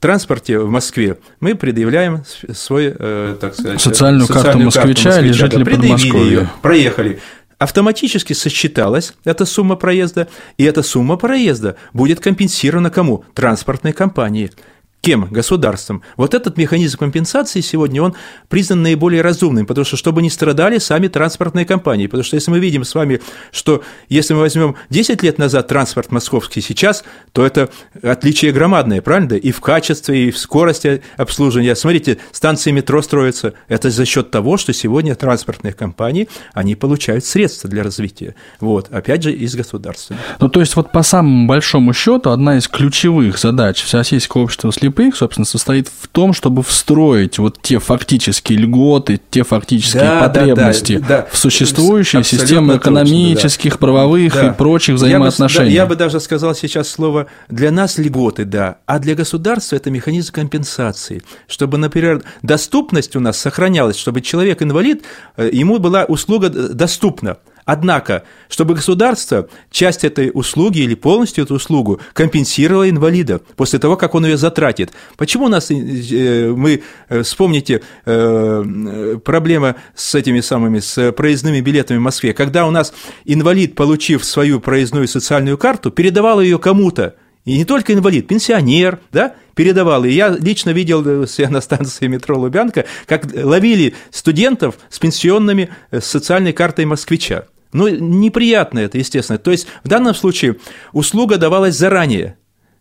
транспорте 0.00 0.58
в 0.58 0.70
Москве 0.70 1.18
мы 1.40 1.54
предъявляем 1.54 2.17
свой, 2.24 2.94
э, 2.98 3.36
так 3.40 3.54
сказать, 3.54 3.80
социальную, 3.80 4.26
социальную 4.26 4.28
карту 4.28 4.58
москвича, 4.58 4.80
карту 4.82 4.88
москвича 4.88 5.20
или 5.20 5.32
жителя 5.32 5.64
да, 5.64 5.70
Подмосковья. 5.70 6.40
Ее, 6.40 6.50
проехали. 6.62 7.20
Автоматически 7.58 8.34
сосчиталась 8.34 9.14
эта 9.24 9.44
сумма 9.44 9.74
проезда, 9.74 10.28
и 10.58 10.64
эта 10.64 10.82
сумма 10.82 11.16
проезда 11.16 11.76
будет 11.92 12.20
компенсирована 12.20 12.90
кому? 12.90 13.24
Транспортной 13.34 13.92
компании. 13.92 14.52
Кем? 15.00 15.26
Государством. 15.30 16.02
Вот 16.16 16.34
этот 16.34 16.56
механизм 16.56 16.98
компенсации 16.98 17.60
сегодня, 17.60 18.02
он 18.02 18.14
признан 18.48 18.82
наиболее 18.82 19.22
разумным, 19.22 19.64
потому 19.64 19.84
что 19.84 19.96
чтобы 19.96 20.22
не 20.22 20.30
страдали 20.30 20.78
сами 20.78 21.06
транспортные 21.06 21.64
компании. 21.64 22.06
Потому 22.06 22.24
что 22.24 22.34
если 22.34 22.50
мы 22.50 22.58
видим 22.58 22.84
с 22.84 22.94
вами, 22.94 23.20
что 23.52 23.82
если 24.08 24.34
мы 24.34 24.40
возьмем 24.40 24.74
10 24.90 25.22
лет 25.22 25.38
назад 25.38 25.68
транспорт 25.68 26.10
московский 26.10 26.60
сейчас, 26.60 27.04
то 27.32 27.46
это 27.46 27.70
отличие 28.02 28.52
громадное, 28.52 29.00
правильно? 29.00 29.34
И 29.34 29.52
в 29.52 29.60
качестве, 29.60 30.28
и 30.28 30.30
в 30.30 30.38
скорости 30.38 31.02
обслуживания. 31.16 31.76
Смотрите, 31.76 32.18
станции 32.32 32.72
метро 32.72 33.00
строятся. 33.00 33.54
Это 33.68 33.90
за 33.90 34.04
счет 34.04 34.30
того, 34.30 34.56
что 34.56 34.72
сегодня 34.72 35.14
транспортные 35.14 35.74
компании, 35.74 36.28
они 36.54 36.74
получают 36.74 37.24
средства 37.24 37.70
для 37.70 37.84
развития. 37.84 38.34
Вот, 38.60 38.88
опять 38.90 39.22
же, 39.22 39.32
из 39.32 39.54
государства. 39.54 40.16
Ну, 40.40 40.48
то 40.48 40.60
есть, 40.60 40.74
вот 40.74 40.90
по 40.90 41.02
самому 41.02 41.46
большому 41.46 41.92
счету, 41.92 42.30
одна 42.30 42.58
из 42.58 42.66
ключевых 42.66 43.38
задач 43.38 43.82
Всероссийского 43.82 44.42
общества 44.42 44.68
слепых, 44.88 45.16
собственно, 45.16 45.44
состоит 45.44 45.88
в 45.88 46.08
том, 46.08 46.32
чтобы 46.32 46.62
встроить 46.62 47.38
вот 47.38 47.60
те 47.60 47.78
фактические 47.78 48.58
льготы, 48.58 49.20
те 49.30 49.42
фактические 49.44 50.02
да, 50.02 50.20
потребности 50.20 50.98
да, 50.98 51.06
да, 51.06 51.16
да. 51.22 51.28
в 51.30 51.36
существующие 51.36 52.20
Абсолютно 52.20 52.46
системы 52.46 52.76
экономических, 52.76 53.72
точно, 53.72 53.78
да. 53.78 53.78
правовых 53.78 54.34
да. 54.34 54.48
и 54.48 54.52
прочих 54.54 54.94
взаимоотношений. 54.96 55.70
Я 55.72 55.84
бы, 55.84 55.94
да, 55.94 56.04
я 56.04 56.06
бы 56.06 56.12
даже 56.12 56.20
сказал 56.20 56.54
сейчас 56.54 56.88
слово 56.88 57.26
«для 57.48 57.70
нас 57.70 57.98
льготы», 57.98 58.44
да, 58.44 58.78
а 58.86 58.98
для 58.98 59.14
государства 59.14 59.76
это 59.76 59.90
механизм 59.90 60.32
компенсации, 60.32 61.22
чтобы, 61.46 61.78
например, 61.78 62.22
доступность 62.42 63.16
у 63.16 63.20
нас 63.20 63.38
сохранялась, 63.38 63.96
чтобы 63.96 64.20
человек-инвалид, 64.20 65.04
э, 65.36 65.50
ему 65.52 65.78
была 65.78 66.04
услуга 66.04 66.48
доступна. 66.48 67.36
Однако, 67.68 68.22
чтобы 68.48 68.74
государство 68.74 69.46
часть 69.70 70.02
этой 70.02 70.30
услуги 70.32 70.78
или 70.78 70.94
полностью 70.94 71.44
эту 71.44 71.56
услугу 71.56 72.00
компенсировало 72.14 72.88
инвалида 72.88 73.42
после 73.56 73.78
того, 73.78 73.98
как 73.98 74.14
он 74.14 74.24
ее 74.24 74.38
затратит. 74.38 74.92
Почему 75.18 75.44
у 75.44 75.48
нас, 75.48 75.70
э, 75.70 76.50
мы, 76.56 76.82
э, 77.10 77.22
вспомните, 77.22 77.82
э, 78.06 79.18
проблема 79.22 79.76
с 79.94 80.14
этими 80.14 80.40
самыми, 80.40 80.78
с 80.78 81.12
проездными 81.12 81.60
билетами 81.60 81.98
в 81.98 82.00
Москве, 82.00 82.32
когда 82.32 82.66
у 82.66 82.70
нас 82.70 82.94
инвалид, 83.26 83.74
получив 83.74 84.24
свою 84.24 84.60
проездную 84.60 85.06
социальную 85.06 85.58
карту, 85.58 85.90
передавал 85.90 86.40
ее 86.40 86.58
кому-то, 86.58 87.16
и 87.44 87.58
не 87.58 87.66
только 87.66 87.92
инвалид, 87.92 88.28
пенсионер, 88.28 88.98
да, 89.12 89.34
передавал. 89.54 90.04
И 90.04 90.10
я 90.10 90.30
лично 90.30 90.70
видел 90.70 91.02
на 91.02 91.60
станции 91.60 92.06
метро 92.06 92.38
Лубянка, 92.38 92.86
как 93.04 93.26
ловили 93.34 93.94
студентов 94.10 94.78
с 94.88 94.98
пенсионными, 94.98 95.68
с 95.90 96.06
социальной 96.06 96.54
картой 96.54 96.86
москвича. 96.86 97.44
Ну, 97.72 97.88
неприятно 97.88 98.78
это, 98.78 98.98
естественно. 98.98 99.38
То 99.38 99.50
есть 99.50 99.66
в 99.84 99.88
данном 99.88 100.14
случае 100.14 100.56
услуга 100.92 101.36
давалась 101.38 101.76
заранее. 101.76 102.38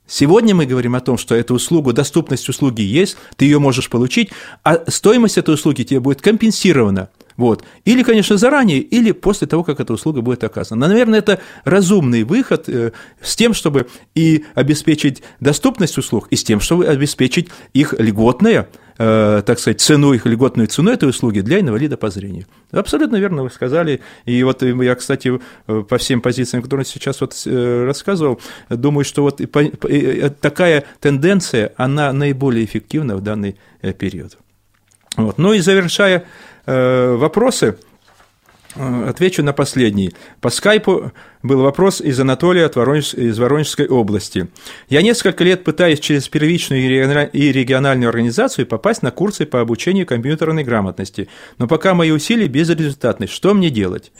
Сегодня 0.07 0.55
мы 0.55 0.65
говорим 0.65 0.95
о 0.95 1.01
том, 1.01 1.17
что 1.17 1.35
эту 1.35 1.55
услугу, 1.55 1.91
доступность 1.91 2.47
услуги 2.47 2.81
есть, 2.81 3.17
ты 3.35 3.43
ее 3.43 3.59
можешь 3.59 3.89
получить, 3.89 4.29
а 4.63 4.89
стоимость 4.89 5.37
этой 5.37 5.53
услуги 5.53 5.83
тебе 5.83 5.99
будет 5.99 6.21
компенсирована. 6.21 7.09
Вот. 7.37 7.63
Или, 7.85 8.03
конечно, 8.03 8.37
заранее, 8.37 8.79
или 8.79 9.11
после 9.11 9.47
того, 9.47 9.63
как 9.63 9.79
эта 9.79 9.93
услуга 9.93 10.21
будет 10.21 10.43
оказана. 10.43 10.87
Наверное, 10.87 11.19
это 11.19 11.39
разумный 11.63 12.23
выход 12.23 12.67
э, 12.67 12.91
с 13.21 13.35
тем, 13.35 13.53
чтобы 13.53 13.87
и 14.15 14.43
обеспечить 14.55 15.23
доступность 15.39 15.97
услуг, 15.97 16.27
и 16.31 16.35
с 16.35 16.43
тем, 16.43 16.59
чтобы 16.59 16.87
обеспечить 16.87 17.49
их 17.73 17.93
льготное 17.97 18.67
Э, 18.99 19.43
так 19.45 19.59
сказать, 19.59 19.79
цену, 19.79 20.13
их 20.13 20.25
льготную 20.25 20.67
цену 20.67 20.89
этой 20.89 21.07
услуги 21.07 21.41
для 21.41 21.59
инвалида 21.59 21.97
по 21.97 22.09
зрению. 22.09 22.45
Абсолютно 22.71 23.17
верно 23.17 23.43
вы 23.43 23.51
сказали. 23.51 24.01
И 24.25 24.41
вот 24.41 24.63
я, 24.63 24.95
кстати, 24.95 25.39
э, 25.67 25.83
по 25.87 25.97
всем 25.99 26.19
позициям, 26.19 26.63
которые 26.63 26.85
сейчас 26.85 27.21
вот 27.21 27.35
рассказывал, 27.45 28.41
думаю, 28.69 29.05
что 29.05 29.21
вот 29.21 29.39
такая 30.41 30.85
тенденция, 30.99 31.73
она 31.77 32.11
наиболее 32.11 32.65
эффективна 32.65 33.15
в 33.15 33.21
данный 33.21 33.57
период. 33.99 34.37
Вот. 35.15 35.37
Ну 35.37 35.53
и 35.53 35.59
завершая 35.59 36.25
вопросы, 36.67 37.77
Э, 38.77 39.09
отвечу 39.09 39.43
на 39.43 39.53
последний. 39.53 40.13
По 40.39 40.49
скайпу 40.49 41.11
был 41.41 41.61
вопрос 41.61 41.99
из 41.99 42.19
Анатолия 42.19 42.65
от 42.65 42.75
Воронеж... 42.75 43.13
из 43.13 43.37
Воронежской 43.39 43.87
области. 43.87 44.47
Я 44.87 45.01
несколько 45.01 45.43
лет 45.43 45.63
пытаюсь 45.63 45.99
через 45.99 46.27
первичную 46.29 47.29
и 47.31 47.51
региональную 47.51 48.09
организацию 48.09 48.67
попасть 48.67 49.01
на 49.01 49.11
курсы 49.11 49.45
по 49.45 49.61
обучению 49.61 50.05
компьютерной 50.05 50.63
грамотности, 50.63 51.27
но 51.57 51.67
пока 51.67 51.93
мои 51.93 52.11
усилия 52.11 52.47
безрезультатны. 52.47 53.27
Что 53.27 53.53
мне 53.53 53.69
делать? 53.69 54.11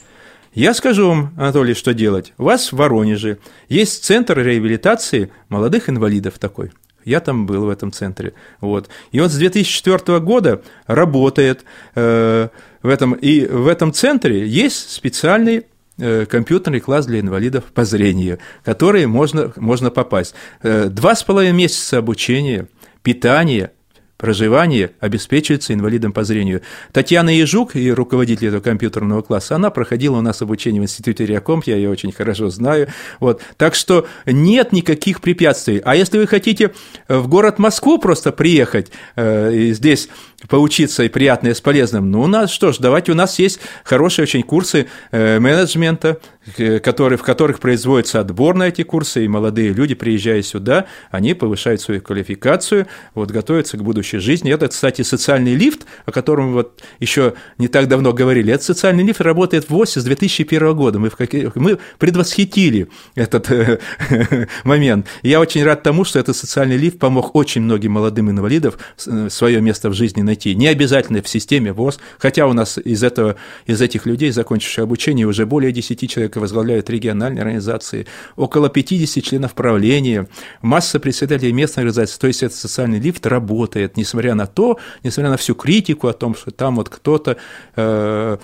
Я 0.54 0.74
скажу 0.74 1.08
вам, 1.08 1.34
Анатолий, 1.36 1.74
что 1.74 1.94
делать. 1.94 2.32
У 2.36 2.44
вас 2.44 2.72
в 2.72 2.76
Воронеже 2.76 3.38
есть 3.68 4.04
центр 4.04 4.38
реабилитации 4.40 5.30
молодых 5.48 5.88
инвалидов 5.88 6.38
такой. 6.38 6.72
Я 7.08 7.20
там 7.20 7.46
был 7.46 7.64
в 7.64 7.68
этом 7.70 7.90
центре. 7.90 8.34
Вот. 8.60 8.88
И 9.12 9.20
вот 9.20 9.30
с 9.30 9.36
2004 9.36 10.20
года 10.20 10.62
работает 10.86 11.64
э, 11.94 12.48
в 12.82 12.88
этом, 12.88 13.14
и 13.14 13.46
в 13.46 13.66
этом 13.66 13.92
центре 13.92 14.46
есть 14.46 14.90
специальный 14.90 15.64
э, 15.98 16.26
компьютерный 16.26 16.80
класс 16.80 17.06
для 17.06 17.20
инвалидов 17.20 17.64
по 17.72 17.84
зрению, 17.86 18.38
в 18.60 18.64
который 18.66 19.06
можно, 19.06 19.52
можно 19.56 19.90
попасть. 19.90 20.34
Э, 20.62 20.88
два 20.90 21.14
с 21.14 21.22
половиной 21.22 21.56
месяца 21.56 21.96
обучения, 21.96 22.68
питание, 23.02 23.72
проживание 24.18 24.90
обеспечивается 25.00 25.72
инвалидом 25.72 26.12
по 26.12 26.24
зрению. 26.24 26.60
Татьяна 26.92 27.30
Ежук, 27.30 27.76
и 27.76 27.90
руководитель 27.90 28.48
этого 28.48 28.60
компьютерного 28.60 29.22
класса, 29.22 29.54
она 29.56 29.70
проходила 29.70 30.18
у 30.18 30.20
нас 30.20 30.42
обучение 30.42 30.82
в 30.82 30.84
институте 30.84 31.24
Реакомп, 31.24 31.64
я 31.64 31.76
ее 31.76 31.88
очень 31.88 32.12
хорошо 32.12 32.50
знаю. 32.50 32.88
Вот. 33.20 33.40
Так 33.56 33.74
что 33.74 34.06
нет 34.26 34.72
никаких 34.72 35.20
препятствий. 35.20 35.80
А 35.84 35.94
если 35.94 36.18
вы 36.18 36.26
хотите 36.26 36.72
в 37.06 37.28
город 37.28 37.58
Москву 37.58 37.98
просто 37.98 38.32
приехать, 38.32 38.90
э, 39.16 39.70
здесь 39.72 40.08
поучиться 40.46 41.02
и 41.02 41.08
приятное 41.08 41.54
с 41.54 41.60
полезным, 41.60 42.10
ну, 42.10 42.22
у 42.22 42.26
нас 42.26 42.50
что 42.50 42.72
ж, 42.72 42.76
давайте, 42.78 43.12
у 43.12 43.14
нас 43.14 43.38
есть 43.38 43.58
хорошие 43.82 44.22
очень 44.22 44.42
курсы 44.42 44.86
э, 45.10 45.40
менеджмента, 45.40 46.20
которые, 46.82 47.18
в 47.18 47.22
которых 47.22 47.60
производится 47.60 48.20
отбор 48.20 48.54
на 48.54 48.68
эти 48.68 48.82
курсы, 48.82 49.24
и 49.24 49.28
молодые 49.28 49.72
люди, 49.72 49.94
приезжая 49.94 50.42
сюда, 50.42 50.86
они 51.10 51.34
повышают 51.34 51.80
свою 51.80 52.00
квалификацию, 52.00 52.86
вот, 53.14 53.30
готовятся 53.30 53.76
к 53.76 53.82
будущей 53.82 54.18
жизни. 54.18 54.52
Это, 54.52 54.68
кстати, 54.68 55.02
социальный 55.02 55.54
лифт, 55.54 55.86
о 56.06 56.12
котором 56.12 56.52
вот 56.52 56.80
еще 57.00 57.34
не 57.58 57.68
так 57.68 57.88
давно 57.88 58.12
говорили. 58.12 58.52
Этот 58.52 58.64
социальный 58.64 59.04
лифт 59.04 59.20
работает 59.20 59.64
в 59.64 59.70
ВОСе 59.70 60.00
с 60.00 60.04
2001 60.04 60.74
года. 60.74 60.98
Мы, 60.98 61.10
в 61.10 61.16
каких... 61.16 61.54
мы 61.56 61.78
предвосхитили 61.98 62.88
этот 63.14 63.50
момент. 64.64 65.06
я 65.22 65.40
очень 65.40 65.64
рад 65.64 65.82
тому, 65.82 66.04
что 66.04 66.18
этот 66.18 66.36
социальный 66.36 66.76
лифт 66.76 66.98
помог 66.98 67.34
очень 67.34 67.62
многим 67.62 67.92
молодым 67.92 68.30
инвалидам 68.30 68.74
э, 69.06 69.28
свое 69.30 69.60
место 69.60 69.90
в 69.90 69.94
жизни 69.94 70.22
найти. 70.28 70.54
Не 70.54 70.68
обязательно 70.68 71.22
в 71.22 71.28
системе 71.28 71.72
ВОЗ, 71.72 71.98
хотя 72.18 72.46
у 72.46 72.52
нас 72.52 72.78
из, 72.78 73.02
этого, 73.02 73.36
из 73.66 73.80
этих 73.82 74.06
людей, 74.06 74.30
закончивших 74.30 74.84
обучение, 74.84 75.26
уже 75.26 75.46
более 75.46 75.72
10 75.72 76.10
человек 76.10 76.36
возглавляют 76.36 76.88
региональные 76.90 77.42
организации, 77.42 78.06
около 78.36 78.68
50 78.68 79.24
членов 79.24 79.54
правления, 79.54 80.28
масса 80.62 81.00
председателей 81.00 81.52
местной 81.52 81.82
организации. 81.82 82.20
То 82.20 82.26
есть 82.28 82.42
этот 82.42 82.56
социальный 82.56 83.00
лифт 83.00 83.26
работает, 83.26 83.96
несмотря 83.96 84.34
на 84.34 84.46
то, 84.46 84.78
несмотря 85.02 85.30
на 85.30 85.36
всю 85.36 85.54
критику 85.54 86.08
о 86.08 86.12
том, 86.12 86.34
что 86.34 86.50
там 86.50 86.76
вот 86.76 86.88
кто-то 86.88 87.36
э, 87.76 88.38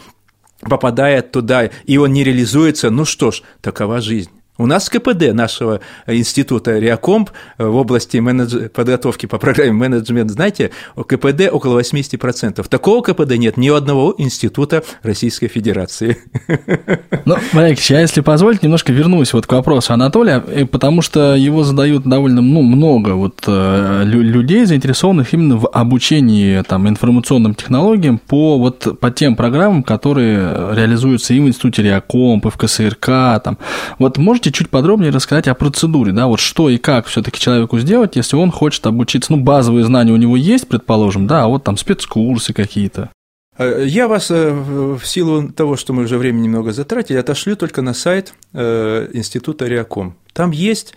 попадает 0.60 1.32
туда, 1.32 1.70
и 1.84 1.96
он 1.96 2.12
не 2.12 2.24
реализуется, 2.24 2.90
ну 2.90 3.04
что 3.04 3.30
ж, 3.30 3.42
такова 3.60 4.00
жизнь. 4.00 4.30
У 4.56 4.66
нас 4.66 4.88
КПД 4.88 5.32
нашего 5.32 5.80
института 6.06 6.78
Реакомп 6.78 7.30
в 7.58 7.74
области 7.74 8.18
менедж... 8.18 8.68
подготовки 8.68 9.26
по 9.26 9.38
программе 9.38 9.72
менеджмент, 9.72 10.30
знаете, 10.30 10.70
КПД 10.94 11.48
около 11.50 11.80
80%. 11.80 12.64
Такого 12.68 13.02
КПД 13.02 13.36
нет 13.36 13.56
ни 13.56 13.68
у 13.70 13.74
одного 13.74 14.14
института 14.16 14.84
Российской 15.02 15.48
Федерации. 15.48 16.18
Ну, 17.26 17.36
Марик, 17.54 17.80
я, 17.88 18.00
если 18.00 18.20
позволите, 18.20 18.60
немножко 18.64 18.92
вернусь 18.92 19.32
вот 19.32 19.46
к 19.46 19.52
вопросу 19.52 19.94
Анатолия, 19.94 20.40
потому 20.70 21.00
что 21.00 21.34
его 21.34 21.64
задают 21.64 22.04
довольно 22.04 22.42
ну, 22.42 22.60
много 22.60 23.10
вот 23.14 23.44
э, 23.46 24.02
людей, 24.04 24.66
заинтересованных 24.66 25.32
именно 25.32 25.56
в 25.56 25.66
обучении 25.68 26.62
там, 26.64 26.86
информационным 26.86 27.54
технологиям 27.54 28.18
по, 28.18 28.58
вот, 28.58 29.00
по 29.00 29.10
тем 29.10 29.36
программам, 29.36 29.82
которые 29.82 30.74
реализуются 30.74 31.32
и 31.32 31.40
в 31.40 31.48
институте 31.48 31.82
Реакомп, 31.82 32.44
и 32.44 32.50
в 32.50 32.58
КСРК. 32.58 33.06
Там. 33.42 33.56
Вот 33.98 34.18
может 34.18 34.43
можете 34.44 34.58
чуть 34.58 34.68
подробнее 34.68 35.10
рассказать 35.10 35.48
о 35.48 35.54
процедуре, 35.54 36.12
да, 36.12 36.26
вот 36.26 36.38
что 36.38 36.68
и 36.68 36.76
как 36.76 37.06
все-таки 37.06 37.40
человеку 37.40 37.78
сделать, 37.78 38.16
если 38.16 38.36
он 38.36 38.50
хочет 38.50 38.86
обучиться, 38.86 39.32
ну, 39.32 39.40
базовые 39.42 39.84
знания 39.86 40.12
у 40.12 40.16
него 40.16 40.36
есть, 40.36 40.68
предположим, 40.68 41.26
да, 41.26 41.44
а 41.44 41.46
вот 41.46 41.64
там 41.64 41.78
спецкурсы 41.78 42.52
какие-то. 42.52 43.10
Э, 43.56 43.84
я 43.86 44.06
вас 44.06 44.30
э, 44.30 44.50
в 44.50 45.02
силу 45.04 45.48
того, 45.48 45.76
что 45.76 45.94
мы 45.94 46.02
уже 46.02 46.18
время 46.18 46.40
немного 46.40 46.72
затратили, 46.72 47.16
отошлю 47.16 47.56
только 47.56 47.80
на 47.80 47.94
сайт 47.94 48.34
э, 48.52 49.08
Института 49.14 49.66
Реаком. 49.66 50.16
Там 50.32 50.50
есть 50.50 50.94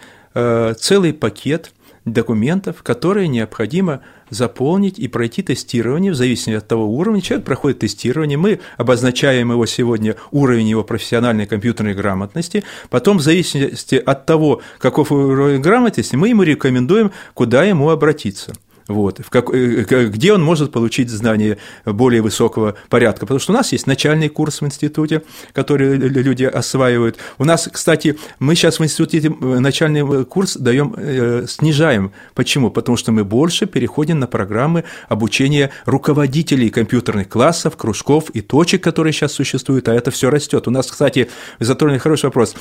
целый 0.79 1.13
пакет 1.13 1.71
документов, 2.05 2.83
которые 2.83 3.27
необходимо 3.27 4.01
заполнить 4.29 4.99
и 4.99 5.07
пройти 5.07 5.41
тестирование 5.41 6.11
в 6.11 6.15
зависимости 6.15 6.57
от 6.57 6.67
того 6.67 6.87
уровня. 6.87 7.21
Человек 7.21 7.45
проходит 7.45 7.79
тестирование, 7.79 8.37
мы 8.37 8.59
обозначаем 8.77 9.51
его 9.51 9.65
сегодня 9.65 10.15
уровень 10.31 10.67
его 10.67 10.83
профессиональной 10.83 11.45
компьютерной 11.45 11.93
грамотности, 11.93 12.63
потом 12.89 13.17
в 13.17 13.21
зависимости 13.21 13.95
от 13.95 14.25
того, 14.25 14.61
каков 14.79 15.11
уровень 15.11 15.61
грамотности, 15.61 16.15
мы 16.15 16.29
ему 16.29 16.43
рекомендуем, 16.43 17.11
куда 17.33 17.63
ему 17.63 17.89
обратиться– 17.89 18.53
вот, 18.87 19.19
в 19.19 19.29
как, 19.29 19.53
э, 19.53 20.07
где 20.07 20.33
он 20.33 20.43
может 20.43 20.71
получить 20.71 21.09
знания 21.09 21.57
более 21.85 22.21
высокого 22.21 22.75
порядка. 22.89 23.25
Потому 23.25 23.39
что 23.39 23.53
у 23.53 23.55
нас 23.55 23.71
есть 23.71 23.87
начальный 23.87 24.29
курс 24.29 24.61
в 24.61 24.65
институте, 24.65 25.23
который 25.53 25.97
люди 25.97 26.43
осваивают. 26.43 27.17
У 27.37 27.45
нас, 27.45 27.69
кстати, 27.71 28.17
мы 28.39 28.55
сейчас 28.55 28.79
в 28.79 28.83
институте 28.83 29.29
начальный 29.29 30.25
курс 30.25 30.55
даем, 30.55 30.95
э, 30.97 31.45
снижаем. 31.47 32.11
Почему? 32.33 32.71
Потому 32.71 32.97
что 32.97 33.11
мы 33.11 33.23
больше 33.23 33.65
переходим 33.65 34.19
на 34.19 34.27
программы 34.27 34.83
обучения 35.09 35.71
руководителей 35.85 36.69
компьютерных 36.69 37.29
классов, 37.29 37.75
кружков 37.77 38.29
и 38.29 38.41
точек, 38.41 38.83
которые 38.83 39.13
сейчас 39.13 39.33
существуют, 39.33 39.89
а 39.89 39.93
это 39.93 40.11
все 40.11 40.29
растет. 40.29 40.67
У 40.67 40.71
нас, 40.71 40.89
кстати, 40.89 41.29
затронули 41.59 41.97
хороший 41.97 42.25
вопрос. 42.25 42.55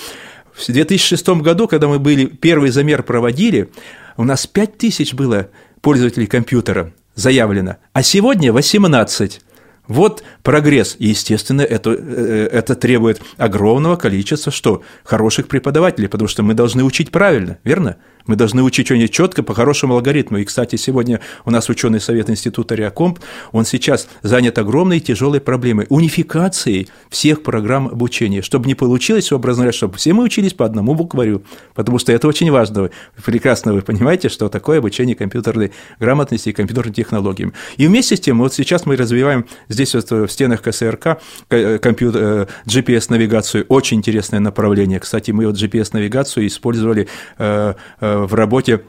В 0.55 0.67
2006 0.67 1.29
году, 1.43 1.69
когда 1.69 1.87
мы 1.87 1.99
были, 1.99 2.25
первый 2.25 2.71
замер 2.71 3.03
проводили, 3.03 3.69
у 4.17 4.25
нас 4.25 4.47
5 4.47 4.79
тысяч 4.79 5.13
было 5.13 5.51
пользователей 5.87 6.27
компьютера 6.27 6.93
заявлено, 7.15 7.77
а 7.93 8.03
сегодня 8.03 8.53
18. 8.53 9.41
Вот 9.87 10.25
прогресс. 10.43 10.97
И, 10.99 11.07
естественно, 11.07 11.61
это, 11.61 11.91
э, 11.97 12.49
это 12.51 12.75
требует 12.75 13.23
огромного 13.37 13.95
количества 13.95 14.51
что? 14.51 14.83
Хороших 15.05 15.47
преподавателей, 15.47 16.09
потому 16.09 16.27
что 16.27 16.43
мы 16.43 16.55
должны 16.55 16.83
учить 16.83 17.13
правильно, 17.13 17.59
верно? 17.63 17.99
Мы 18.27 18.37
должны 18.37 18.63
учить 18.63 18.87
что-нибудь 18.87 19.13
четко 19.13 19.43
по 19.43 19.55
хорошему 19.55 19.95
алгоритму. 19.95 20.39
И, 20.39 20.45
кстати, 20.45 20.77
сегодня 20.77 21.21
у 21.45 21.51
нас 21.51 21.69
ученый 21.69 22.01
совет 22.01 22.29
Института 22.31 22.75
Реакомп, 22.75 23.21
он 23.53 23.65
сейчас 23.65 24.09
занят 24.23 24.59
огромной 24.59 25.01
тяжелой 25.01 25.41
проблемой 25.41 25.87
унификации 25.89 26.89
всех 27.09 27.43
программ 27.43 27.89
обучения, 27.89 28.43
чтобы 28.43 28.67
не 28.67 28.75
получилось, 28.75 29.33
образно 29.33 29.63
говоря, 29.63 29.77
чтобы 29.77 29.97
все 29.97 30.13
мы 30.13 30.25
учились 30.25 30.55
по 30.55 30.65
одному 30.65 30.95
букварю, 30.95 31.43
потому 31.75 31.99
что 31.99 32.13
это 32.13 32.29
очень 32.29 32.51
важно. 32.51 32.91
Прекрасно 33.25 33.73
вы 33.73 33.83
понимаете, 33.83 34.29
что 34.29 34.49
такое 34.49 34.79
обучение 34.79 35.15
компьютерной 35.15 35.73
грамотности 36.01 36.51
и 36.51 36.53
компьютерным 36.53 36.95
технологиям. 36.95 37.53
И 37.77 37.87
вместе 37.87 38.17
с 38.17 38.21
тем, 38.21 38.39
вот 38.39 38.55
сейчас 38.55 38.87
мы 38.87 38.97
развиваем 38.97 39.47
здесь 39.69 39.95
вот 39.95 40.11
в 40.11 40.29
стенах 40.29 40.63
КСРК 40.63 41.19
э, 41.51 41.79
компьютер, 41.79 42.23
э, 42.23 42.47
GPS-навигацию, 42.67 43.65
очень 43.69 43.99
интересное 43.99 44.41
направление. 44.41 45.01
Кстати, 45.01 45.31
мы 45.31 45.47
вот 45.47 45.57
GPS-навигацию 45.57 46.47
использовали 46.47 47.09
э, 47.39 47.75
в 48.25 48.35
работе 48.35 48.83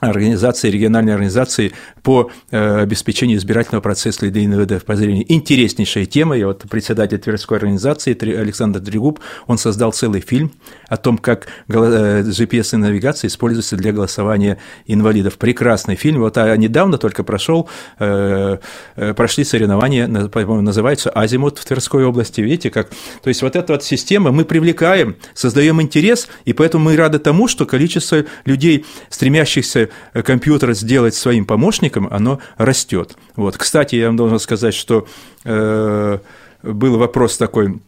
организации, 0.00 0.70
региональной 0.70 1.12
организации 1.12 1.72
по 2.02 2.30
э, 2.50 2.80
обеспечению 2.82 3.38
избирательного 3.38 3.82
процесса 3.82 4.30
для 4.30 4.44
инвалидов 4.44 4.84
по 4.84 4.96
зрению. 4.96 5.24
Интереснейшая 5.28 6.06
тема. 6.06 6.36
Я 6.36 6.46
вот 6.46 6.62
председатель 6.70 7.18
Тверской 7.18 7.58
организации 7.58 8.16
Александр 8.38 8.80
Дригуб, 8.80 9.20
он 9.46 9.58
создал 9.58 9.92
целый 9.92 10.20
фильм 10.20 10.52
о 10.88 10.96
том, 10.96 11.18
как 11.18 11.48
GPS-навигация 11.68 13.28
используется 13.28 13.76
для 13.76 13.92
голосования 13.92 14.58
инвалидов. 14.86 15.36
Прекрасный 15.38 15.96
фильм. 15.96 16.20
Вот 16.20 16.38
а 16.38 16.56
недавно 16.56 16.98
только 16.98 17.24
прошел, 17.24 17.68
э, 17.98 18.58
э, 18.96 19.14
прошли 19.14 19.44
соревнования, 19.44 20.06
по-моему, 20.28 20.62
называется 20.62 21.10
«Азимут» 21.10 21.58
в 21.58 21.64
Тверской 21.64 22.04
области. 22.04 22.40
Видите, 22.40 22.70
как? 22.70 22.90
То 23.22 23.28
есть 23.28 23.42
вот 23.42 23.56
эта 23.56 23.72
вот 23.72 23.82
система, 23.82 24.30
мы 24.30 24.44
привлекаем, 24.44 25.16
создаем 25.34 25.82
интерес, 25.82 26.28
и 26.44 26.52
поэтому 26.52 26.84
мы 26.84 26.96
рады 26.96 27.18
тому, 27.18 27.48
что 27.48 27.66
количество 27.66 28.24
людей, 28.44 28.86
стремящихся 29.10 29.87
Э, 30.12 30.22
компьютер 30.22 30.72
сделать 30.74 31.14
своим 31.14 31.44
помощником, 31.44 32.08
оно 32.10 32.40
растет. 32.56 33.16
Вот. 33.36 33.56
Кстати, 33.56 33.96
я 33.96 34.06
вам 34.06 34.16
должен 34.16 34.38
сказать, 34.38 34.74
что 34.74 35.06
э, 35.44 36.18
был 36.62 36.98
вопрос 36.98 37.36
такой, 37.36 37.80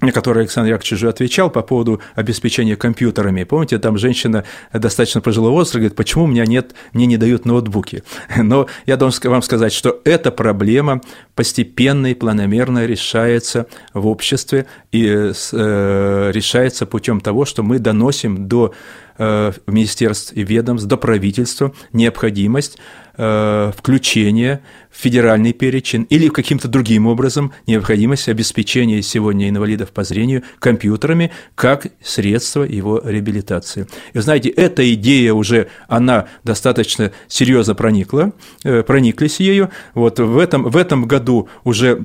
на 0.00 0.12
который 0.12 0.42
Александр 0.42 0.70
Яковлевич 0.70 0.92
уже 0.92 1.08
отвечал 1.08 1.50
по 1.50 1.62
поводу 1.62 2.00
обеспечения 2.14 2.76
компьютерами. 2.76 3.44
Помните, 3.44 3.78
там 3.78 3.96
женщина 3.96 4.44
достаточно 4.72 5.20
пожилого 5.20 5.52
возраста 5.52 5.78
говорит, 5.78 5.96
почему 5.96 6.24
у 6.24 6.26
меня 6.26 6.44
нет, 6.44 6.74
мне 6.92 7.06
не 7.06 7.16
дают 7.16 7.44
ноутбуки. 7.44 8.02
Но 8.36 8.66
я 8.86 8.96
должен 8.96 9.30
вам 9.30 9.42
сказать, 9.42 9.72
что 9.72 10.00
эта 10.04 10.30
проблема 10.30 11.00
постепенно 11.34 12.08
и 12.08 12.14
планомерно 12.14 12.86
решается 12.86 13.66
в 13.92 14.06
обществе 14.06 14.66
и 14.92 15.06
э, 15.06 16.30
решается 16.32 16.86
путем 16.86 17.20
того, 17.20 17.44
что 17.44 17.62
мы 17.62 17.78
доносим 17.78 18.48
до 18.48 18.64
Э, 18.66 19.03
министерств 19.18 20.32
и 20.34 20.42
ведомств 20.42 20.88
до 20.88 20.96
правительства 20.96 21.72
необходимость 21.92 22.78
э, 23.16 23.72
включения 23.76 24.62
в 24.90 25.00
федеральный 25.00 25.52
перечень 25.52 26.06
или 26.10 26.28
каким-то 26.28 26.68
другим 26.68 27.06
образом 27.06 27.52
необходимость 27.66 28.28
обеспечения 28.28 29.02
сегодня 29.02 29.48
инвалидов 29.48 29.90
по 29.90 30.04
зрению 30.04 30.42
компьютерами 30.58 31.30
как 31.54 31.88
средство 32.02 32.62
его 32.62 33.00
реабилитации. 33.04 33.86
И 34.12 34.18
знаете, 34.18 34.48
эта 34.48 34.92
идея 34.94 35.32
уже, 35.32 35.68
она 35.88 36.26
достаточно 36.42 37.12
серьезно 37.28 37.74
проникла, 37.74 38.32
э, 38.64 38.82
прониклись 38.82 39.40
ею. 39.40 39.70
Вот 39.94 40.18
в 40.18 40.38
этом, 40.38 40.64
в 40.64 40.76
этом 40.76 41.06
году 41.06 41.48
уже 41.64 41.94
Э, 41.94 42.04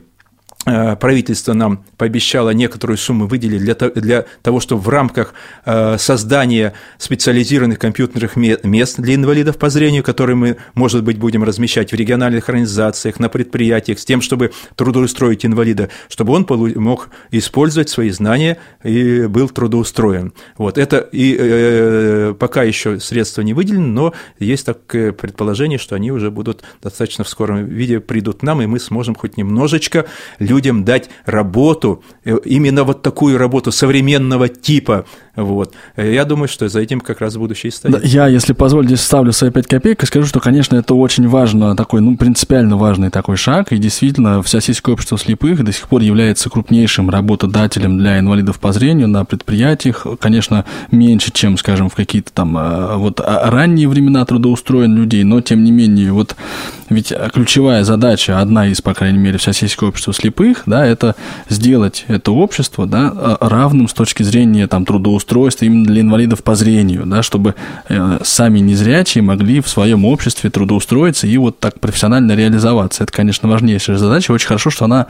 правительство 0.66 1.54
нам 1.54 1.86
пообещало 1.98 2.50
некоторую 2.50 2.98
сумму 2.98 3.28
выделить 3.28 3.62
для, 3.62 3.76
для 3.76 4.26
того, 4.42 4.60
чтобы 4.60 4.82
в 4.82 4.90
рамках 4.90 5.34
э, 5.66 5.98
создания 5.98 6.74
специализированных 6.98 7.80
компьютерных 7.80 8.36
мест 8.36 9.00
для 9.00 9.16
инвалидов 9.16 9.58
по 9.58 9.70
зрению, 9.70 10.04
которые 10.04 10.36
мы, 10.36 10.58
может 10.74 11.04
быть, 11.04 11.18
будем 11.18 11.44
размещать 11.44 11.92
в 11.92 11.96
региональных 11.96 12.50
организациях, 12.50 13.20
на 13.20 13.30
предприятиях, 13.30 14.00
с 14.00 14.06
тем, 14.06 14.22
чтобы 14.22 14.52
трудоустроить 14.76 15.46
инвалида, 15.46 15.90
чтобы 16.10 16.34
он 16.34 16.46
мог 16.50 17.10
использовать 17.32 17.90
свои 17.90 18.10
знания 18.10 18.58
и 18.84 19.28
был 19.28 19.50
трудоустроен. 19.50 20.34
Вот 20.58 20.78
это 20.78 20.98
и 20.98 21.38
э, 21.40 22.36
пока 22.38 22.64
еще 22.64 23.00
средства 23.00 23.42
не 23.42 23.54
выделены, 23.54 23.88
но 23.88 24.14
есть 24.40 24.66
такое 24.66 25.14
предположение, 25.14 25.80
что 25.80 25.96
они 25.96 26.12
уже 26.12 26.32
будут 26.32 26.64
достаточно 26.84 27.24
в 27.24 27.30
скором 27.30 27.66
виде 27.66 28.02
придут 28.02 28.44
нам, 28.44 28.62
и 28.62 28.66
мы 28.66 28.80
сможем 28.80 29.16
хоть 29.16 29.38
немножечко 29.38 30.06
людям 30.50 30.84
дать 30.84 31.10
работу, 31.26 32.04
э, 32.26 32.36
именно 32.46 32.84
вот 32.84 33.02
такую 33.02 33.38
работу 33.38 33.72
современного 33.72 34.50
типа. 34.50 35.06
Вот. 35.36 35.74
Я 35.96 36.26
думаю, 36.26 36.48
что 36.48 36.68
за 36.70 36.80
этим 36.80 37.00
как 37.00 37.22
раз 37.22 37.38
будущее 37.38 37.72
стоит. 37.72 37.94
Да, 37.94 38.00
я, 38.04 38.28
если 38.28 38.54
позволите, 38.54 38.98
ставлю 38.98 39.32
свои 39.32 39.52
5 39.52 39.68
копеек 39.68 40.04
и 40.04 40.06
скажу, 40.06 40.28
что, 40.28 40.40
конечно, 40.40 40.76
это 40.76 40.94
очень 40.96 41.28
важно, 41.28 41.76
такой, 41.76 42.02
ну, 42.02 42.18
принципиально 42.18 42.78
важный 42.78 43.10
такой 43.10 43.38
шаг, 43.38 43.72
и 43.72 43.78
действительно, 43.78 44.42
Всероссийское 44.42 44.94
общество 44.94 45.18
слепых 45.18 45.64
до 45.64 45.72
сих 45.72 45.88
пор 45.88 46.02
является 46.02 46.50
крупнейшим 46.50 47.10
работодателем 47.10 47.98
для 47.98 48.20
инвалидов 48.20 48.60
по 48.60 48.72
зрению 48.74 49.08
на 49.08 49.26
предприятиях, 49.26 50.06
конечно, 50.20 50.66
меньше, 50.92 51.32
чем, 51.32 51.58
скажем, 51.58 51.90
в 51.90 51.96
какие-то 51.96 52.32
там 52.34 52.58
э, 52.58 52.96
вот 52.98 53.20
а, 53.20 53.50
ранние 53.50 53.88
времена 53.88 54.26
трудоустроен 54.26 54.96
людей, 54.96 55.24
но, 55.24 55.42
тем 55.42 55.64
не 55.64 55.72
менее, 55.72 56.12
вот 56.12 56.36
ведь 56.90 57.14
ключевая 57.34 57.84
задача, 57.84 58.40
одна 58.40 58.68
из, 58.68 58.82
по 58.82 58.96
крайней 58.96 59.20
мере, 59.20 59.38
Всероссийского 59.38 59.90
общества 59.90 60.12
слепых, 60.12 60.64
да, 60.66 60.86
это 60.86 61.16
сделать 61.48 62.06
это 62.08 62.32
общество, 62.32 62.88
да, 62.88 63.38
равным 63.40 63.88
с 63.88 63.94
точки 63.94 64.24
зрения 64.24 64.68
там 64.68 64.86
трудоустройства 64.86 65.19
именно 65.66 65.86
для 65.86 66.02
инвалидов 66.02 66.44
по 66.44 66.56
зрению, 66.56 67.06
да, 67.06 67.24
чтобы 67.24 67.56
э, 67.88 68.20
сами 68.24 68.60
незрячие 68.60 69.22
могли 69.22 69.62
в 69.62 69.68
своем 69.68 70.06
обществе 70.06 70.50
трудоустроиться 70.50 71.28
и 71.28 71.38
вот 71.38 71.60
так 71.60 71.80
профессионально 71.80 72.36
реализоваться. 72.36 73.04
Это, 73.04 73.12
конечно, 73.12 73.50
важнейшая 73.50 73.98
задача. 73.98 74.32
Очень 74.32 74.48
хорошо, 74.48 74.70
что 74.70 74.86
она, 74.86 75.08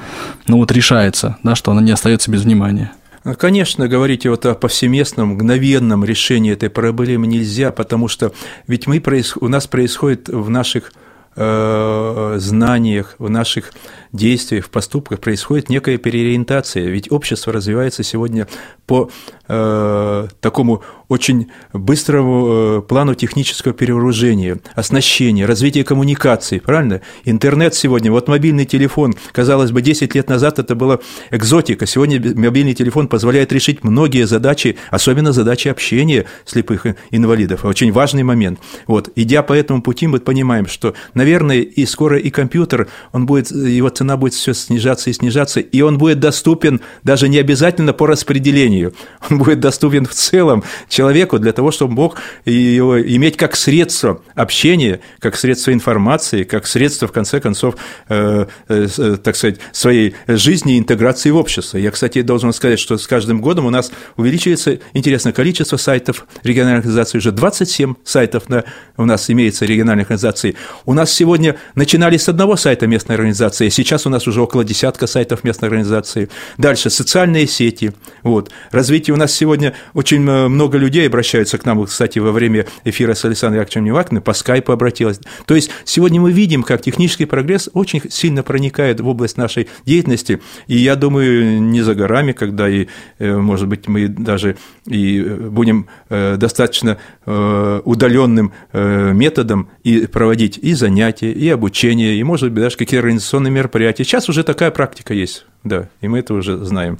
ну 0.48 0.58
вот, 0.58 0.72
решается, 0.72 1.38
да, 1.44 1.56
что 1.56 1.72
она 1.72 1.82
не 1.82 1.92
остается 1.92 2.32
без 2.32 2.44
внимания. 2.44 2.92
Конечно, 3.38 3.88
говорить 3.88 4.26
вот 4.26 4.46
о 4.46 4.56
повсеместном, 4.56 5.30
мгновенном 5.30 6.06
решении 6.06 6.54
этой 6.54 6.70
проблемы 6.70 7.28
нельзя, 7.28 7.72
потому 7.72 8.08
что 8.08 8.32
ведь 8.68 8.88
мы, 8.88 9.02
у 9.42 9.48
нас 9.48 9.68
происходит 9.68 10.30
в 10.30 10.50
наших 10.50 10.94
знаниях, 11.36 13.16
в 13.18 13.30
наших 13.30 13.72
действиях, 14.12 14.66
в 14.66 14.70
поступках 14.70 15.20
происходит 15.20 15.70
некая 15.70 15.98
переориентация. 15.98 16.88
Ведь 16.88 17.12
общество 17.12 17.54
развивается 17.54 18.04
сегодня 18.04 18.48
по 18.88 19.10
э, 19.48 20.28
такому 20.42 20.84
очень 21.10 21.52
быстрому 21.74 22.48
э, 22.50 22.82
плану 22.82 23.14
технического 23.14 23.74
перевооружения, 23.74 24.60
оснащения, 24.74 25.46
развития 25.46 25.84
коммуникаций, 25.84 26.60
правильно? 26.60 27.02
Интернет 27.24 27.76
сегодня, 27.76 28.12
вот 28.12 28.28
мобильный 28.28 28.66
телефон, 28.66 29.14
казалось 29.32 29.72
бы, 29.72 29.82
10 29.82 30.16
лет 30.16 30.28
назад 30.28 30.58
это 30.58 30.76
была 30.76 31.00
экзотика, 31.30 31.86
сегодня 31.86 32.20
мобильный 32.36 32.74
телефон 32.74 33.08
позволяет 33.08 33.52
решить 33.52 33.84
многие 33.84 34.26
задачи, 34.26 34.78
особенно 34.90 35.34
задачи 35.34 35.68
общения 35.68 36.26
слепых 36.46 36.88
инвалидов, 37.12 37.66
очень 37.66 37.92
важный 37.92 38.24
момент. 38.24 38.60
Вот, 38.88 39.10
идя 39.16 39.44
по 39.44 39.54
этому 39.54 39.84
пути, 39.84 40.08
мы 40.08 40.20
понимаем, 40.20 40.66
что, 40.66 40.96
наверное, 41.14 41.29
и 41.38 41.86
скоро 41.86 42.18
и 42.18 42.30
компьютер, 42.30 42.88
он 43.12 43.26
будет, 43.26 43.52
его 43.52 43.90
цена 43.90 44.18
будет 44.18 44.34
все 44.34 44.54
снижаться 44.54 45.10
и 45.10 45.14
снижаться, 45.14 45.60
и 45.60 45.82
он 45.82 45.98
будет 45.98 46.20
доступен 46.20 46.82
даже 47.04 47.30
не 47.30 47.38
обязательно 47.38 47.94
по 47.94 48.08
распределению, 48.08 48.94
он 49.30 49.38
будет 49.38 49.60
доступен 49.60 50.06
в 50.06 50.14
целом 50.14 50.64
человеку 50.88 51.40
для 51.40 51.54
того, 51.54 51.72
чтобы 51.72 51.94
мог 51.94 52.18
его 52.46 53.00
иметь 53.02 53.38
как 53.38 53.56
средство 53.56 54.22
общения, 54.36 55.00
как 55.20 55.36
средство 55.36 55.72
информации, 55.72 56.44
как 56.44 56.68
средство, 56.68 57.08
в 57.08 57.12
конце 57.12 57.40
концов, 57.40 57.76
э, 58.08 58.46
э, 58.68 58.88
э, 58.98 59.18
так 59.24 59.36
сказать, 59.36 59.60
своей 59.72 60.16
жизни 60.28 60.76
и 60.76 60.80
интеграции 60.80 61.30
в 61.30 61.38
общество. 61.38 61.78
Я, 61.78 61.92
кстати, 61.92 62.22
должен 62.22 62.54
сказать, 62.54 62.80
что 62.80 62.98
с 62.98 63.08
каждым 63.08 63.42
годом 63.42 63.66
у 63.66 63.70
нас 63.70 63.92
увеличивается 64.18 64.80
интересное 64.94 65.34
количество 65.34 65.78
сайтов 65.78 66.26
региональных 66.44 66.86
организаций, 66.86 67.18
уже 67.20 67.32
27 67.32 67.96
сайтов 68.04 68.50
на, 68.50 68.64
у 68.98 69.06
нас 69.06 69.30
имеется 69.30 69.66
региональных 69.66 70.08
организаций. 70.08 70.56
У 70.86 70.94
нас 70.94 71.09
сегодня 71.12 71.56
начинали 71.76 72.18
с 72.18 72.30
одного 72.30 72.56
сайта 72.56 72.88
местной 72.88 73.16
организации, 73.16 73.68
а 73.68 73.70
сейчас 73.70 74.06
у 74.06 74.10
нас 74.10 74.28
уже 74.28 74.42
около 74.42 74.64
десятка 74.64 75.08
сайтов 75.08 75.44
местной 75.44 75.68
организации. 75.70 76.30
Дальше 76.58 76.90
социальные 76.90 77.48
сети. 77.48 77.94
Вот. 78.24 78.52
Развитие 78.72 79.14
у 79.14 79.18
нас 79.18 79.34
сегодня 79.34 79.74
очень 79.94 80.22
много 80.22 80.78
людей 80.78 81.08
обращаются 81.08 81.58
к 81.58 81.66
нам, 81.66 81.86
кстати, 81.86 82.20
во 82.20 82.32
время 82.32 82.66
эфира 82.84 83.14
с 83.14 83.26
Александром 83.26 83.62
Яковлевичем 83.62 83.84
Невакиным, 83.86 84.24
по 84.24 84.34
скайпу 84.34 84.72
обратилась. 84.72 85.20
То 85.46 85.56
есть 85.56 85.72
сегодня 85.86 86.22
мы 86.22 86.32
видим, 86.32 86.64
как 86.64 86.82
технический 86.82 87.26
прогресс 87.26 87.70
очень 87.74 88.02
сильно 88.10 88.44
проникает 88.44 89.00
в 89.00 89.08
область 89.08 89.38
нашей 89.38 89.68
деятельности, 89.86 90.42
и 90.68 90.78
я 90.78 90.96
думаю, 90.96 91.62
не 91.62 91.82
за 91.82 91.96
горами, 91.96 92.32
когда 92.32 92.70
и, 92.70 92.88
э, 93.20 93.36
может 93.36 93.68
быть, 93.68 93.88
мы 93.88 94.08
даже 94.08 94.58
и 94.86 95.22
будем 95.22 95.88
э, 96.10 96.38
достаточно 96.38 96.92
э, 96.92 96.98
удаленным 97.30 98.54
методом 98.74 99.70
и 99.84 100.08
проводить 100.08 100.58
и 100.58 100.74
занятия, 100.74 101.32
и 101.32 101.48
обучение, 101.50 102.16
и, 102.16 102.24
может 102.24 102.52
быть, 102.52 102.64
даже 102.64 102.78
какие-то 102.78 103.06
организационные 103.06 103.52
мероприятия. 103.52 104.04
Сейчас 104.04 104.30
уже 104.30 104.44
такая 104.44 104.72
практика 104.72 105.14
есть. 105.14 105.46
Да, 105.64 105.90
и 106.00 106.08
мы 106.08 106.20
это 106.20 106.34
уже 106.34 106.58
знаем. 106.64 107.00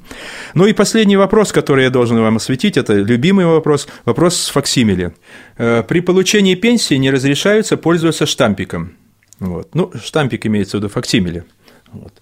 Ну 0.54 0.66
и 0.66 0.72
последний 0.74 1.16
вопрос, 1.16 1.50
который 1.50 1.84
я 1.84 1.90
должен 1.90 2.20
вам 2.20 2.36
осветить, 2.36 2.76
это 2.76 2.92
любимый 2.94 3.46
вопрос, 3.46 3.88
вопрос 4.04 4.36
с 4.36 4.48
факсимили. 4.50 5.14
Э, 5.56 5.82
при 5.82 6.00
получении 6.00 6.54
пенсии 6.54 6.94
не 6.94 7.10
разрешаются 7.10 7.78
пользоваться 7.78 8.26
штампиком. 8.26 8.92
Вот. 9.38 9.74
Ну, 9.74 9.90
штампик 10.04 10.44
имеется 10.46 10.76
в 10.76 10.80
виду 10.80 10.90
факсимили. 10.90 11.44
Вот. 11.92 12.12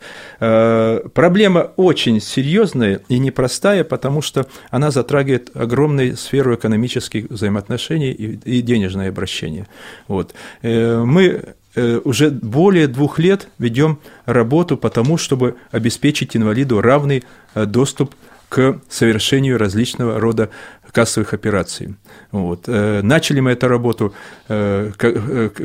Э, 0.40 1.00
проблема 1.12 1.72
очень 1.76 2.20
серьезная 2.20 3.00
и 3.08 3.18
непростая, 3.18 3.84
потому 3.84 4.22
что 4.22 4.46
она 4.70 4.90
затрагивает 4.90 5.50
огромную 5.54 6.16
сферу 6.16 6.54
экономических 6.54 7.30
взаимоотношений 7.30 8.12
и 8.12 8.62
денежное 8.62 9.08
обращение. 9.08 9.66
Вот. 10.06 10.34
Э, 10.62 11.02
мы 11.04 11.54
Э, 11.78 12.00
уже 12.02 12.30
более 12.30 12.88
двух 12.88 13.20
лет 13.20 13.48
ведем 13.58 13.98
работу 14.26 14.76
по 14.76 14.90
тому, 14.90 15.16
чтобы 15.16 15.54
обеспечить 15.70 16.36
инвалиду 16.36 16.80
равный 16.80 17.22
доступ 17.54 18.14
к 18.48 18.80
совершению 18.88 19.58
различного 19.58 20.18
рода 20.18 20.50
кассовых 20.98 21.32
операций. 21.32 21.94
Вот. 22.32 22.64
Э, 22.66 23.02
начали 23.02 23.38
мы 23.38 23.52
эту 23.52 23.68
работу, 23.68 24.12
э, 24.48 24.90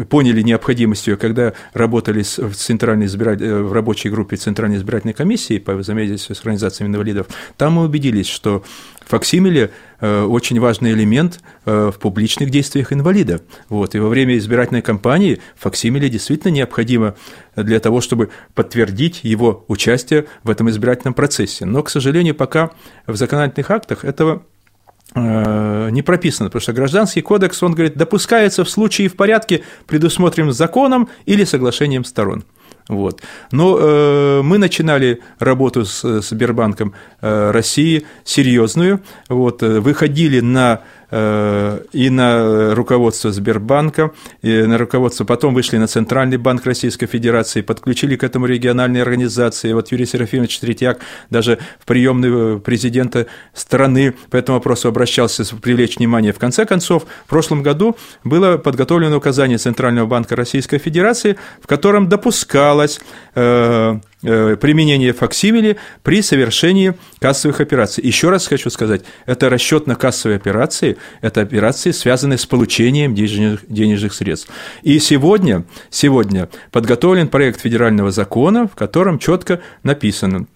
поняли 0.08 0.44
необходимость 0.44 1.08
ее, 1.08 1.18
когда 1.18 1.54
работали 1.74 2.22
в, 2.22 2.54
центральной 2.54 3.08
избиратель... 3.08 3.52
в 3.52 3.74
рабочей 3.74 4.10
группе 4.10 4.36
Центральной 4.36 4.78
избирательной 4.78 5.16
комиссии 5.16 5.58
по 5.58 5.74
взаимодействию 5.74 6.36
с 6.36 6.40
организациями 6.42 6.92
инвалидов. 6.92 7.26
Там 7.58 7.74
мы 7.74 7.86
убедились, 7.86 8.28
что 8.28 8.64
факсимиле 9.08 9.72
очень 10.02 10.60
важный 10.60 10.92
элемент 10.94 11.40
в 11.66 11.94
публичных 12.00 12.50
действиях 12.50 12.94
инвалида. 12.94 13.42
Вот. 13.70 13.96
И 13.96 14.00
во 14.00 14.10
время 14.10 14.38
избирательной 14.38 14.82
кампании 14.82 15.40
факсимиле 15.56 16.10
действительно 16.10 16.52
необходимо 16.52 17.16
для 17.56 17.80
того, 17.80 18.02
чтобы 18.02 18.30
подтвердить 18.54 19.22
его 19.24 19.66
участие 19.68 20.26
в 20.44 20.50
этом 20.50 20.70
избирательном 20.70 21.14
процессе. 21.14 21.66
Но, 21.66 21.84
к 21.84 21.90
сожалению, 21.90 22.36
пока 22.36 22.72
в 23.08 23.16
законодательных 23.16 23.72
актах 23.72 24.06
этого 24.06 24.32
э, 24.36 24.53
не 25.16 26.02
прописано, 26.02 26.50
потому 26.50 26.62
что 26.62 26.74
гражданский 26.74 27.22
кодекс, 27.22 27.62
он 27.62 27.74
говорит, 27.74 27.96
допускается 27.96 28.64
в 28.64 28.70
случае 28.70 29.06
и 29.06 29.10
в 29.10 29.16
порядке, 29.16 29.64
предусмотренным 29.86 30.54
законом 30.54 31.08
или 31.26 31.44
соглашением 31.44 32.04
сторон. 32.04 32.44
Вот. 32.90 33.22
Но 33.52 33.78
э, 33.80 34.42
мы 34.44 34.58
начинали 34.58 35.22
работу 35.40 35.86
с 35.86 36.22
Сбербанком 36.22 36.94
э, 37.22 37.52
России 37.52 38.06
серьезную, 38.26 39.02
вот, 39.30 39.64
э, 39.64 39.80
выходили 39.80 40.42
на 40.42 40.82
Э, 40.82 41.03
и 41.14 42.10
на 42.10 42.74
руководство 42.74 43.32
Сбербанка, 43.32 44.12
и 44.42 44.64
на 44.64 44.78
руководство, 44.80 45.26
потом 45.26 45.54
вышли 45.54 45.78
на 45.78 45.86
Центральный 45.88 46.38
банк 46.38 46.66
Российской 46.66 47.06
Федерации, 47.06 47.62
подключили 47.62 48.16
к 48.16 48.24
этому 48.24 48.48
региональные 48.48 49.04
организации. 49.04 49.74
Вот 49.74 49.92
Юрий 49.92 50.08
Серафимович 50.08 50.60
Третьяк 50.60 51.00
даже 51.30 51.60
в 51.80 51.86
приемный 51.86 52.60
президента 52.60 53.28
страны 53.54 54.16
по 54.32 54.38
этому 54.38 54.58
вопросу 54.58 54.88
обращался 54.88 55.44
привлечь 55.58 55.98
внимание. 55.98 56.34
В 56.34 56.40
конце 56.40 56.66
концов, 56.66 57.06
в 57.26 57.30
прошлом 57.30 57.62
году 57.62 57.96
было 58.24 58.58
подготовлено 58.58 59.18
указание 59.18 59.60
Центрального 59.60 60.08
банка 60.08 60.36
Российской 60.36 60.80
Федерации, 60.80 61.38
в 61.62 61.68
котором 61.68 62.10
допускалось 62.10 63.00
э, 63.36 64.00
Э, 64.26 64.56
применение 64.56 65.12
факсимили 65.12 65.78
при 66.02 66.22
совершении 66.22 66.94
кассовых 67.20 67.60
операций. 67.60 68.02
Еще 68.06 68.30
раз 68.30 68.48
хочу 68.48 68.70
сказать, 68.70 69.02
это 69.26 69.48
расчетно-кассовые 69.50 70.38
операции, 70.38 70.98
это 71.22 71.42
операции, 71.42 71.92
связанные 71.92 72.38
с 72.38 72.46
получением 72.46 73.16
денежных, 73.16 73.62
денежных 73.68 74.14
средств. 74.14 74.50
И 74.82 75.00
сегодня, 75.00 75.66
сегодня 75.90 76.50
подготовлен 76.72 77.28
проект 77.28 77.62
федерального 77.62 78.12
закона, 78.12 78.68
в 78.68 78.76
котором 78.76 79.20
четко 79.20 79.62
написано, 79.84 80.48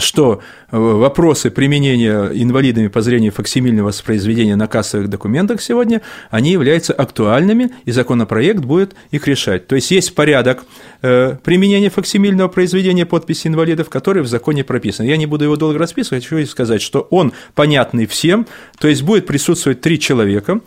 что 0.00 0.40
э, 0.70 0.76
вопросы 0.76 1.50
применения 1.50 2.30
инвалидами 2.34 2.88
по 2.88 3.00
зрению 3.00 3.32
факсимильного 3.32 3.86
воспроизведения 3.88 4.56
на 4.56 4.66
кассовых 4.66 5.08
документах 5.08 5.60
сегодня, 5.60 6.02
они 6.30 6.52
являются 6.52 6.92
актуальными, 6.92 7.70
и 7.84 7.90
законопроект 7.90 8.60
будет 8.60 8.94
их 9.10 9.26
решать. 9.26 9.66
То 9.66 9.74
есть 9.74 9.90
есть 9.90 10.14
порядок 10.14 10.64
э, 11.02 11.36
применения 11.42 11.90
факсимильного 11.90 12.48
произведения 12.48 13.06
подписи 13.06 13.48
инвалидов, 13.48 13.88
который 13.88 14.22
в 14.22 14.26
законе 14.26 14.64
прописан. 14.64 15.06
Я 15.06 15.16
не 15.16 15.26
буду 15.26 15.44
его 15.44 15.56
долго 15.56 15.78
расписывать, 15.78 16.26
хочу 16.26 16.46
сказать, 16.46 16.82
что 16.82 17.06
он 17.10 17.32
понятный 17.54 18.06
всем, 18.06 18.46
то 18.78 18.88
есть 18.88 19.02
будет 19.02 19.26
присутствовать 19.26 19.80
три 19.80 19.98
человека, 19.98 20.60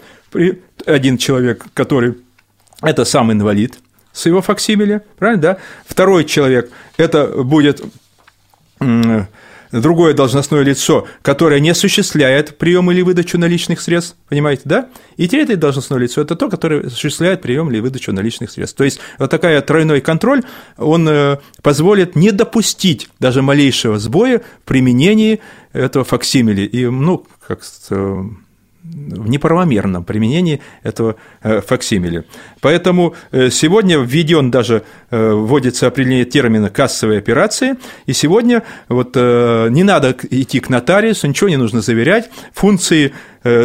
один 0.85 1.17
человек, 1.17 1.65
который 1.73 2.15
это 2.81 3.05
сам 3.05 3.31
инвалид, 3.31 3.77
с 4.13 4.25
его 4.25 4.41
факсимиле, 4.41 5.03
правильно, 5.17 5.41
да? 5.41 5.57
Второй 5.85 6.25
человек– 6.25 6.69
это 6.97 7.27
будет 7.43 7.81
другое 9.71 10.13
должностное 10.13 10.61
лицо, 10.63 11.07
которое 11.21 11.59
не 11.59 11.69
осуществляет 11.69 12.57
прием 12.57 12.91
или 12.91 13.01
выдачу 13.01 13.37
наличных 13.37 13.81
средств, 13.81 14.15
понимаете, 14.27 14.63
да? 14.65 14.89
И 15.17 15.27
третье 15.27 15.55
должностное 15.55 15.99
лицо– 15.99 16.21
это 16.23 16.35
то, 16.35 16.49
которое 16.49 16.87
осуществляет 16.87 17.41
прием 17.41 17.71
или 17.71 17.79
выдачу 17.79 18.11
наличных 18.11 18.51
средств. 18.51 18.77
То 18.77 18.83
есть 18.83 18.99
вот 19.17 19.29
такая 19.31 19.61
тройной 19.61 20.01
контроль, 20.01 20.43
он 20.77 21.07
э, 21.07 21.37
позволит 21.61 22.15
не 22.15 22.31
допустить 22.31 23.09
даже 23.19 23.41
малейшего 23.41 23.99
сбоя 23.99 24.39
в 24.39 24.67
применении 24.67 25.39
этого 25.73 26.03
факсимили. 26.03 26.63
И, 26.63 26.85
ну, 26.85 27.25
как 27.47 27.61
в 28.83 29.29
неправомерном 29.29 30.03
применении 30.03 30.59
этого 30.81 31.15
э, 31.43 31.61
факсимили. 31.61 32.23
Поэтому 32.61 33.13
э, 33.31 33.49
сегодня 33.51 33.99
введен 33.99 34.49
даже, 34.49 34.83
э, 35.11 35.31
вводится 35.31 35.87
определение 35.87 36.25
термина 36.25 36.69
«кассовые 36.69 37.19
операции», 37.19 37.75
и 38.07 38.13
сегодня 38.13 38.63
вот 38.89 39.15
не 39.15 39.83
надо 39.83 40.15
идти 40.29 40.59
к 40.59 40.69
нотариусу, 40.69 41.27
ничего 41.27 41.49
не 41.49 41.57
нужно 41.57 41.81
заверять, 41.81 42.29
функции 42.53 43.13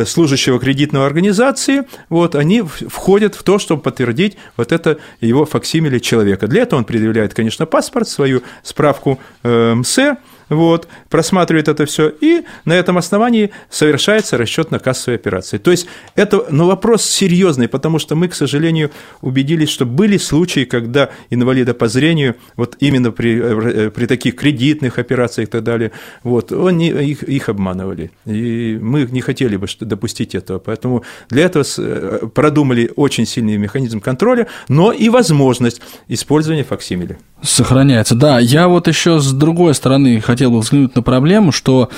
служащего 0.07 0.59
кредитной 0.59 1.05
организации, 1.05 1.83
вот, 2.09 2.35
они 2.35 2.62
входят 2.62 3.35
в 3.35 3.43
то, 3.43 3.59
чтобы 3.59 3.83
подтвердить 3.83 4.39
вот 4.57 4.73
это 4.73 4.99
его 5.21 5.45
факсимили 5.45 5.99
человека. 5.99 6.47
Для 6.47 6.62
этого 6.62 6.79
он 6.79 6.87
предъявляет, 6.87 7.35
конечно, 7.35 7.67
паспорт, 7.67 8.09
свою 8.09 8.43
справку 8.62 9.21
МСЭ, 9.43 10.17
вот, 10.49 10.89
просматривает 11.09 11.69
это 11.69 11.87
все, 11.87 12.09
и 12.09 12.43
на 12.65 12.73
этом 12.73 12.99
основании 12.99 13.51
совершается 13.71 14.37
расчет 14.37 14.71
на 14.71 14.79
кассовые 14.79 15.17
операции. 15.17 15.59
То 15.59 15.71
есть 15.71 15.87
это 16.15 16.47
ну, 16.51 16.67
вопрос 16.67 17.05
серьезный, 17.05 17.69
потому 17.69 17.99
что 17.99 18.15
мы, 18.15 18.29
к 18.29 18.35
сожалению, 18.35 18.91
убедились, 19.21 19.69
что 19.69 19.87
были 19.87 20.19
случаи, 20.19 20.65
когда 20.65 21.11
инвалида 21.31 21.75
по 21.75 21.89
зрению, 21.89 22.37
вот 22.57 22.77
именно 22.81 23.11
при, 23.11 23.41
э, 23.41 23.91
при 23.91 24.07
таких 24.07 24.37
кредитных 24.37 24.99
операциях 24.99 25.49
и 25.49 25.51
так 25.51 25.65
далее, 25.65 25.93
вот, 26.23 26.53
они, 26.53 26.89
их, 26.89 27.23
их 27.23 27.49
обманывали. 27.49 28.11
И 28.25 28.79
мы 28.81 29.09
не 29.11 29.21
хотели 29.21 29.57
бы 29.57 29.67
допустить 29.81 30.35
этого. 30.35 30.59
Поэтому 30.59 31.05
для 31.29 31.45
этого 31.45 31.65
э, 31.79 32.27
продумали 32.35 32.91
очень 32.97 33.27
сильный 33.27 33.57
механизм 33.57 34.01
контроля, 34.01 34.47
но 34.69 34.93
и 34.93 35.09
возможность 35.09 35.81
использования 36.09 36.65
факсимили. 36.65 37.19
Сохраняется, 37.43 38.15
да. 38.15 38.39
Я 38.41 38.69
вот 38.69 38.89
еще 38.89 39.21
с 39.21 39.33
другой 39.33 39.75
стороны 39.75 40.21
хотел 40.37 40.51
бы 40.51 40.59
взглянуть 40.59 40.95
на 40.95 41.01
проблему, 41.01 41.51
что 41.51 41.89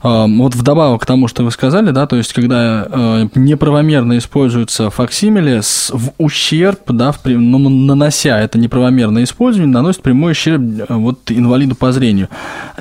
э, 0.00 0.26
вот 0.28 0.54
вдобавок 0.54 1.02
к 1.02 1.06
тому, 1.06 1.26
что 1.26 1.42
вы 1.42 1.50
сказали, 1.50 1.90
да, 1.90 2.06
то 2.06 2.14
есть 2.14 2.32
когда 2.32 2.86
э, 2.88 3.28
неправомерно 3.34 4.16
используется 4.16 4.90
факсимили 4.90 5.60
в 5.90 6.12
ущерб, 6.18 6.78
да, 6.86 7.10
в, 7.10 7.18
ну, 7.24 7.58
нанося 7.68 8.38
это 8.38 8.60
неправомерное 8.60 9.24
использование, 9.24 9.72
наносит 9.72 10.02
прямой 10.02 10.32
ущерб 10.32 10.62
э, 10.62 10.84
вот 10.88 11.32
инвалиду 11.32 11.74
по 11.74 11.90
зрению. 11.90 12.28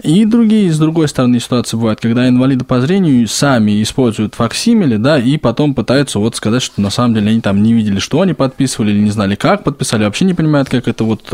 И 0.03 0.25
другие, 0.25 0.71
с 0.71 0.77
другой 0.77 1.07
стороны, 1.07 1.39
ситуации 1.39 1.75
бывают, 1.75 1.99
когда 1.99 2.29
инвалиды 2.29 2.63
по 2.63 2.79
зрению 2.79 3.27
сами 3.27 3.81
используют 3.81 4.35
факсимили, 4.35 4.97
да, 4.97 5.17
и 5.17 5.37
потом 5.37 5.73
пытаются 5.73 6.19
вот 6.19 6.35
сказать, 6.35 6.61
что 6.61 6.81
на 6.81 6.91
самом 6.91 7.15
деле 7.15 7.31
они 7.31 7.41
там 7.41 7.63
не 7.63 7.73
видели, 7.73 7.97
что 7.97 8.21
они 8.21 8.33
подписывали, 8.33 8.91
или 8.91 8.99
не 8.99 9.09
знали, 9.09 9.33
как 9.33 9.63
подписали, 9.63 10.03
вообще 10.03 10.25
не 10.25 10.35
понимают, 10.35 10.69
как 10.69 10.87
это 10.87 11.03
вот 11.03 11.33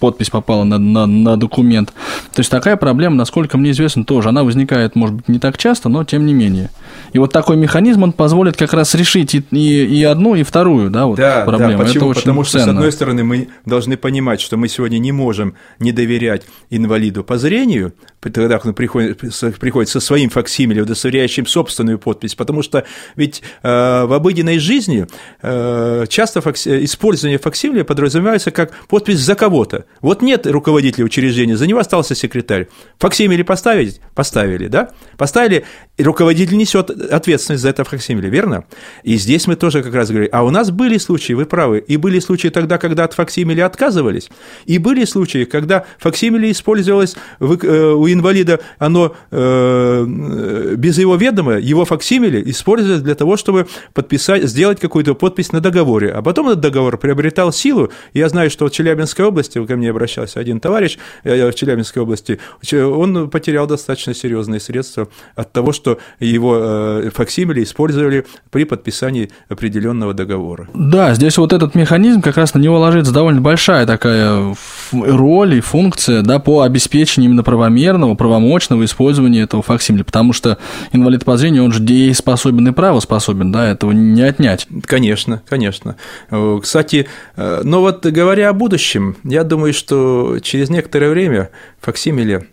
подпись 0.00 0.30
попала 0.30 0.64
на, 0.64 0.78
на, 0.78 1.06
на 1.06 1.36
документ. 1.36 1.92
То 2.32 2.40
есть 2.40 2.50
такая 2.50 2.76
проблема, 2.76 3.03
насколько 3.10 3.58
мне 3.58 3.70
известно, 3.70 4.04
тоже, 4.04 4.28
она 4.28 4.44
возникает, 4.44 4.96
может 4.96 5.16
быть, 5.16 5.28
не 5.28 5.38
так 5.38 5.58
часто, 5.58 5.88
но 5.88 6.04
тем 6.04 6.26
не 6.26 6.34
менее. 6.34 6.70
И 7.12 7.18
вот 7.18 7.32
такой 7.32 7.56
механизм, 7.56 8.02
он 8.02 8.12
позволит 8.12 8.56
как 8.56 8.72
раз 8.72 8.94
решить 8.94 9.34
и, 9.34 9.44
и, 9.50 10.00
и 10.00 10.04
одну, 10.04 10.34
и 10.34 10.42
вторую, 10.42 10.90
да, 10.90 11.06
вот 11.06 11.16
да, 11.16 11.44
проблему. 11.44 11.78
Да, 11.78 11.84
почему? 11.84 11.96
Это 11.96 12.06
очень 12.06 12.20
Потому 12.22 12.44
что, 12.44 12.58
ценно. 12.58 12.64
с 12.72 12.76
одной 12.76 12.92
стороны, 12.92 13.24
мы 13.24 13.48
должны 13.66 13.96
понимать, 13.96 14.40
что 14.40 14.56
мы 14.56 14.68
сегодня 14.68 14.98
не 14.98 15.12
можем 15.12 15.54
не 15.78 15.92
доверять 15.92 16.42
инвалиду 16.70 17.24
по 17.24 17.38
зрению, 17.38 17.92
тогда 18.20 18.60
он 18.62 18.74
приходит, 18.74 19.20
приходит 19.60 19.88
со 19.88 20.00
своим 20.00 20.30
факсимиле, 20.30 20.82
удостоверяющим 20.82 21.46
собственную 21.46 21.98
подпись, 21.98 22.34
потому 22.34 22.62
что 22.62 22.84
ведь 23.16 23.42
э, 23.62 24.04
в 24.04 24.12
обыденной 24.12 24.58
жизни 24.58 25.06
э, 25.42 26.04
часто 26.08 26.40
факси, 26.40 26.84
использование 26.84 27.38
факсимиля 27.38 27.84
подразумевается 27.84 28.50
как 28.50 28.72
подпись 28.88 29.18
за 29.18 29.34
кого-то. 29.34 29.84
Вот 30.00 30.22
нет 30.22 30.46
руководителя 30.46 31.04
учреждения, 31.04 31.56
за 31.56 31.66
него 31.66 31.78
остался 31.78 32.14
секретарь. 32.14 32.68
Факсимили 32.98 33.42
поставить? 33.42 34.00
Поставили, 34.14 34.68
да? 34.68 34.90
Поставили, 35.16 35.64
руководитель 35.98 36.56
несет 36.56 36.90
ответственность 37.10 37.62
за 37.62 37.70
это 37.70 37.84
факсимили, 37.84 38.28
верно? 38.28 38.64
И 39.02 39.16
здесь 39.16 39.46
мы 39.46 39.56
тоже 39.56 39.82
как 39.82 39.94
раз 39.94 40.10
говорим, 40.10 40.28
а 40.32 40.44
у 40.44 40.50
нас 40.50 40.70
были 40.70 40.98
случаи, 40.98 41.32
вы 41.32 41.46
правы, 41.46 41.78
и 41.86 41.96
были 41.96 42.20
случаи 42.20 42.48
тогда, 42.48 42.78
когда 42.78 43.04
от 43.04 43.14
факсимили 43.14 43.60
отказывались, 43.60 44.30
и 44.66 44.78
были 44.78 45.04
случаи, 45.04 45.44
когда 45.44 45.84
факсимили 45.98 46.50
использовалось 46.50 47.16
э, 47.40 47.44
у 47.44 48.08
инвалида, 48.08 48.60
оно 48.78 49.14
э, 49.30 50.74
без 50.76 50.98
его 50.98 51.16
ведома, 51.16 51.58
его 51.58 51.84
факсимили 51.84 52.42
использовалось 52.50 53.02
для 53.02 53.14
того, 53.14 53.36
чтобы 53.36 53.66
подписать, 53.92 54.44
сделать 54.44 54.80
какую-то 54.80 55.14
подпись 55.14 55.52
на 55.52 55.60
договоре, 55.60 56.10
а 56.10 56.22
потом 56.22 56.48
этот 56.48 56.60
договор 56.60 56.98
приобретал 56.98 57.52
силу, 57.52 57.90
я 58.12 58.28
знаю, 58.28 58.50
что 58.50 58.66
в 58.66 58.70
Челябинской 58.70 59.24
области, 59.24 59.64
ко 59.64 59.76
мне 59.76 59.90
обращался 59.90 60.40
один 60.40 60.60
товарищ 60.60 60.98
в 61.22 61.52
Челябинской 61.52 62.02
области, 62.02 62.38
он 62.72 63.30
потерял 63.30 63.66
достаточно 63.66 64.14
серьезные 64.14 64.60
средства 64.60 65.08
от 65.34 65.52
того, 65.52 65.72
что 65.72 65.98
его 66.20 66.54
факсимили 67.12 67.62
использовали 67.62 68.26
при 68.50 68.64
подписании 68.64 69.30
определенного 69.48 70.14
договора. 70.14 70.68
Да, 70.74 71.14
здесь 71.14 71.38
вот 71.38 71.52
этот 71.52 71.74
механизм, 71.74 72.20
как 72.20 72.36
раз 72.36 72.54
на 72.54 72.58
него 72.58 72.78
ложится 72.78 73.12
довольно 73.12 73.40
большая 73.40 73.86
такая 73.86 74.54
роль 74.92 75.54
и 75.54 75.60
функция 75.60 76.22
да, 76.22 76.38
по 76.38 76.62
обеспечению 76.62 77.30
именно 77.30 77.42
правомерного, 77.42 78.14
правомочного 78.14 78.84
использования 78.84 79.42
этого 79.42 79.62
факсимили, 79.62 80.02
потому 80.02 80.32
что 80.32 80.58
инвалид 80.92 81.24
по 81.24 81.36
зрению, 81.36 81.64
он 81.64 81.72
же 81.72 81.80
дееспособен 81.80 82.68
и 82.68 82.72
правоспособен, 82.72 83.52
да, 83.52 83.68
этого 83.70 83.92
не 83.92 84.22
отнять. 84.22 84.66
Конечно, 84.84 85.42
конечно. 85.48 85.96
Кстати, 86.62 87.06
э, 87.36 87.62
но 87.64 87.80
вот 87.80 88.04
говоря 88.06 88.50
о 88.50 88.52
будущем, 88.52 89.16
я 89.24 89.44
думаю, 89.44 89.72
что 89.72 90.38
через 90.42 90.70
некоторое 90.70 91.10
время 91.10 91.50
факсимили 91.80 92.48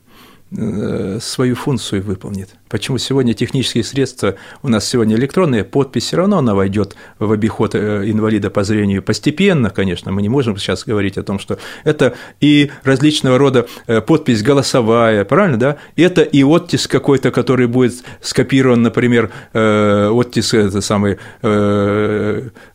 э, 0.55 1.19
свою 1.21 1.55
функцию 1.55 2.03
выполнит. 2.03 2.49
Почему 2.71 2.97
сегодня 2.97 3.33
технические 3.33 3.83
средства 3.83 4.35
у 4.63 4.69
нас 4.69 4.87
сегодня 4.87 5.17
электронные, 5.17 5.65
подпись 5.65 6.05
все 6.05 6.15
равно 6.15 6.37
она 6.37 6.55
войдет 6.55 6.95
в 7.19 7.29
обиход 7.29 7.75
э, 7.75 8.09
инвалида 8.09 8.49
по 8.49 8.63
зрению. 8.63 9.03
Постепенно, 9.03 9.69
конечно, 9.69 10.13
мы 10.13 10.21
не 10.21 10.29
можем 10.29 10.55
сейчас 10.55 10.85
говорить 10.85 11.17
о 11.17 11.23
том, 11.23 11.37
что 11.37 11.57
это 11.83 12.13
и 12.39 12.71
различного 12.85 13.37
рода 13.37 13.67
э, 13.87 13.99
подпись 13.99 14.41
голосовая, 14.41 15.25
правильно, 15.25 15.57
да? 15.57 15.77
Это 15.97 16.21
и 16.21 16.43
оттиск 16.43 16.89
какой-то, 16.89 17.31
который 17.31 17.67
будет 17.67 18.05
скопирован, 18.21 18.81
например, 18.81 19.31
э, 19.51 20.07
оттиск 20.09 20.53
это 20.53 20.79
самый 20.79 21.19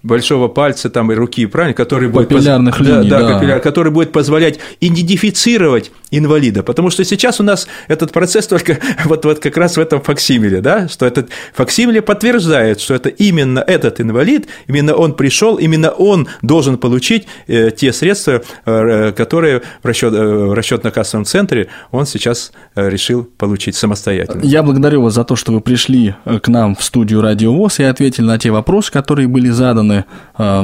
большого 0.03 0.49
пальца 0.49 0.91
там 0.91 1.11
и 1.11 1.15
руки, 1.15 1.47
правильно, 1.47 1.75
который 1.75 2.11
будет 2.11 2.29
поз... 2.29 2.45
линий, 2.45 3.09
да, 3.09 3.23
да, 3.23 3.33
Капилляр, 3.33 3.61
который 3.61 3.91
будет 3.91 4.13
позволять 4.13 4.59
идентифицировать 4.83 5.91
инвалида, 6.11 6.63
потому 6.63 6.91
что 6.91 7.03
сейчас 7.05 7.41
у 7.41 7.43
нас 7.43 7.67
этот 7.89 8.13
процесс 8.13 8.47
только 8.47 8.79
вот, 9.05 9.25
вот 9.25 9.39
как 9.39 9.57
раз 9.57 9.79
в 9.79 9.86
этом 9.87 10.01
факсимиле, 10.01 10.61
да, 10.61 10.89
что 10.89 11.07
этот 11.07 11.31
факсимиле 11.55 12.03
подтверждает, 12.03 12.81
что 12.81 12.95
это 12.95 13.09
именно 13.09 13.61
этот 13.61 14.01
инвалид, 14.01 14.49
именно 14.67 14.95
он 14.95 15.15
пришел, 15.15 15.57
именно 15.57 15.91
он 15.91 16.29
должен 16.43 16.79
получить 16.79 17.27
э, 17.47 17.71
те 17.71 17.93
средства, 17.93 18.43
э, 18.65 19.13
которые 19.13 19.63
в, 19.83 19.87
расчет, 19.87 20.13
э, 20.13 20.17
в 20.17 20.53
расчетно-кассовом 20.53 21.25
центре 21.25 21.69
он 21.91 22.07
сейчас 22.07 22.53
решил 22.75 23.25
получить 23.25 23.77
самостоятельно. 23.77 24.43
Я 24.43 24.63
благодарю 24.63 25.03
вас 25.03 25.15
за 25.15 25.25
то, 25.25 25.37
что 25.37 25.53
вы 25.53 25.61
пришли 25.61 26.15
к 26.43 26.49
нам 26.49 26.75
в 26.75 26.83
студию 26.83 27.21
Радио 27.21 27.55
ВОЗ 27.55 27.81
и 27.81 27.85
ответили 27.85 28.25
на 28.25 28.39
те 28.39 28.51
вопросы, 28.51 28.93
которые 28.93 29.29
были 29.29 29.51
заданы 29.51 30.05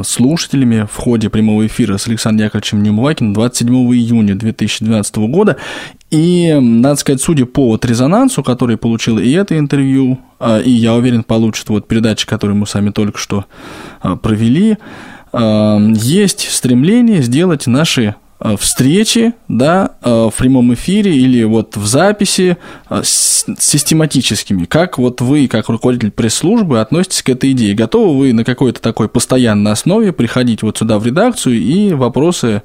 слушателями 0.04 0.86
в 0.90 0.96
ходе 0.96 1.30
прямого 1.30 1.66
эфира 1.66 1.96
с 1.96 2.06
Александром 2.08 2.46
Яковлевичем 2.46 2.82
Немувакиным 2.82 3.32
27 3.32 3.74
июня 3.94 4.34
2012 4.34 5.16
года. 5.16 5.56
И, 6.12 6.52
надо 6.60 6.96
сказать, 6.96 7.22
судя 7.22 7.46
по 7.46 7.68
вот 7.68 7.86
резонансу, 7.86 8.42
который 8.42 8.76
получил 8.76 9.18
и 9.18 9.32
это 9.32 9.58
интервью, 9.58 10.18
а, 10.38 10.60
и, 10.60 10.70
я 10.70 10.92
уверен, 10.92 11.24
получит 11.24 11.70
вот 11.70 11.88
передача, 11.88 12.26
которую 12.26 12.54
мы 12.58 12.66
сами 12.66 12.90
только 12.90 13.16
что 13.16 13.46
а, 14.02 14.16
провели, 14.16 14.76
а, 15.32 15.78
есть 15.78 16.50
стремление 16.50 17.22
сделать 17.22 17.66
наши 17.66 18.14
встречи, 18.58 19.34
да, 19.48 19.96
в 20.02 20.32
прямом 20.36 20.74
эфире 20.74 21.14
или 21.14 21.44
вот 21.44 21.76
в 21.76 21.86
записи 21.86 22.56
систематическими. 23.02 24.64
Как 24.64 24.98
вот 24.98 25.20
вы, 25.20 25.48
как 25.48 25.68
руководитель 25.68 26.10
пресс-службы, 26.10 26.80
относитесь 26.80 27.22
к 27.22 27.28
этой 27.28 27.52
идее? 27.52 27.74
Готовы 27.74 28.18
вы 28.18 28.32
на 28.32 28.44
какой-то 28.44 28.80
такой 28.80 29.08
постоянной 29.08 29.72
основе 29.72 30.12
приходить 30.12 30.62
вот 30.62 30.78
сюда 30.78 30.98
в 30.98 31.06
редакцию 31.06 31.60
и 31.60 31.92
вопросы 31.92 32.62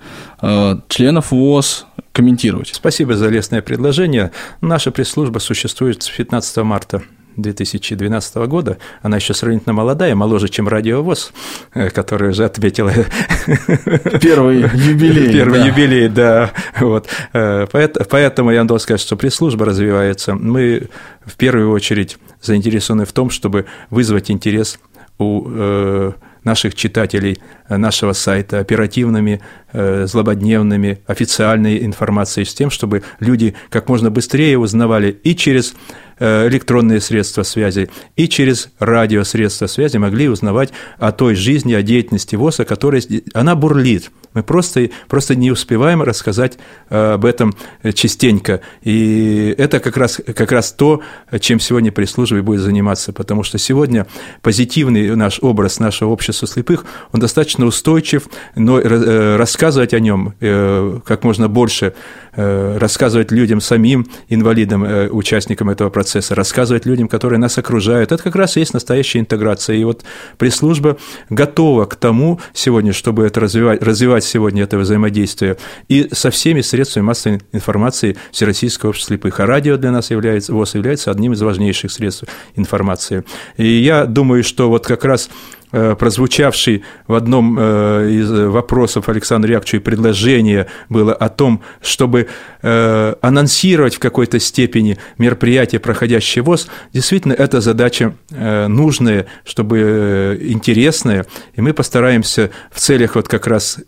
членов 0.87 1.31
ВОЗ 1.31 1.85
комментировать. 2.11 2.71
Спасибо 2.73 3.15
за 3.15 3.29
лестное 3.29 3.61
предложение. 3.61 4.31
Наша 4.61 4.91
пресс-служба 4.91 5.39
существует 5.39 6.01
с 6.01 6.09
15 6.09 6.57
марта 6.57 7.03
2012 7.37 8.35
года. 8.47 8.77
Она 9.01 9.17
еще 9.17 9.33
сравнительно 9.33 9.73
молодая, 9.73 10.15
моложе, 10.15 10.49
чем 10.49 10.67
радиовоз, 10.67 11.31
э, 11.73 11.89
который 11.89 12.29
уже 12.29 12.45
отметила 12.45 12.91
первый 14.21 14.61
юбилей. 14.61 15.31
Первый 15.31 15.59
да. 15.59 15.65
юбилей, 15.67 16.09
да. 16.09 16.51
Вот. 16.79 17.07
Э, 17.33 17.67
поэтому 17.71 18.51
я 18.51 18.63
должен 18.63 18.83
сказать, 18.83 19.01
что 19.01 19.15
пресс-служба 19.15 19.65
развивается. 19.65 20.33
Мы 20.35 20.89
в 21.25 21.35
первую 21.35 21.71
очередь 21.71 22.17
заинтересованы 22.41 23.05
в 23.05 23.13
том, 23.13 23.29
чтобы 23.29 23.65
вызвать 23.89 24.31
интерес 24.31 24.79
у 25.19 25.47
э, 25.47 26.11
наших 26.43 26.75
читателей 26.75 27.39
нашего 27.69 28.13
сайта 28.13 28.59
оперативными, 28.59 29.41
злободневными, 29.73 30.99
официальной 31.07 31.83
информацией 31.85 32.45
с 32.45 32.53
тем, 32.53 32.69
чтобы 32.69 33.03
люди 33.19 33.55
как 33.69 33.89
можно 33.89 34.09
быстрее 34.09 34.57
узнавали 34.57 35.11
и 35.23 35.35
через 35.35 35.73
э, 36.19 36.47
электронные 36.47 37.01
средства 37.01 37.43
связи, 37.43 37.89
и 38.15 38.27
через 38.27 38.69
радиосредства 38.79 39.67
связи 39.67 39.97
могли 39.97 40.29
узнавать 40.29 40.71
о 40.97 41.11
той 41.11 41.35
жизни, 41.35 41.73
о 41.73 41.81
деятельности 41.81 42.35
ВОЗа, 42.35 42.65
которая 42.65 43.01
она 43.33 43.55
бурлит. 43.55 44.11
Мы 44.33 44.43
просто, 44.43 44.89
просто 45.07 45.35
не 45.35 45.51
успеваем 45.51 46.01
рассказать 46.01 46.57
э, 46.89 47.13
об 47.13 47.25
этом 47.25 47.55
частенько. 47.93 48.61
И 48.83 49.55
это 49.57 49.79
как 49.79 49.97
раз, 49.97 50.21
как 50.25 50.51
раз 50.51 50.71
то, 50.71 51.01
чем 51.39 51.59
сегодня 51.59 51.91
пресс-служба 51.91 52.41
будет 52.41 52.61
заниматься, 52.61 53.13
потому 53.13 53.43
что 53.43 53.57
сегодня 53.57 54.05
позитивный 54.41 55.15
наш 55.15 55.39
образ 55.41 55.79
нашего 55.79 56.09
общества 56.09 56.47
слепых, 56.47 56.85
он 57.11 57.19
достаточно 57.19 57.65
устойчив, 57.65 58.27
но 58.55 58.79
э, 58.79 59.37
рассказывать 59.57 59.95
о 59.95 59.99
нем 59.99 60.35
э, 60.39 60.99
как 61.03 61.23
можно 61.23 61.47
больше, 61.47 61.93
рассказывать 62.35 63.31
людям 63.31 63.59
самим, 63.61 64.05
инвалидам, 64.29 64.83
участникам 65.09 65.71
этого 65.71 65.89
процесса, 65.89 66.35
рассказывать 66.35 66.85
людям, 66.85 67.07
которые 67.07 67.39
нас 67.39 67.57
окружают, 67.57 68.11
это 68.11 68.21
как 68.21 68.35
раз 68.35 68.57
и 68.57 68.59
есть 68.59 68.75
настоящая 68.75 69.21
интеграция. 69.21 69.75
И 69.75 69.83
вот 69.83 70.03
пресс-служба 70.37 70.97
готова 71.31 71.85
к 71.85 71.95
тому 71.95 72.39
сегодня, 72.53 72.93
чтобы 72.93 73.25
это 73.25 73.39
развивать, 73.39 73.81
развивать 73.81 74.23
сегодня 74.23 74.61
это 74.61 74.77
взаимодействие 74.77 75.57
и 75.87 76.09
со 76.11 76.29
всеми 76.29 76.61
средствами 76.61 77.05
массовой 77.05 77.41
информации 77.53 78.15
Всероссийского 78.31 78.89
общества 78.89 79.15
слепых. 79.15 79.39
А 79.39 79.47
радио 79.47 79.77
для 79.77 79.89
нас 79.89 80.11
является, 80.11 80.53
ВОЗ 80.53 80.75
является 80.75 81.09
одним 81.09 81.33
из 81.33 81.41
важнейших 81.41 81.91
средств 81.91 82.25
информации. 82.55 83.23
И 83.57 83.65
я 83.65 84.05
думаю, 84.05 84.43
что 84.43 84.69
вот 84.69 84.85
как 84.85 85.05
раз 85.05 85.27
э, 85.27 85.56
прозвучавший 85.71 86.83
в 87.07 87.13
одном 87.13 87.57
э, 87.59 88.09
из 88.11 88.31
вопросов 88.31 89.09
Александра 89.09 89.51
Яковлевича 89.51 89.81
предложение 89.81 90.67
было 90.89 91.13
о 91.13 91.29
том, 91.29 91.61
чтобы 91.81 92.27
э, 92.61 93.15
анонсировать 93.21 93.95
в 93.95 93.99
какой-то 93.99 94.39
степени 94.39 94.97
мероприятие, 95.17 95.79
проходящее 95.79 96.43
ВОЗ, 96.43 96.67
действительно, 96.93 97.33
это 97.33 97.61
задача 97.61 98.15
нужная, 98.29 99.25
чтобы 99.43 100.37
интересная, 100.41 101.25
и 101.55 101.61
мы 101.61 101.73
постараемся 101.73 102.51
в 102.71 102.79
целях 102.79 103.15
вот 103.15 103.27
как 103.27 103.47
раз 103.47 103.79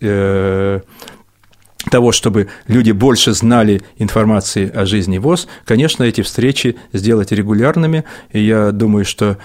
того, 1.90 2.12
чтобы 2.12 2.50
люди 2.68 2.92
больше 2.92 3.34
знали 3.34 3.82
информации 3.98 4.70
о 4.70 4.86
жизни 4.86 5.18
ВОЗ, 5.18 5.48
конечно, 5.66 6.04
эти 6.04 6.22
встречи 6.22 6.78
сделать 6.94 7.32
регулярными. 7.32 8.04
И 8.32 8.42
я 8.42 8.72
думаю, 8.72 9.06
что 9.06 9.38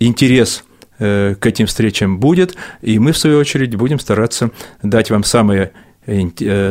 интерес 0.00 0.64
э, 0.64 0.75
к 0.98 1.46
этим 1.46 1.66
встречам 1.66 2.18
будет, 2.18 2.56
и 2.80 2.98
мы, 2.98 3.12
в 3.12 3.18
свою 3.18 3.38
очередь, 3.38 3.74
будем 3.74 3.98
стараться 3.98 4.50
дать 4.82 5.10
вам 5.10 5.24
самые 5.24 5.64
Э, 5.64 5.95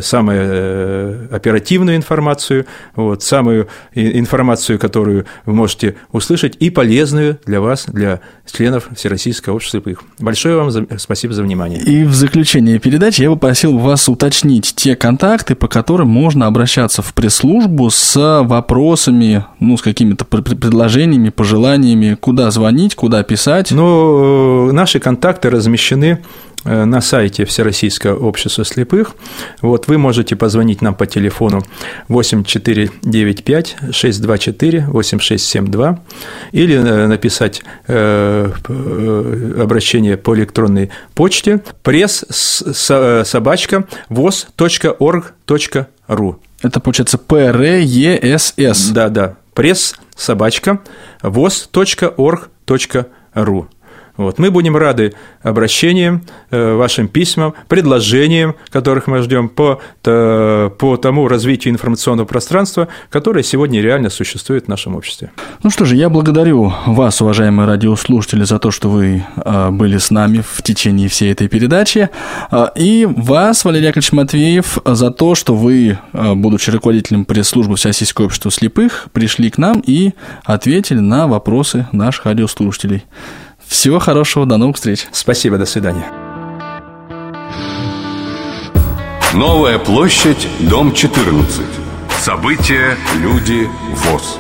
самую 0.02 0.40
э, 0.42 1.28
оперативную 1.32 1.98
информацию, 1.98 2.66
вот, 2.96 3.24
самую 3.24 3.68
информацию, 3.94 4.80
которую 4.80 5.26
вы 5.46 5.54
можете 5.54 5.96
услышать, 6.12 6.56
и 6.60 6.70
полезную 6.70 7.40
для 7.46 7.60
вас, 7.60 7.86
для 7.88 8.22
членов 8.50 8.88
Всероссийского 8.96 9.56
общества 9.56 9.76
слепых. 9.80 10.04
Большое 10.20 10.56
вам 10.56 10.72
спасибо 10.98 11.34
за 11.34 11.44
внимание. 11.44 11.82
И 11.82 12.04
в 12.04 12.14
заключение 12.14 12.80
передачи 12.80 13.22
я 13.22 13.30
попросил 13.30 13.78
вас 13.78 14.08
уточнить 14.08 14.74
те 14.76 14.96
контакты, 14.96 15.56
по 15.56 15.68
которым 15.68 16.08
можно 16.08 16.48
обращаться 16.48 17.02
в 17.02 17.14
пресс-службу 17.14 17.90
с 17.90 18.42
вопросами, 18.44 19.46
ну, 19.60 19.78
с 19.78 19.82
какими-то 19.82 20.24
предложениями, 20.24 21.30
пожеланиями, 21.30 22.16
куда 22.16 22.52
звонить, 22.52 22.96
куда 22.96 23.24
писать. 23.24 23.72
Ну, 23.72 24.72
наши 24.72 25.00
контакты 25.00 25.50
размещены 25.50 26.06
Э, 26.06 26.55
на 26.66 27.02
сайте 27.02 27.46
Всероссийского 27.46 28.18
общества 28.18 28.66
слепых. 28.66 29.16
Вот 29.62 29.88
вы 29.88 29.98
можете 29.98 30.36
позвонить 30.36 30.82
нам 30.82 30.96
по 30.96 31.06
телефону 31.06 31.64
8495 32.10 33.76
624 33.92 34.88
8672 34.88 36.00
или 36.52 36.76
э, 36.76 37.08
написать 37.08 37.62
э, 37.88 38.52
обращение 39.60 40.18
по 40.18 40.36
электронной 40.36 40.90
почте 41.14 41.62
пресс 41.84 42.26
собачка 43.24 43.88
voz.org.ru. 44.10 45.86
Это 46.62 46.80
получается 46.80 47.18
P-R-E-S-S. 47.18 48.90
Да, 48.90 49.10
да. 49.10 49.36
Пресс 49.54 49.96
собачка 50.16 50.80
voz.org.ru. 51.22 52.46
Вот. 54.18 54.40
Мы 54.40 54.52
будем 54.52 54.78
рады 54.78 55.14
обращениям, 55.42 56.22
э, 56.52 56.74
вашим 56.74 57.08
письмам, 57.08 57.54
предложениям, 57.68 58.56
которых 58.70 59.08
мы 59.08 59.22
ждем 59.22 59.50
по, 59.50 59.82
по 60.02 60.98
тому 60.98 61.28
развитию 61.28 61.74
информационного 61.74 62.26
пространства, 62.26 62.88
которое 63.10 63.44
сегодня 63.44 63.82
реально 63.82 64.10
существует 64.10 64.66
в 64.66 64.68
нашем 64.68 64.96
обществе. 64.96 65.32
Ну 65.64 65.70
что 65.70 65.86
же, 65.86 65.96
я 65.96 66.10
благодарю 66.10 66.74
вас, 66.86 67.22
уважаемые 67.22 67.68
радиослушатели, 67.68 68.44
за 68.44 68.60
то, 68.60 68.72
что 68.72 68.90
вы 68.90 69.24
э, 69.36 69.70
были 69.72 69.98
с 69.98 70.12
нами 70.12 70.42
в 70.48 70.62
течение 70.64 71.10
всей 71.10 71.32
этой 71.32 71.48
передачи, 71.48 72.10
э, 72.52 72.68
и 72.76 73.06
вас, 73.06 73.66
Валерий 73.66 73.88
Яковлевич 73.88 74.12
Матвеев, 74.12 74.78
за 74.86 75.12
то, 75.12 75.36
что 75.36 75.56
вы, 75.56 75.98
будучи 76.14 76.70
руководителем 76.70 77.26
пресс-службы 77.26 77.76
Всероссийского 77.76 78.26
общества 78.26 78.52
слепых, 78.52 79.08
пришли 79.14 79.50
к 79.50 79.58
нам 79.58 79.82
и 79.86 80.14
ответили 80.44 81.00
на 81.00 81.28
вопросы 81.28 81.88
наших 81.92 82.26
радиослушателей. 82.26 83.04
Всего 83.68 84.00
хорошего, 84.00 84.46
до 84.46 84.58
новых 84.58 84.76
встреч. 84.76 85.08
Спасибо, 85.12 85.58
до 85.58 85.66
свидания. 85.66 86.12
Новая 89.34 89.80
площадь, 89.80 90.48
дом 90.60 90.94
14. 90.94 91.62
События, 92.22 92.98
люди, 93.16 93.70
ВОЗ. 93.94 94.40